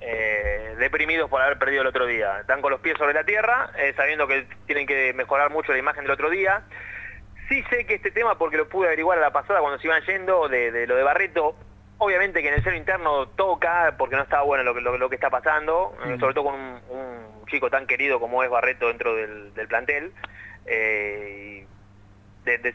[0.00, 2.40] eh, deprimidos por haber perdido el otro día.
[2.40, 5.78] Están con los pies sobre la tierra, eh, sabiendo que tienen que mejorar mucho la
[5.78, 6.62] imagen del otro día.
[7.50, 10.00] Sí sé que este tema, porque lo pude averiguar a la pasada cuando se iban
[10.04, 11.56] yendo, de, de lo de Barreto,
[11.98, 15.08] obviamente que en el seno interno toca, porque no está bueno lo que, lo, lo
[15.10, 18.86] que está pasando, eh, sobre todo con un, un chico tan querido como es Barreto
[18.86, 20.12] dentro del, del plantel.
[20.64, 21.66] Eh,
[22.44, 22.74] de- de-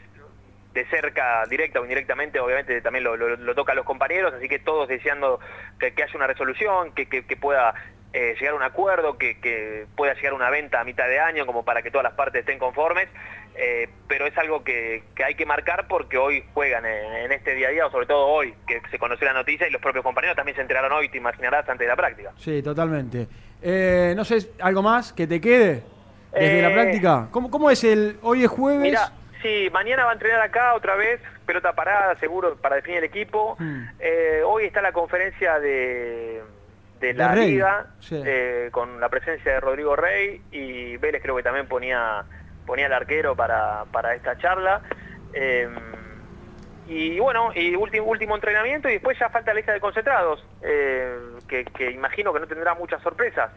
[0.74, 4.46] de cerca, directa o indirectamente, obviamente también lo, lo- lo toca a los compañeros, así
[4.46, 5.40] que todos deseando
[5.80, 7.74] que, que haya una resolución, que, que- que pueda
[8.16, 11.20] eh, llegar a un acuerdo, que, que pueda llegar a una venta a mitad de
[11.20, 13.10] año como para que todas las partes estén conformes,
[13.56, 17.54] eh, pero es algo que, que hay que marcar porque hoy juegan en, en este
[17.54, 20.02] día a día, o sobre todo hoy, que se conoció la noticia y los propios
[20.02, 22.32] compañeros también se enteraron hoy, te imaginarás, antes de la práctica.
[22.38, 23.28] Sí, totalmente.
[23.60, 25.82] Eh, no sé, ¿algo más que te quede
[26.32, 27.28] desde la práctica?
[27.30, 28.18] ¿Cómo, ¿Cómo es el.
[28.22, 28.80] Hoy es jueves?
[28.80, 29.12] Mira,
[29.42, 33.56] sí, mañana va a entrenar acá otra vez, pelota parada, seguro, para definir el equipo.
[33.58, 33.88] Hmm.
[34.46, 36.40] Hoy está la conferencia de,
[37.00, 38.20] de la De liga, sí.
[38.24, 42.24] eh, con la presencia de Rodrigo Rey y Vélez creo que también ponía
[42.66, 44.82] ponía el arquero para, para esta charla.
[45.32, 45.68] Eh,
[46.88, 51.16] y bueno, y último, último entrenamiento y después ya falta la lista de concentrados, eh,
[51.48, 53.50] que, que imagino que no tendrá muchas sorpresas.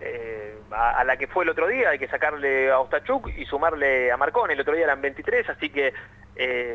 [0.00, 3.44] Eh, a, a la que fue el otro día hay que sacarle a Ostachuk y
[3.46, 5.92] sumarle a Marcón, el otro día eran 23, así que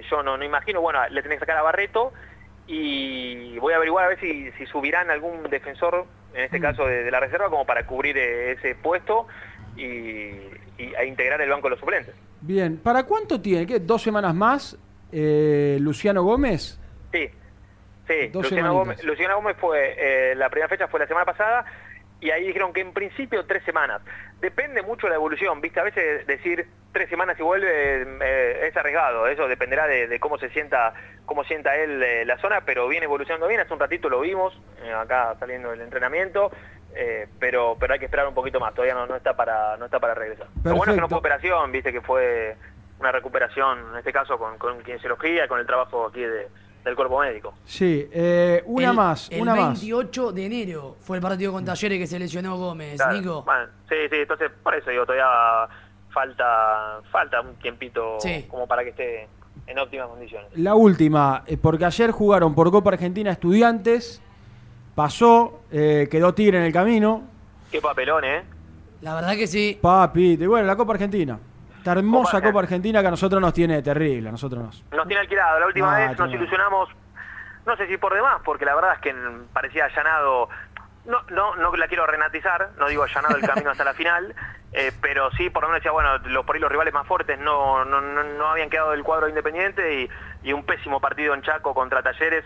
[0.09, 2.13] yo no, no imagino, bueno, le tenés que sacar a Barreto
[2.73, 7.03] y voy a averiguar a ver si, si subirán algún defensor, en este caso de,
[7.03, 9.27] de la reserva, como para cubrir eh, ese puesto
[9.75, 9.81] y,
[10.77, 12.13] y- e integrar el banco de los suplentes.
[12.41, 13.65] Bien, ¿para cuánto tiene?
[13.65, 13.79] ¿Qué?
[13.79, 14.77] ¿Dos semanas más?
[15.11, 16.79] eh, Luciano Gómez.
[17.11, 17.27] Sí,
[18.07, 18.29] sí.
[18.31, 18.73] Luciano.
[18.75, 21.65] Gómez, Luciano Gómez fue, eh, la primera fecha fue la semana pasada
[22.21, 24.01] y ahí dijeron que en principio tres semanas.
[24.41, 25.79] Depende mucho de la evolución, ¿viste?
[25.79, 30.37] A veces decir tres semanas y vuelve eh, es arriesgado, eso dependerá de, de cómo
[30.37, 30.93] se sienta
[31.25, 34.59] cómo sienta él eh, la zona, pero viene evolucionando bien, hace un ratito lo vimos,
[34.81, 36.51] eh, acá saliendo del entrenamiento,
[36.95, 39.85] eh, pero pero hay que esperar un poquito más, todavía no, no está para no
[39.85, 40.47] está para regresar.
[40.63, 41.09] Lo bueno es que no Perfecto.
[41.09, 42.55] fue operación, viste que fue
[42.99, 46.21] una recuperación, en este caso con, con quien se los cría, con el trabajo aquí
[46.21, 46.47] de-
[46.89, 47.53] del cuerpo médico.
[47.65, 49.79] Sí, eh, una El- más, El una más.
[49.79, 53.43] 28 de enero fue el partido con Talleres que se lesionó Gómez, Claro, Nico.
[53.43, 55.25] bueno, sí, sí, entonces por eso digo, todavía
[56.11, 58.45] falta falta un tiempito Sí.
[58.49, 59.27] como para que esté
[59.67, 60.49] en óptimas condiciones.
[60.55, 64.21] La última, eh, porque ayer jugaron por Copa Argentina Estudiantes,
[64.95, 67.23] pasó, eh, quedó Tigre en el camino.
[67.71, 68.43] Qué papelón, ¿eh?
[69.01, 69.77] La verdad que sí.
[69.81, 71.39] Papi, y bueno, la Copa Argentina.
[71.79, 74.83] Esta hermosa Copa- Copa Argentina que a nosotros nos tiene terrible, a nosotros nos.
[74.91, 75.59] Nos tiene alquilado.
[75.59, 76.89] La última Ah, vez nos ilusionamos,
[77.65, 79.15] no sé si por demás, porque la verdad es que
[79.53, 80.49] parecía allanado.
[81.05, 84.35] No, no, no la quiero renatizar, no digo allanado el camino hasta la final,
[84.73, 87.39] eh, pero sí por lo menos decía, bueno, los, por ahí los rivales más fuertes
[87.39, 90.09] no, no, no, no habían quedado del cuadro independiente y,
[90.43, 92.43] y un pésimo partido en Chaco contra Talleres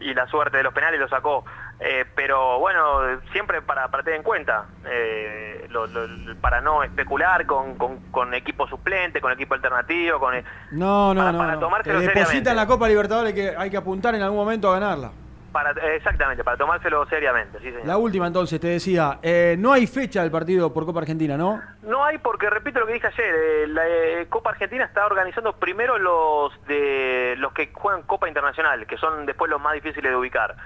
[0.00, 1.44] y la suerte de los penales lo sacó.
[1.78, 3.00] Eh, pero bueno,
[3.32, 8.32] siempre para, para tener en cuenta, eh, lo- lo- para no especular con, con, con
[8.34, 10.34] equipo suplente, con equipo alternativo, con...
[10.72, 11.38] No, no, Para- no.
[11.38, 11.60] para no.
[11.82, 12.54] Te depositan seriamente.
[12.54, 15.12] la Copa Libertadores que hay que apuntar en algún momento a ganarla.
[15.52, 17.86] Para, exactamente, para tomárselo seriamente, sí señor.
[17.86, 21.60] La última entonces, te decía, eh, no hay fecha del partido por Copa Argentina, ¿no?
[21.82, 25.52] No hay porque, repito lo que dije ayer, eh, la eh, Copa Argentina está organizando
[25.54, 30.16] primero los de los que juegan Copa Internacional, que son después los más difíciles de
[30.16, 30.56] ubicar.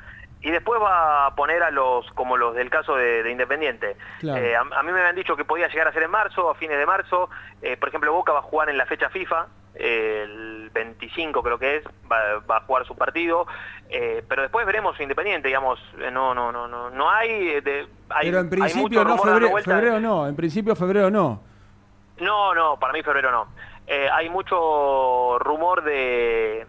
[0.46, 3.96] Y después va a poner a los, como los del caso de, de Independiente.
[4.20, 4.40] Claro.
[4.40, 6.54] Eh, a, a mí me habían dicho que podía llegar a ser en marzo, a
[6.54, 7.28] fines de marzo.
[7.62, 11.58] Eh, por ejemplo, Boca va a jugar en la fecha FIFA, eh, el 25 creo
[11.58, 13.48] que es, va, va a jugar su partido.
[13.90, 15.80] Eh, pero después veremos Independiente, digamos,
[16.12, 20.28] no, no, no, no, no hay, de- hay Pero en principio no, febrero, febrero no,
[20.28, 21.42] en principio febrero no.
[22.18, 23.48] No, no, para mí febrero no.
[23.88, 26.66] Eh, hay mucho rumor de,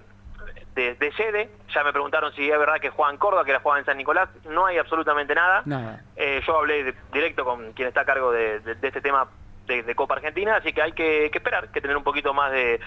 [0.78, 1.50] de, de sede.
[1.74, 3.98] Ya me preguntaron si es verdad que juega en Córdoba, que la juega en San
[3.98, 4.30] Nicolás.
[4.50, 5.64] No hay absolutamente nada.
[5.66, 6.02] Nada.
[6.16, 9.28] Eh, yo hablé de- directo con quien está a cargo de, este tema
[9.66, 12.80] de, Copa Argentina, así que hay que, que esperar, que tener un poquito más de,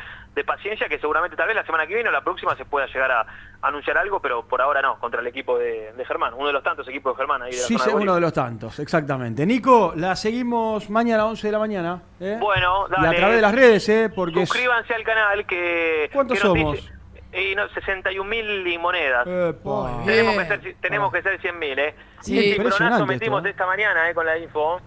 [0.47, 3.11] paciencia, que seguramente tal vez la semana que viene o la próxima se pueda llegar
[3.11, 3.27] a
[3.61, 6.89] anunciar algo, pero por ahora no, contra el equipo de, Germán, uno de los tantos
[6.89, 9.45] equipos de Germán ahí de la Sí, zona uno de los tantos, exactamente.
[9.45, 12.01] Nico, la seguimos mañana a 11 de la mañana.
[12.19, 12.39] ¿eh?
[12.41, 13.17] Bueno, Y a dale.
[13.19, 14.11] través de las redes, ¿eh?
[14.15, 14.47] Porque.
[14.47, 16.09] Suscríbanse al canal que...
[16.15, 16.77] ¿Cuántos que somos?
[16.77, 16.93] dice-
[17.32, 19.27] y no, 61 mil y monedas.
[19.27, 20.02] Epa.
[20.05, 21.94] Tenemos que ser, tenemos que ser 100 mil, ¿eh?
[22.20, 23.51] Sí, Sí, cimbronazo esto, metimos ¿eh?
[23.51, 24.15] esta mañana, ¿eh?
[24.15, 24.81] Con la info.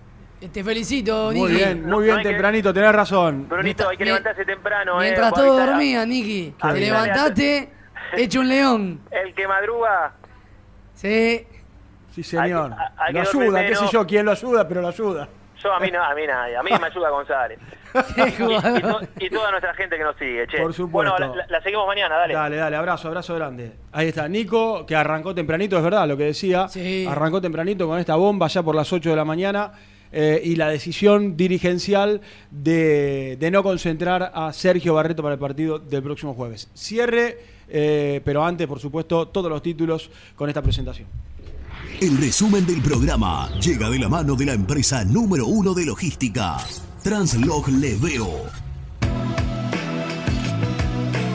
[0.51, 1.53] Te felicito, Muy Niki.
[1.55, 3.47] bien, muy bien, hay que- tempranito, tenés razón.
[3.47, 5.05] Brunito, hay que levantarse temprano, ¿eh?
[5.05, 6.53] Mientras Para todos dormían, Niki.
[6.61, 7.69] Te levantaste,
[8.17, 8.99] hecho un león.
[9.09, 10.13] El que madruga...
[10.93, 11.47] Sí.
[12.11, 12.73] Sí, señor.
[12.77, 15.27] Hay- hay lo ayuda, qué sé yo, quién lo ayuda, pero lo ayuda.
[15.57, 16.57] Yo a mí no, a mí nadie.
[16.57, 17.57] A mí me ayuda González.
[18.17, 18.21] Y,
[18.77, 20.57] y to- y toda nuestra gente que nos sigue, che.
[20.57, 21.13] Por supuesto.
[21.17, 22.33] Bueno, la, seguimos mañana, dale.
[22.33, 23.71] Dale, dale, abrazo, abrazo grande.
[23.91, 26.67] Ahí está, Nico, que arrancó tempranito, es verdad lo que decía.
[27.07, 29.71] Arrancó tempranito con esta bomba ya por las 8 de la mañana.
[30.15, 32.21] eh, y la decisión dirigencial
[32.51, 36.69] de, de no concentrar a Sergio Barreto para el partido del próximo jueves.
[36.75, 41.07] Cierre, eh, pero antes, por supuesto, todos los títulos con esta presentación.
[41.99, 46.57] El resumen del programa llega de la mano de la empresa número uno de logística,
[47.03, 48.63] Translog Leveo.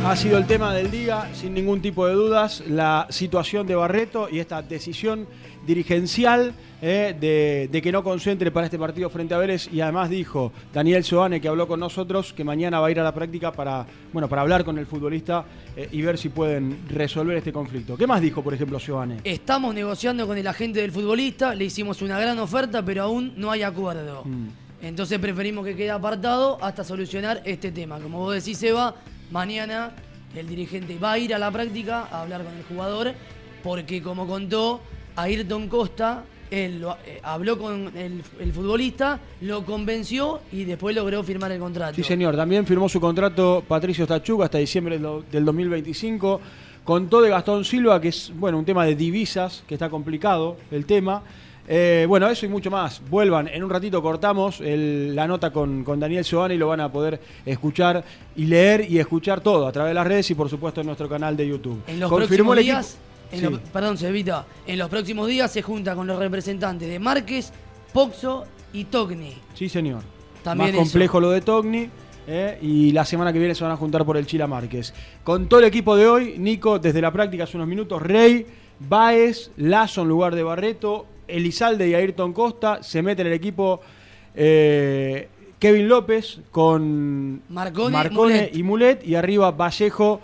[0.07, 4.29] ha sido el tema del día, sin ningún tipo de dudas, la situación de Barreto
[4.33, 5.27] y esta decisión
[5.67, 10.09] dirigencial eh, de, de que no concentre para este partido frente a Vélez y además
[10.09, 13.53] dijo Daniel Soane que habló con nosotros que mañana va a ir a la práctica
[13.53, 15.45] para, bueno, para hablar con el futbolista
[15.77, 17.95] eh, y ver si pueden resolver este conflicto.
[17.95, 19.19] ¿Qué más dijo, por ejemplo, Soane?
[19.25, 23.51] Estamos negociando con el agente del futbolista, le hicimos una gran oferta, pero aún no
[23.51, 24.25] hay acuerdo.
[24.83, 27.99] Entonces preferimos que quede apartado hasta solucionar este tema.
[27.99, 28.95] Como vos decís, Eva,
[29.31, 29.93] mañana
[30.37, 33.15] el dirigente va a ir a la práctica a hablar con el jugador,
[33.63, 34.81] porque como contó
[35.17, 38.23] Ayrton Costa, él eh, habló con el,
[38.53, 41.95] futbolista, lo convenció y después logró firmar el contrato.
[41.95, 42.37] Sí, señor.
[42.37, 46.41] También firmó su contrato Patricio Stachuga hasta diciembre del 2025.
[46.85, 50.87] Contó de Gastón Silva, que es bueno un tema de divisas, que está complicado el
[50.87, 51.23] tema.
[51.71, 53.03] Eh, bueno, eso y mucho más.
[53.11, 56.81] Vuelvan, en un ratito cortamos el- la nota con, con Daniel Soane y lo van
[56.81, 58.03] a poder escuchar
[58.37, 61.09] y leer y escuchar todo a través de las redes y por supuesto en nuestro
[61.11, 61.83] canal de YouTube.
[61.87, 62.97] En los Confirmó próximos días,
[63.33, 63.45] en Sí.
[63.45, 67.53] lo- perdón, Cevita, en los próximos días se junta con los representantes de Márquez,
[67.93, 69.35] Poxo y Togni.
[69.53, 70.01] Sí, señor.
[70.43, 71.21] También Más complejo eso.
[71.21, 71.91] lo de Togni.
[72.31, 74.93] eh, y la semana que viene se van a juntar por el Chila Márquez.
[75.25, 78.47] Con todo el equipo de hoy, Nico, desde la práctica hace unos minutos, Rey,
[78.81, 83.81] Baez, Lazo en lugar de Barreto, Elizalde y Ayrton Costa, se mete en el equipo
[84.35, 85.29] eh,
[85.59, 88.57] Kevin López con Marcone, Mulet.
[88.57, 90.21] y Mulet, y arriba Vallejo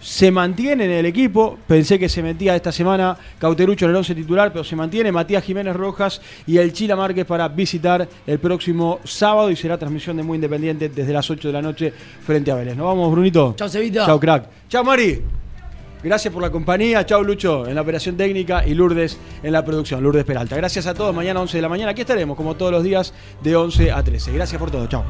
[0.00, 1.56] se mantiene en el equipo.
[1.66, 5.42] Pensé que se metía esta semana Cauterucho en el 11 titular, pero se mantiene Matías
[5.42, 10.22] Jiménez Rojas y el Chila Márquez para visitar el próximo sábado y será transmisión de
[10.22, 11.92] Muy Independiente desde las 8 de la noche
[12.22, 12.76] frente a Vélez.
[12.76, 13.54] Nos vamos, Brunito.
[13.56, 14.04] Chao, Cevita.
[14.04, 14.48] Chao, crack.
[14.68, 15.43] Chao, Mari.
[16.04, 17.06] Gracias por la compañía.
[17.06, 20.02] Chao, Lucho, en la operación técnica y Lourdes en la producción.
[20.02, 20.54] Lourdes Peralta.
[20.54, 21.14] Gracias a todos.
[21.14, 21.92] Mañana 11 de la mañana.
[21.92, 24.32] Aquí estaremos, como todos los días, de 11 a 13.
[24.32, 24.86] Gracias por todo.
[24.86, 25.04] Chao.